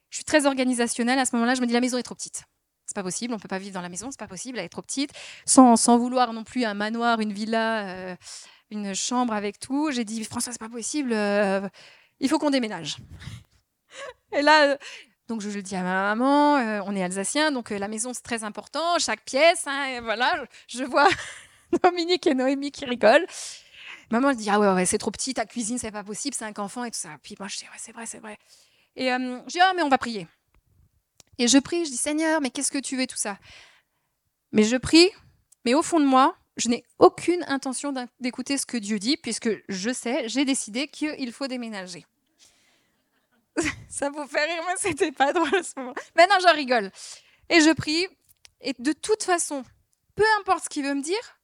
Je 0.09 0.17
suis 0.17 0.25
très 0.25 0.45
organisationnelle. 0.45 1.19
À 1.19 1.25
ce 1.25 1.35
moment-là, 1.35 1.53
je 1.53 1.61
me 1.61 1.67
dis 1.67 1.73
la 1.73 1.81
maison 1.81 1.97
est 1.97 2.03
trop 2.03 2.15
petite. 2.15 2.45
C'est 2.87 2.95
pas 2.95 3.03
possible, 3.03 3.33
on 3.33 3.39
peut 3.39 3.47
pas 3.47 3.59
vivre 3.59 3.73
dans 3.73 3.81
la 3.81 3.89
maison, 3.89 4.09
c'est 4.11 4.19
pas 4.19 4.27
possible, 4.27 4.59
elle 4.59 4.65
est 4.65 4.69
trop 4.69 4.81
petite. 4.81 5.11
Sans, 5.45 5.75
sans 5.75 5.97
vouloir 5.97 6.33
non 6.33 6.43
plus 6.43 6.63
un 6.63 6.73
manoir, 6.73 7.19
une 7.19 7.33
villa, 7.33 7.85
euh, 7.87 8.15
une 8.71 8.95
chambre 8.95 9.33
avec 9.33 9.59
tout. 9.59 9.91
J'ai 9.91 10.05
dit, 10.05 10.23
François, 10.23 10.53
c'est 10.53 10.59
pas 10.59 10.69
possible, 10.69 11.11
euh, 11.13 11.67
il 12.19 12.29
faut 12.29 12.39
qu'on 12.39 12.49
déménage. 12.49 12.97
Et 14.31 14.41
là, 14.41 14.71
euh, 14.71 14.77
donc 15.27 15.41
je 15.41 15.49
le 15.49 15.61
dis 15.61 15.75
à 15.75 15.83
ma 15.83 16.15
maman, 16.15 16.83
on 16.85 16.95
est 16.95 17.03
alsacien, 17.03 17.51
donc 17.51 17.71
la 17.71 17.89
maison 17.89 18.13
c'est 18.13 18.23
très 18.23 18.45
important, 18.45 18.97
chaque 18.97 19.25
pièce, 19.25 19.67
hein, 19.67 19.85
et 19.87 19.99
voilà, 19.99 20.45
je, 20.69 20.77
je 20.77 20.83
vois 20.85 21.09
Dominique 21.83 22.25
et 22.27 22.33
Noémie 22.33 22.71
qui 22.71 22.85
rigolent. 22.85 23.27
Maman 24.09 24.29
elle 24.29 24.37
dit, 24.37 24.49
ah 24.49 24.57
ouais, 24.57 24.71
ouais 24.71 24.85
c'est 24.85 24.97
trop 24.97 25.11
petit, 25.11 25.33
ta 25.33 25.45
cuisine 25.45 25.77
c'est 25.77 25.91
pas 25.91 26.03
possible, 26.03 26.33
cinq 26.33 26.59
enfants 26.59 26.85
et 26.85 26.91
tout 26.91 26.99
ça. 26.99 27.09
Puis 27.23 27.35
moi 27.39 27.49
je 27.49 27.57
dis, 27.57 27.65
ouais, 27.65 27.77
c'est 27.77 27.91
vrai, 27.91 28.05
c'est 28.05 28.19
vrai. 28.19 28.37
Et 28.95 29.11
euh, 29.11 29.39
je 29.45 29.51
dis, 29.51 29.59
ah, 29.59 29.73
mais 29.75 29.83
on 29.83 29.89
va 29.89 29.97
prier. 29.97 30.27
Et 31.39 31.47
je 31.47 31.57
prie, 31.57 31.85
je 31.85 31.91
dis 31.91 31.97
Seigneur, 31.97 32.41
mais 32.41 32.49
qu'est-ce 32.49 32.71
que 32.71 32.77
tu 32.77 32.97
veux 32.97 33.07
tout 33.07 33.17
ça? 33.17 33.37
Mais 34.51 34.63
je 34.63 34.77
prie, 34.77 35.09
mais 35.65 35.73
au 35.73 35.81
fond 35.81 35.99
de 35.99 36.05
moi, 36.05 36.35
je 36.57 36.69
n'ai 36.69 36.83
aucune 36.97 37.43
intention 37.47 37.93
d'écouter 38.19 38.57
ce 38.57 38.65
que 38.65 38.77
Dieu 38.77 38.99
dit, 38.99 39.17
puisque 39.17 39.49
je 39.69 39.93
sais, 39.93 40.27
j'ai 40.27 40.45
décidé 40.45 40.87
qu'il 40.87 41.31
faut 41.31 41.47
déménager. 41.47 42.05
ça 43.89 44.09
vous 44.09 44.25
fait 44.27 44.43
rire, 44.45 44.63
moi 44.63 44.73
c'était 44.77 45.11
pas 45.11 45.33
drôle 45.33 45.55
à 45.55 45.63
ce 45.63 45.73
moment. 45.77 45.93
Maintenant 46.15 46.37
j'en 46.41 46.53
rigole. 46.53 46.91
Et 47.49 47.61
je 47.61 47.71
prie, 47.73 48.07
et 48.61 48.73
de 48.77 48.91
toute 48.91 49.23
façon, 49.23 49.63
peu 50.15 50.25
importe 50.39 50.65
ce 50.65 50.69
qu'il 50.69 50.83
veut 50.83 50.93
me 50.93 51.01
dire, 51.01 51.39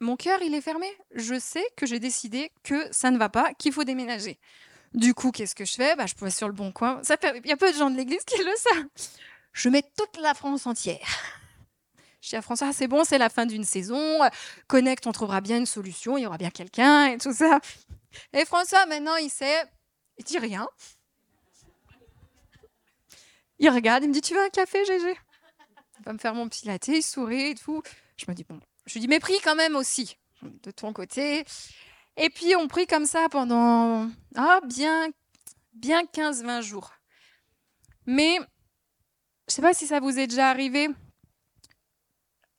mon 0.00 0.16
cœur 0.16 0.40
il 0.42 0.54
est 0.54 0.60
fermé. 0.60 0.86
Je 1.14 1.38
sais 1.38 1.64
que 1.76 1.86
j'ai 1.86 1.98
décidé 1.98 2.50
que 2.62 2.86
ça 2.92 3.10
ne 3.10 3.18
va 3.18 3.28
pas, 3.28 3.52
qu'il 3.54 3.72
faut 3.72 3.84
déménager. 3.84 4.38
Du 4.94 5.14
coup, 5.14 5.30
qu'est-ce 5.30 5.54
que 5.54 5.64
je 5.64 5.74
fais? 5.74 5.96
Bah, 5.96 6.06
Je 6.06 6.14
peux 6.14 6.30
sur 6.30 6.48
le 6.48 6.54
bon 6.54 6.72
coin. 6.72 7.00
Il 7.02 7.48
y 7.48 7.52
a 7.52 7.56
peu 7.56 7.72
de 7.72 7.76
gens 7.76 7.90
de 7.90 7.96
l'église 7.96 8.24
qui 8.24 8.38
le 8.38 8.52
savent. 8.56 8.86
Je 9.52 9.68
mets 9.68 9.82
toute 9.96 10.20
la 10.20 10.34
France 10.34 10.66
entière. 10.66 11.06
Je 12.20 12.30
dis 12.30 12.36
à 12.36 12.42
François, 12.42 12.72
c'est 12.72 12.88
bon, 12.88 13.04
c'est 13.04 13.18
la 13.18 13.28
fin 13.28 13.46
d'une 13.46 13.64
saison. 13.64 14.20
Connect, 14.66 15.06
on 15.06 15.12
trouvera 15.12 15.40
bien 15.40 15.58
une 15.58 15.66
solution, 15.66 16.16
il 16.16 16.22
y 16.22 16.26
aura 16.26 16.38
bien 16.38 16.50
quelqu'un 16.50 17.06
et 17.06 17.18
tout 17.18 17.32
ça. 17.32 17.60
Et 18.32 18.44
François, 18.44 18.86
maintenant, 18.86 19.16
il 19.16 19.30
sait, 19.30 19.62
il 20.16 20.24
dit 20.24 20.38
rien. 20.38 20.68
Il 23.58 23.70
regarde, 23.70 24.04
il 24.04 24.08
me 24.08 24.14
dit, 24.14 24.20
tu 24.20 24.34
veux 24.34 24.42
un 24.42 24.50
café, 24.50 24.84
Gégé? 24.84 25.16
Il 25.98 26.04
va 26.04 26.12
me 26.12 26.18
faire 26.18 26.34
mon 26.34 26.48
petit 26.48 26.66
latte, 26.66 26.88
il 26.88 27.02
sourit 27.02 27.50
et 27.50 27.54
tout. 27.54 27.82
Je 28.16 28.24
me 28.28 28.34
dis, 28.34 28.44
bon, 28.44 28.60
Je 28.86 28.94
lui 28.94 29.00
dis, 29.00 29.08
mais 29.08 29.20
prie 29.20 29.38
quand 29.42 29.56
même 29.56 29.76
aussi, 29.76 30.16
de 30.42 30.70
ton 30.70 30.92
côté. 30.92 31.44
Et 32.20 32.30
puis 32.30 32.56
on 32.56 32.66
prie 32.66 32.86
comme 32.86 33.06
ça 33.06 33.28
pendant 33.28 34.10
ah, 34.34 34.60
bien, 34.66 35.08
bien 35.72 36.02
15-20 36.02 36.62
jours. 36.62 36.92
Mais 38.06 38.36
je 38.36 38.40
ne 38.40 38.46
sais 39.48 39.62
pas 39.62 39.72
si 39.72 39.86
ça 39.86 40.00
vous 40.00 40.18
est 40.18 40.26
déjà 40.26 40.50
arrivé. 40.50 40.88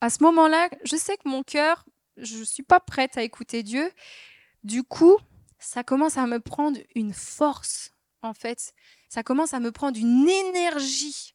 À 0.00 0.08
ce 0.08 0.22
moment-là, 0.22 0.70
je 0.84 0.96
sais 0.96 1.16
que 1.18 1.28
mon 1.28 1.42
cœur, 1.42 1.84
je 2.16 2.38
ne 2.38 2.44
suis 2.44 2.62
pas 2.62 2.80
prête 2.80 3.18
à 3.18 3.22
écouter 3.22 3.62
Dieu. 3.62 3.92
Du 4.64 4.82
coup, 4.82 5.18
ça 5.58 5.84
commence 5.84 6.16
à 6.16 6.26
me 6.26 6.40
prendre 6.40 6.78
une 6.94 7.12
force, 7.12 7.92
en 8.22 8.32
fait. 8.32 8.72
Ça 9.10 9.22
commence 9.22 9.52
à 9.52 9.60
me 9.60 9.72
prendre 9.72 9.98
une 9.98 10.26
énergie 10.26 11.34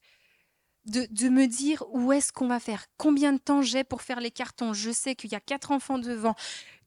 de, 0.85 1.07
de 1.11 1.29
me 1.29 1.45
dire 1.45 1.83
où 1.89 2.11
est-ce 2.11 2.31
qu'on 2.31 2.47
va 2.47 2.59
faire, 2.59 2.85
combien 2.97 3.33
de 3.33 3.37
temps 3.37 3.61
j'ai 3.61 3.83
pour 3.83 4.01
faire 4.01 4.19
les 4.19 4.31
cartons? 4.31 4.73
Je 4.73 4.91
sais 4.91 5.15
qu'il 5.15 5.31
y 5.31 5.35
a 5.35 5.39
quatre 5.39 5.71
enfants 5.71 5.97
devant, 5.97 6.35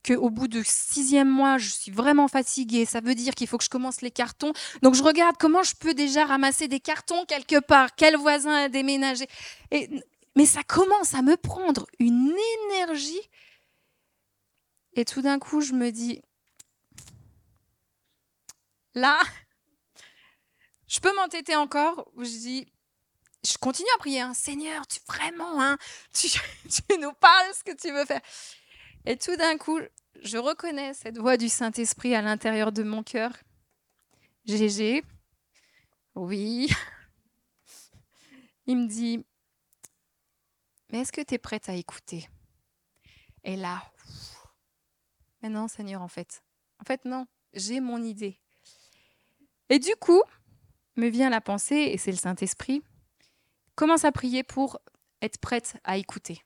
qu'au 0.07 0.31
bout 0.31 0.49
du 0.49 0.63
sixième 0.65 1.29
mois, 1.29 1.59
je 1.59 1.69
suis 1.69 1.91
vraiment 1.91 2.29
fatiguée. 2.29 2.85
Ça 2.85 3.01
veut 3.01 3.15
dire 3.15 3.35
qu'il 3.35 3.47
faut 3.47 3.59
que 3.59 3.65
je 3.65 3.71
commence 3.71 4.01
les 4.01 4.11
cartons. 4.11 4.53
Donc 4.83 4.95
je 4.95 5.03
regarde 5.03 5.37
comment 5.39 5.63
je 5.63 5.75
peux 5.75 5.95
déjà 5.95 6.25
ramasser 6.25 6.69
des 6.69 6.81
cartons 6.81 7.25
quelque 7.27 7.61
part, 7.61 7.95
quel 7.95 8.17
voisin 8.17 8.55
a 8.55 8.69
déménagé. 8.69 9.27
Et, 9.71 9.89
mais 10.37 10.47
ça 10.47 10.63
commence 10.63 11.15
à 11.15 11.23
me 11.23 11.37
prendre 11.37 11.87
une 11.99 12.35
énergie. 12.71 13.21
Et 14.95 15.05
tout 15.05 15.23
d'un 15.23 15.39
coup, 15.39 15.61
je 15.61 15.73
me 15.73 15.91
dis, 15.91 16.23
là, 18.95 19.21
je 20.87 21.01
peux 21.01 21.15
m'entêter 21.15 21.55
encore. 21.57 22.11
Je 22.17 22.25
dis, 22.25 22.67
je 23.45 23.57
continue 23.59 23.89
à 23.95 23.99
prier, 23.99 24.21
hein. 24.21 24.35
Seigneur, 24.35 24.87
tu 24.87 25.01
vraiment, 25.07 25.61
hein, 25.63 25.79
tu, 26.13 26.29
tu 26.69 26.99
nous 26.99 27.13
parles 27.13 27.55
ce 27.55 27.65
que 27.65 27.77
tu 27.77 27.93
veux 27.93 28.05
faire. 28.05 28.23
Et 29.09 29.17
tout 29.17 29.37
d'un 29.37 29.57
coup, 29.57 29.81
je 30.23 30.37
reconnais 30.37 30.93
cette 30.93 31.17
voix 31.17 31.39
du 31.39 31.49
Saint-Esprit 31.49 32.15
à 32.15 32.21
l'intérieur 32.21 32.73
de 32.73 32.83
mon 32.83 33.03
cœur. 33.03 33.33
Gégé, 34.45 35.03
oui. 36.15 36.69
Il 38.67 38.77
me 38.77 38.87
dit, 38.87 39.25
mais 40.91 40.99
est-ce 40.99 41.13
que 41.13 41.23
tu 41.23 41.33
es 41.33 41.39
prête 41.39 41.71
à 41.71 41.73
écouter? 41.73 42.29
Et 43.45 43.57
là, 43.57 43.83
mais 45.41 45.49
non, 45.49 45.69
Seigneur, 45.69 46.03
en 46.03 46.09
fait. 46.09 46.43
En 46.79 46.85
fait, 46.85 47.07
non, 47.07 47.27
j'ai 47.55 47.81
mon 47.81 48.03
idée. 48.03 48.39
Et 49.71 49.79
du 49.79 49.97
coup, 49.97 50.23
me 50.97 51.09
vient 51.09 51.31
la 51.31 51.41
pensée, 51.41 51.77
et 51.77 51.97
c'est 51.97 52.11
le 52.11 52.19
Saint-Esprit, 52.19 52.83
commence 53.75 54.05
à 54.05 54.13
prier 54.13 54.43
pour 54.43 54.79
être 55.23 55.39
prête 55.39 55.79
à 55.83 55.97
écouter. 55.97 56.45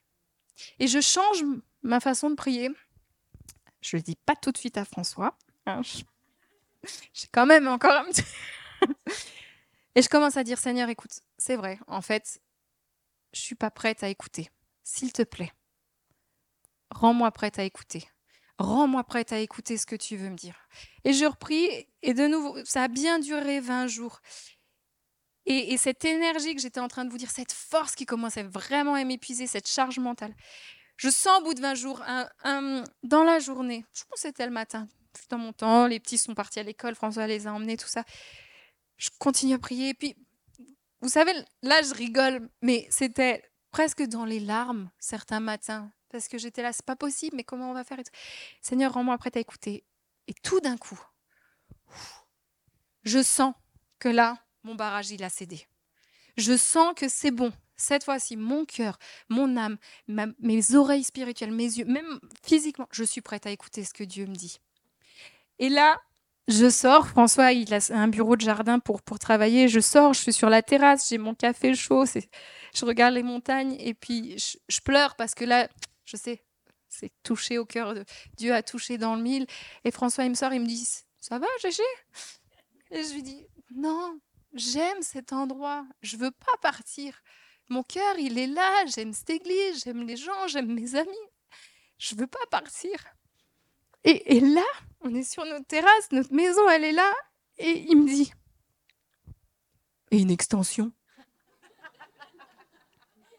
Et 0.79 0.87
je 0.87 1.01
change 1.01 1.43
ma 1.83 1.99
façon 1.99 2.29
de 2.29 2.35
prier. 2.35 2.69
Je 3.81 3.95
ne 3.95 3.99
le 3.99 4.03
dis 4.03 4.15
pas 4.15 4.35
tout 4.35 4.51
de 4.51 4.57
suite 4.57 4.77
à 4.77 4.85
François. 4.85 5.37
Hein, 5.65 5.81
j'ai 7.13 7.27
quand 7.31 7.45
même 7.45 7.67
encore 7.67 7.91
un 7.91 8.05
petit... 8.05 8.23
Et 9.95 10.01
je 10.01 10.09
commence 10.09 10.37
à 10.37 10.43
dire, 10.43 10.57
Seigneur, 10.57 10.89
écoute, 10.89 11.19
c'est 11.37 11.55
vrai, 11.55 11.77
en 11.87 12.01
fait, 12.01 12.41
je 13.31 13.39
suis 13.39 13.55
pas 13.55 13.69
prête 13.69 14.03
à 14.03 14.09
écouter. 14.09 14.49
S'il 14.83 15.13
te 15.13 15.21
plaît, 15.21 15.51
rends-moi 16.89 17.31
prête 17.31 17.59
à 17.59 17.63
écouter. 17.63 18.07
Rends-moi 18.57 19.03
prête 19.03 19.33
à 19.33 19.39
écouter 19.39 19.77
ce 19.77 19.85
que 19.85 19.95
tu 19.95 20.15
veux 20.15 20.29
me 20.29 20.35
dire. 20.35 20.55
Et 21.03 21.13
je 21.13 21.25
repris, 21.25 21.87
et 22.01 22.13
de 22.13 22.27
nouveau, 22.27 22.57
ça 22.65 22.83
a 22.83 22.87
bien 22.87 23.19
duré 23.19 23.59
20 23.59 23.87
jours. 23.87 24.21
Et, 25.45 25.75
cette 25.77 26.05
énergie 26.05 26.55
que 26.55 26.61
j'étais 26.61 26.79
en 26.79 26.87
train 26.87 27.03
de 27.03 27.11
vous 27.11 27.17
dire, 27.17 27.29
cette 27.29 27.51
force 27.51 27.95
qui 27.95 28.05
commençait 28.05 28.43
vraiment 28.43 28.93
à 28.93 29.03
m'épuiser, 29.03 29.45
cette 29.45 29.67
charge 29.67 29.99
mentale, 29.99 30.33
je 31.03 31.09
sens 31.09 31.41
au 31.41 31.43
bout 31.43 31.53
de 31.53 31.59
20 31.59 31.75
jours, 31.75 32.01
dans 33.03 33.23
la 33.25 33.39
journée, 33.39 33.83
je 33.93 34.03
pense 34.03 34.13
que 34.13 34.19
c'était 34.21 34.45
le 34.45 34.53
matin, 34.53 34.87
dans 35.29 35.37
mon 35.37 35.51
temps, 35.51 35.85
les 35.85 35.99
petits 35.99 36.17
sont 36.17 36.33
partis 36.33 36.61
à 36.61 36.63
l'école, 36.63 36.95
François 36.95 37.27
les 37.27 37.45
a 37.45 37.51
emmenés, 37.51 37.75
tout 37.75 37.89
ça. 37.89 38.05
Je 38.95 39.09
continue 39.19 39.53
à 39.53 39.59
prier. 39.59 39.89
Et 39.89 39.93
puis, 39.93 40.15
vous 41.01 41.09
savez, 41.09 41.33
là, 41.61 41.81
je 41.81 41.93
rigole, 41.93 42.49
mais 42.61 42.87
c'était 42.89 43.43
presque 43.71 44.03
dans 44.03 44.23
les 44.23 44.39
larmes 44.39 44.89
certains 44.97 45.41
matins, 45.41 45.91
parce 46.09 46.29
que 46.29 46.37
j'étais 46.37 46.61
là, 46.61 46.71
c'est 46.71 46.85
pas 46.85 46.95
possible, 46.95 47.35
mais 47.35 47.43
comment 47.43 47.71
on 47.71 47.73
va 47.73 47.83
faire 47.83 47.99
Seigneur, 48.61 48.93
rends-moi 48.93 49.17
prête 49.17 49.35
à 49.35 49.41
écouter. 49.41 49.83
Et 50.27 50.33
tout 50.33 50.61
d'un 50.61 50.77
coup, 50.77 51.01
je 53.03 53.21
sens 53.21 53.53
que 53.99 54.07
là, 54.07 54.37
mon 54.63 54.75
barrage, 54.75 55.11
il 55.11 55.21
a 55.25 55.29
cédé. 55.29 55.67
Je 56.37 56.55
sens 56.55 56.93
que 56.95 57.09
c'est 57.09 57.31
bon. 57.31 57.51
Cette 57.75 58.03
fois-ci, 58.03 58.37
mon 58.37 58.65
cœur, 58.65 58.97
mon 59.29 59.57
âme, 59.57 59.77
mes 60.07 60.75
oreilles 60.75 61.03
spirituelles, 61.03 61.51
mes 61.51 61.63
yeux, 61.63 61.85
même 61.85 62.19
physiquement, 62.43 62.87
je 62.91 63.03
suis 63.03 63.21
prête 63.21 63.45
à 63.45 63.51
écouter 63.51 63.83
ce 63.83 63.93
que 63.93 64.03
Dieu 64.03 64.25
me 64.25 64.35
dit. 64.35 64.59
Et 65.59 65.69
là, 65.69 65.99
je 66.47 66.69
sors. 66.69 67.07
François, 67.07 67.51
il 67.51 67.73
a 67.73 67.79
un 67.91 68.07
bureau 68.07 68.35
de 68.35 68.41
jardin 68.41 68.79
pour, 68.79 69.01
pour 69.01 69.19
travailler. 69.19 69.67
Je 69.67 69.79
sors, 69.79 70.13
je 70.13 70.19
suis 70.21 70.33
sur 70.33 70.49
la 70.49 70.61
terrasse, 70.61 71.09
j'ai 71.09 71.17
mon 71.17 71.33
café 71.33 71.73
chaud, 71.73 72.05
je 72.05 72.85
regarde 72.85 73.13
les 73.13 73.23
montagnes 73.23 73.75
et 73.79 73.93
puis 73.93 74.37
je, 74.37 74.81
pleure 74.81 75.15
parce 75.15 75.35
que 75.35 75.45
là, 75.45 75.69
je 76.05 76.17
sais, 76.17 76.43
c'est 76.89 77.11
touché 77.23 77.57
au 77.57 77.65
cœur. 77.65 77.93
De, 77.93 78.03
Dieu 78.35 78.53
a 78.53 78.61
touché 78.61 78.97
dans 78.97 79.15
le 79.15 79.21
mille. 79.21 79.47
Et 79.83 79.91
François, 79.91 80.25
il 80.25 80.31
me 80.31 80.35
sort, 80.35 80.53
il 80.53 80.61
me 80.61 80.65
dit 80.65 80.87
Ça 81.19 81.39
va, 81.39 81.47
Gégé? 81.61 81.83
Et 82.91 83.03
je 83.03 83.13
lui 83.13 83.23
dis 83.23 83.47
Non, 83.73 84.19
j'aime 84.53 85.01
cet 85.01 85.33
endroit, 85.33 85.85
je 86.01 86.17
veux 86.17 86.31
pas 86.31 86.57
partir. 86.61 87.21
Mon 87.73 87.81
cœur, 87.81 88.19
il 88.19 88.37
est 88.37 88.45
là, 88.45 88.85
j'aime 88.85 89.13
cette 89.13 89.31
église, 89.31 89.83
j'aime 89.83 90.05
les 90.05 90.15
gens, 90.15 90.47
j'aime 90.47 90.71
mes 90.71 90.93
amis. 90.93 91.27
Je 91.97 92.13
veux 92.13 92.27
pas 92.27 92.45
partir. 92.51 93.03
Et, 94.03 94.39
là, 94.41 94.61
on 95.01 95.11
est 95.15 95.23
sur 95.23 95.43
notre 95.43 95.65
terrasse, 95.65 96.11
notre 96.11 96.31
maison, 96.31 96.69
elle 96.69 96.83
est 96.83 96.91
là, 96.91 97.11
et 97.57 97.83
il 97.89 97.97
me 97.97 98.07
dit 98.07 98.31
Et 100.11 100.19
une 100.19 100.29
extension? 100.29 100.91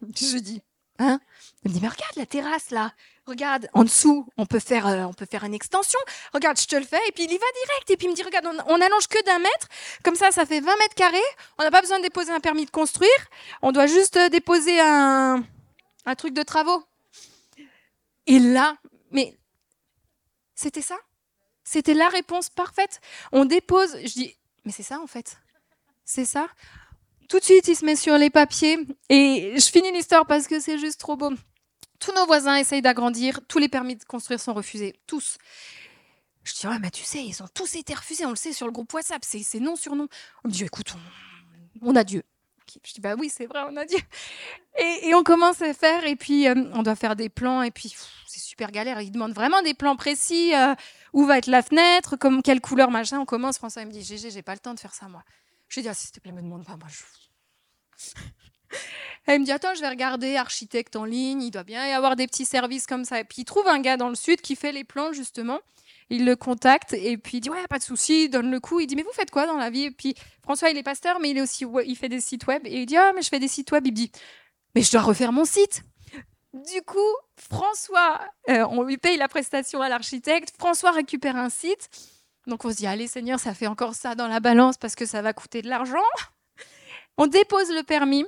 Je 0.02 0.38
dis 0.38 0.62
Hein? 0.98 1.20
Il 1.64 1.70
me 1.70 1.74
dit 1.74 1.80
Mais 1.80 1.88
regarde 1.88 2.16
la 2.16 2.26
terrasse 2.26 2.70
là 2.70 2.92
regarde, 3.26 3.68
en 3.72 3.84
dessous, 3.84 4.26
on 4.36 4.46
peut 4.46 4.58
faire, 4.58 4.86
euh, 4.86 5.04
on 5.04 5.12
peut 5.12 5.26
faire 5.26 5.44
une 5.44 5.54
extension. 5.54 5.98
Regarde, 6.32 6.58
je 6.58 6.66
te 6.66 6.76
le 6.76 6.84
fais. 6.84 7.00
Et 7.08 7.12
puis 7.12 7.24
il 7.24 7.32
y 7.32 7.38
va 7.38 7.46
direct. 7.66 7.90
Et 7.90 7.96
puis 7.96 8.06
il 8.06 8.10
me 8.10 8.14
dit, 8.14 8.22
regarde, 8.22 8.46
on, 8.46 8.80
allonge 8.80 9.08
que 9.08 9.22
d'un 9.24 9.38
mètre. 9.38 9.68
Comme 10.02 10.14
ça, 10.14 10.30
ça 10.30 10.46
fait 10.46 10.60
20 10.60 10.76
mètres 10.76 10.94
carrés. 10.94 11.18
On 11.58 11.62
n'a 11.62 11.70
pas 11.70 11.80
besoin 11.80 11.98
de 11.98 12.02
déposer 12.02 12.32
un 12.32 12.40
permis 12.40 12.66
de 12.66 12.70
construire. 12.70 13.10
On 13.62 13.72
doit 13.72 13.86
juste 13.86 14.16
euh, 14.16 14.28
déposer 14.28 14.80
un 14.80 15.44
truc 16.16 16.34
de 16.34 16.42
travaux. 16.42 16.84
Et 18.26 18.38
là, 18.38 18.76
mais 19.10 19.36
c'était 20.54 20.82
ça? 20.82 20.96
C'était 21.62 21.94
la 21.94 22.08
réponse 22.08 22.50
parfaite. 22.50 23.00
On 23.32 23.44
dépose. 23.44 23.96
Je 24.02 24.12
dis, 24.12 24.36
mais 24.64 24.72
c'est 24.72 24.82
ça 24.82 25.00
en 25.00 25.06
fait. 25.06 25.38
C'est 26.04 26.24
ça. 26.24 26.46
Tout 27.28 27.38
de 27.38 27.44
suite, 27.44 27.68
il 27.68 27.76
se 27.76 27.84
met 27.84 27.96
sur 27.96 28.18
les 28.18 28.28
papiers. 28.28 28.78
Et 29.08 29.54
je 29.56 29.70
finis 29.70 29.92
l'histoire 29.92 30.26
parce 30.26 30.46
que 30.46 30.60
c'est 30.60 30.78
juste 30.78 31.00
trop 31.00 31.16
beau. 31.16 31.30
Tous 31.98 32.12
nos 32.12 32.26
voisins 32.26 32.56
essayent 32.56 32.82
d'agrandir, 32.82 33.40
tous 33.48 33.58
les 33.58 33.68
permis 33.68 33.96
de 33.96 34.04
construire 34.04 34.40
sont 34.40 34.54
refusés, 34.54 34.94
tous. 35.06 35.38
Je 36.44 36.52
dis, 36.52 36.66
ouais, 36.66 36.78
mais 36.78 36.90
tu 36.90 37.04
sais, 37.04 37.24
ils 37.24 37.42
ont 37.42 37.48
tous 37.52 37.74
été 37.76 37.94
refusés, 37.94 38.26
on 38.26 38.30
le 38.30 38.36
sait 38.36 38.52
sur 38.52 38.66
le 38.66 38.72
groupe 38.72 38.92
WhatsApp, 38.92 39.24
c'est 39.24 39.60
non 39.60 39.76
sur 39.76 39.96
non. 39.96 40.08
On 40.44 40.48
me 40.48 40.52
dit, 40.52 40.64
écoute, 40.64 40.94
on, 41.80 41.96
a 41.96 42.04
Dieu. 42.04 42.22
Je 42.84 42.92
dis, 42.92 43.00
bah 43.00 43.14
oui, 43.18 43.30
c'est 43.34 43.46
vrai, 43.46 43.60
on 43.66 43.76
a 43.76 43.86
Dieu. 43.86 43.98
Et, 44.78 45.14
on 45.14 45.22
commence 45.22 45.62
à 45.62 45.72
faire, 45.72 46.04
et 46.04 46.16
puis 46.16 46.46
euh, 46.46 46.54
on 46.74 46.82
doit 46.82 46.96
faire 46.96 47.16
des 47.16 47.30
plans, 47.30 47.62
et 47.62 47.70
puis 47.70 47.94
c'est 48.26 48.40
super 48.40 48.70
galère. 48.70 49.00
Ils 49.00 49.10
demandent 49.10 49.34
vraiment 49.34 49.62
des 49.62 49.72
plans 49.72 49.96
précis, 49.96 50.54
euh, 50.54 50.74
où 51.14 51.24
va 51.24 51.38
être 51.38 51.46
la 51.46 51.62
fenêtre, 51.62 52.16
comme 52.16 52.42
quelle 52.42 52.60
couleur, 52.60 52.90
machin. 52.90 53.20
On 53.20 53.24
commence, 53.24 53.56
François 53.56 53.82
il 53.82 53.88
me 53.88 53.92
dit, 53.92 54.02
GG, 54.02 54.30
j'ai 54.30 54.42
pas 54.42 54.54
le 54.54 54.60
temps 54.60 54.74
de 54.74 54.80
faire 54.80 54.94
ça, 54.94 55.08
moi. 55.08 55.22
Je 55.68 55.76
lui 55.76 55.82
dis, 55.82 55.88
ah, 55.88 55.94
s'il 55.94 56.10
te 56.10 56.20
plaît, 56.20 56.32
me 56.32 56.42
demande 56.42 56.66
pas, 56.66 56.76
moi. 56.76 56.88
Je... 56.88 58.12
Elle 59.26 59.40
me 59.40 59.44
dit 59.44 59.52
Attends, 59.52 59.74
je 59.74 59.80
vais 59.80 59.88
regarder 59.88 60.36
architecte 60.36 60.96
en 60.96 61.04
ligne, 61.04 61.42
il 61.42 61.50
doit 61.50 61.64
bien 61.64 61.86
y 61.86 61.92
avoir 61.92 62.16
des 62.16 62.26
petits 62.26 62.44
services 62.44 62.86
comme 62.86 63.04
ça. 63.04 63.20
Et 63.20 63.24
puis 63.24 63.42
il 63.42 63.44
trouve 63.44 63.66
un 63.68 63.80
gars 63.80 63.96
dans 63.96 64.08
le 64.08 64.14
sud 64.14 64.40
qui 64.40 64.56
fait 64.56 64.72
les 64.72 64.84
plans, 64.84 65.12
justement. 65.12 65.60
Il 66.10 66.26
le 66.26 66.36
contacte 66.36 66.92
et 66.92 67.16
puis 67.16 67.38
il 67.38 67.40
dit 67.40 67.50
Ouais, 67.50 67.66
pas 67.68 67.78
de 67.78 67.82
souci, 67.82 68.28
donne 68.28 68.50
le 68.50 68.60
coup. 68.60 68.80
Il 68.80 68.86
dit 68.86 68.96
Mais 68.96 69.02
vous 69.02 69.12
faites 69.12 69.30
quoi 69.30 69.46
dans 69.46 69.56
la 69.56 69.70
vie? 69.70 69.84
Et 69.84 69.90
puis 69.90 70.14
François, 70.42 70.70
il 70.70 70.76
est 70.76 70.82
pasteur, 70.82 71.18
mais 71.20 71.30
il, 71.30 71.38
est 71.38 71.42
aussi, 71.42 71.64
il 71.86 71.96
fait 71.96 72.08
des 72.08 72.20
sites 72.20 72.46
web. 72.46 72.62
Et 72.66 72.82
il 72.82 72.86
dit 72.86 72.96
Ah, 72.96 73.12
mais 73.14 73.22
je 73.22 73.28
fais 73.28 73.40
des 73.40 73.48
sites 73.48 73.72
web. 73.72 73.86
Il 73.86 73.92
me 73.92 73.96
dit 73.96 74.12
Mais 74.74 74.82
je 74.82 74.92
dois 74.92 75.00
refaire 75.00 75.32
mon 75.32 75.44
site. 75.44 75.82
Du 76.52 76.82
coup, 76.82 76.98
François, 77.36 78.20
euh, 78.48 78.64
on 78.70 78.82
lui 78.82 78.96
paye 78.96 79.16
la 79.16 79.26
prestation 79.26 79.80
à 79.80 79.88
l'architecte. 79.88 80.54
François 80.58 80.92
récupère 80.92 81.36
un 81.36 81.48
site. 81.48 81.88
Donc 82.46 82.64
on 82.66 82.70
se 82.70 82.76
dit 82.76 82.86
Allez, 82.86 83.06
Seigneur, 83.06 83.40
ça 83.40 83.54
fait 83.54 83.66
encore 83.66 83.94
ça 83.94 84.14
dans 84.14 84.28
la 84.28 84.40
balance 84.40 84.76
parce 84.76 84.94
que 84.94 85.06
ça 85.06 85.22
va 85.22 85.32
coûter 85.32 85.62
de 85.62 85.68
l'argent. 85.70 85.96
On 87.16 87.26
dépose 87.26 87.70
le 87.70 87.82
permis 87.82 88.26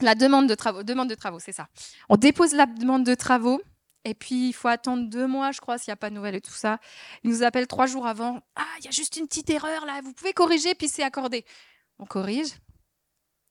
la 0.00 0.14
demande 0.14 0.48
de 0.48 0.54
travaux, 0.54 0.82
demande 0.82 1.08
de 1.08 1.14
travaux, 1.14 1.38
c'est 1.38 1.52
ça. 1.52 1.68
On 2.08 2.16
dépose 2.16 2.52
la 2.52 2.66
demande 2.66 3.04
de 3.04 3.14
travaux 3.14 3.60
et 4.04 4.14
puis 4.14 4.48
il 4.48 4.52
faut 4.52 4.68
attendre 4.68 5.08
deux 5.08 5.26
mois, 5.26 5.50
je 5.52 5.60
crois, 5.60 5.78
s'il 5.78 5.90
n'y 5.90 5.94
a 5.94 5.96
pas 5.96 6.10
de 6.10 6.14
nouvelles 6.14 6.34
et 6.34 6.40
tout 6.40 6.52
ça. 6.52 6.78
Il 7.22 7.30
nous 7.30 7.42
appelle 7.42 7.66
trois 7.66 7.86
jours 7.86 8.06
avant. 8.06 8.40
Ah, 8.56 8.66
il 8.78 8.84
y 8.84 8.88
a 8.88 8.90
juste 8.90 9.16
une 9.16 9.26
petite 9.26 9.50
erreur 9.50 9.86
là, 9.86 10.00
vous 10.02 10.12
pouvez 10.12 10.32
corriger, 10.32 10.74
puis 10.74 10.88
c'est 10.88 11.02
accordé. 11.02 11.44
On 11.98 12.06
corrige. 12.06 12.50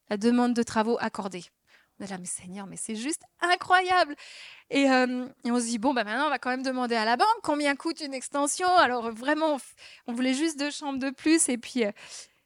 La 0.09 0.17
demande 0.17 0.53
de 0.53 0.63
travaux 0.63 0.97
accordée. 0.99 1.45
On 1.99 2.05
est 2.05 2.09
là, 2.09 2.17
mais 2.17 2.25
Seigneur, 2.25 2.65
mais 2.67 2.75
c'est 2.75 2.95
juste 2.95 3.21
incroyable. 3.39 4.15
Et, 4.69 4.89
euh, 4.89 5.27
et, 5.43 5.51
on 5.51 5.59
se 5.59 5.65
dit, 5.65 5.77
bon, 5.77 5.93
bah 5.93 6.03
maintenant, 6.03 6.25
on 6.25 6.29
va 6.29 6.39
quand 6.39 6.49
même 6.49 6.63
demander 6.63 6.95
à 6.95 7.05
la 7.05 7.17
banque 7.17 7.27
combien 7.43 7.75
coûte 7.75 8.01
une 8.01 8.13
extension. 8.13 8.67
Alors 8.77 9.11
vraiment, 9.11 9.57
on 10.07 10.13
voulait 10.13 10.34
juste 10.34 10.59
deux 10.59 10.71
chambres 10.71 10.99
de 10.99 11.11
plus. 11.11 11.49
Et 11.49 11.57
puis, 11.57 11.84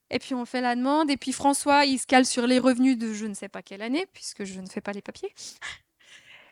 et 0.09 0.19
puis 0.19 0.33
on 0.33 0.45
fait 0.45 0.61
la 0.61 0.75
demande. 0.75 1.09
Et 1.09 1.17
puis 1.17 1.31
François, 1.31 1.85
il 1.85 1.99
se 1.99 2.07
cale 2.07 2.25
sur 2.25 2.47
les 2.47 2.59
revenus 2.59 2.97
de 2.97 3.13
je 3.13 3.25
ne 3.25 3.33
sais 3.33 3.49
pas 3.49 3.61
quelle 3.61 3.81
année, 3.81 4.05
puisque 4.13 4.43
je 4.43 4.59
ne 4.59 4.67
fais 4.67 4.81
pas 4.81 4.91
les 4.93 5.01
papiers. 5.01 5.33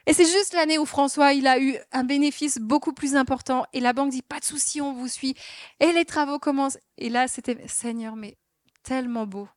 Et 0.07 0.13
c'est 0.13 0.25
juste 0.25 0.53
l'année 0.53 0.77
où 0.77 0.85
François, 0.85 1.33
il 1.33 1.47
a 1.47 1.59
eu 1.59 1.77
un 1.91 2.03
bénéfice 2.03 2.59
beaucoup 2.59 2.93
plus 2.93 3.15
important. 3.15 3.65
Et 3.73 3.79
la 3.79 3.91
banque 3.91 4.11
dit, 4.11 4.21
pas 4.21 4.39
de 4.39 4.45
souci, 4.45 4.79
on 4.79 4.93
vous 4.93 5.07
suit. 5.07 5.35
Et 5.79 5.91
les 5.93 6.05
travaux 6.05 6.37
commencent. 6.37 6.77
Et 6.97 7.09
là, 7.09 7.27
c'était, 7.27 7.57
Seigneur, 7.67 8.15
mais 8.15 8.37
tellement 8.83 9.25
beau. 9.25 9.47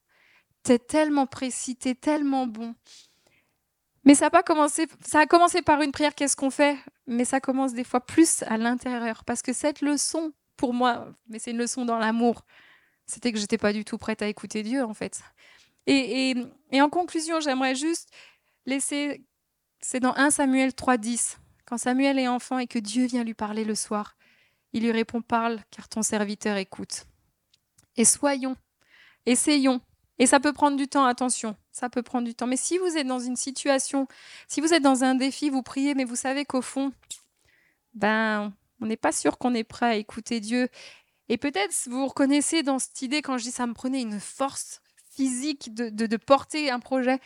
T'es 0.63 0.79
tellement 0.79 1.27
précis, 1.27 1.75
t'es 1.75 1.93
tellement 1.93 2.47
bon. 2.47 2.73
Mais 4.05 4.15
ça 4.15 4.27
a 4.27 4.29
pas 4.29 4.43
commencé, 4.43 4.87
ça 5.05 5.19
a 5.19 5.25
commencé 5.27 5.61
par 5.61 5.81
une 5.81 5.91
prière, 5.91 6.15
qu'est-ce 6.15 6.35
qu'on 6.35 6.49
fait? 6.49 6.77
Mais 7.05 7.25
ça 7.25 7.39
commence 7.39 7.73
des 7.73 7.83
fois 7.83 7.99
plus 7.99 8.43
à 8.43 8.57
l'intérieur. 8.57 9.23
Parce 9.25 9.41
que 9.41 9.53
cette 9.53 9.81
leçon, 9.81 10.33
pour 10.57 10.73
moi, 10.73 11.13
mais 11.27 11.37
c'est 11.37 11.51
une 11.51 11.57
leçon 11.57 11.85
dans 11.85 11.99
l'amour, 11.99 12.43
c'était 13.09 13.31
que 13.31 13.39
j'étais 13.39 13.57
pas 13.57 13.73
du 13.73 13.83
tout 13.83 13.97
prête 13.97 14.21
à 14.21 14.27
écouter 14.27 14.61
Dieu, 14.61 14.83
en 14.83 14.93
fait. 14.93 15.21
Et, 15.87 16.35
en 16.73 16.89
conclusion, 16.89 17.39
j'aimerais 17.39 17.73
juste 17.73 18.09
laisser 18.65 19.25
c'est 19.81 19.99
dans 19.99 20.13
1 20.15 20.29
Samuel 20.29 20.71
3.10. 20.71 21.37
Quand 21.65 21.77
Samuel 21.77 22.19
est 22.19 22.27
enfant 22.27 22.59
et 22.59 22.67
que 22.67 22.79
Dieu 22.79 23.07
vient 23.07 23.23
lui 23.23 23.33
parler 23.33 23.63
le 23.63 23.75
soir, 23.75 24.15
il 24.73 24.83
lui 24.83 24.91
répond 24.91 25.21
Parle, 25.21 25.61
car 25.71 25.87
ton 25.87 26.01
serviteur 26.01 26.57
écoute. 26.57 27.05
Et 27.95 28.05
soyons, 28.05 28.55
essayons. 29.25 29.81
Et 30.19 30.27
ça 30.27 30.39
peut 30.39 30.51
prendre 30.51 30.75
du 30.75 30.87
temps, 30.87 31.05
attention, 31.05 31.55
ça 31.71 31.89
peut 31.89 32.03
prendre 32.03 32.27
du 32.27 32.35
temps. 32.35 32.45
Mais 32.45 32.57
si 32.57 32.77
vous 32.77 32.97
êtes 32.97 33.07
dans 33.07 33.19
une 33.19 33.37
situation, 33.37 34.07
si 34.49 34.59
vous 34.59 34.73
êtes 34.73 34.83
dans 34.83 35.05
un 35.05 35.15
défi, 35.15 35.49
vous 35.49 35.63
priez, 35.63 35.95
mais 35.95 36.03
vous 36.03 36.17
savez 36.17 36.43
qu'au 36.43 36.61
fond, 36.61 36.91
ben, 37.93 38.53
on 38.81 38.85
n'est 38.85 38.97
pas 38.97 39.11
sûr 39.11 39.37
qu'on 39.37 39.53
est 39.53 39.63
prêt 39.63 39.85
à 39.85 39.95
écouter 39.95 40.39
Dieu. 40.41 40.69
Et 41.29 41.37
peut-être 41.37 41.73
vous 41.87 42.07
reconnaissez 42.07 42.63
dans 42.63 42.79
cette 42.79 43.01
idée, 43.01 43.21
quand 43.21 43.37
je 43.37 43.43
dis 43.43 43.51
ça 43.51 43.67
me 43.67 43.73
prenait 43.73 44.01
une 44.01 44.19
force 44.19 44.81
physique 45.11 45.73
de, 45.73 45.89
de 45.89 46.17
porter 46.17 46.71
un 46.71 46.79
projet, 46.79 47.19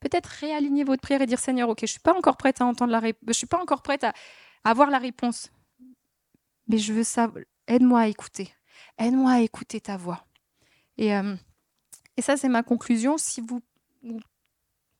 peut-être 0.00 0.26
réaligner 0.26 0.82
votre 0.82 1.02
prière 1.02 1.22
et 1.22 1.26
dire 1.26 1.38
Seigneur, 1.38 1.68
ok, 1.68 1.80
je 1.82 1.86
suis 1.86 2.00
pas 2.00 2.14
encore 2.14 2.36
prête 2.36 2.60
à 2.60 2.64
entendre 2.64 2.92
la 2.92 3.00
je 3.26 3.32
suis 3.32 3.46
pas 3.46 3.60
encore 3.60 3.82
prête 3.82 4.04
à 4.04 4.12
avoir 4.64 4.90
la 4.90 4.98
réponse, 4.98 5.50
mais 6.68 6.78
je 6.78 6.92
veux 6.92 7.04
ça. 7.04 7.30
Aide-moi 7.66 8.00
à 8.00 8.06
écouter, 8.08 8.52
aide-moi 8.98 9.32
à 9.32 9.40
écouter 9.40 9.80
ta 9.80 9.96
voix. 9.96 10.24
Et, 10.96 11.14
euh, 11.14 11.36
et 12.16 12.22
ça, 12.22 12.36
c'est 12.36 12.48
ma 12.48 12.62
conclusion. 12.62 13.16
Si 13.16 13.40
vous, 13.40 13.60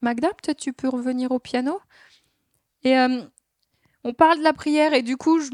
Magda, 0.00 0.28
peut-être 0.28 0.58
tu 0.58 0.72
peux 0.72 0.88
revenir 0.88 1.32
au 1.32 1.38
piano. 1.38 1.80
Et 2.82 2.96
euh, 2.98 3.22
on 4.04 4.14
parle 4.14 4.38
de 4.38 4.44
la 4.44 4.52
prière 4.52 4.94
et 4.94 5.02
du 5.02 5.16
coup, 5.16 5.40
je, 5.40 5.50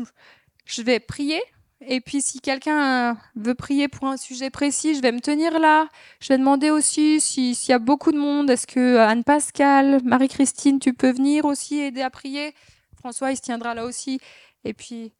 je 0.65 0.83
vais 0.83 1.01
prier 1.01 1.43
et 1.83 2.01
puis, 2.01 2.23
si 2.23 2.41
quelqu'un 2.41 3.19
veut 3.35 3.55
prier 3.55 3.89
pour 3.89 4.07
un 4.07 4.17
sujet 4.17 4.49
précis, 4.49 4.95
je 4.95 5.03
vais 5.03 5.13
me 5.13 5.21
tenir 5.21 5.59
là. 5.59 5.89
Je 6.21 6.29
vais 6.29 6.39
demander 6.39 6.71
aussi 6.71 7.21
s'il 7.21 7.55
y 7.69 7.73
a 7.73 7.79
beaucoup 7.79 8.13
de 8.13 8.19
monde, 8.19 8.49
est-ce 8.49 8.67
que 8.67 8.97
Anne-Pascale, 8.97 10.01
Marie-Christine, 10.03 10.79
tu 10.79 10.95
peux 10.95 11.11
venir 11.11 11.45
aussi 11.45 11.81
aider 11.81 12.01
à 12.01 12.09
prier? 12.09 12.55
François, 12.99 13.31
il 13.31 13.37
se 13.37 13.43
tiendra 13.43 13.75
là 13.75 13.85
aussi. 13.85 14.21
Et 14.65 14.73
puis, 14.73 15.13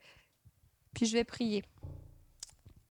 puis 0.95 1.05
je 1.05 1.13
vais 1.13 1.25
prier. 1.25 1.63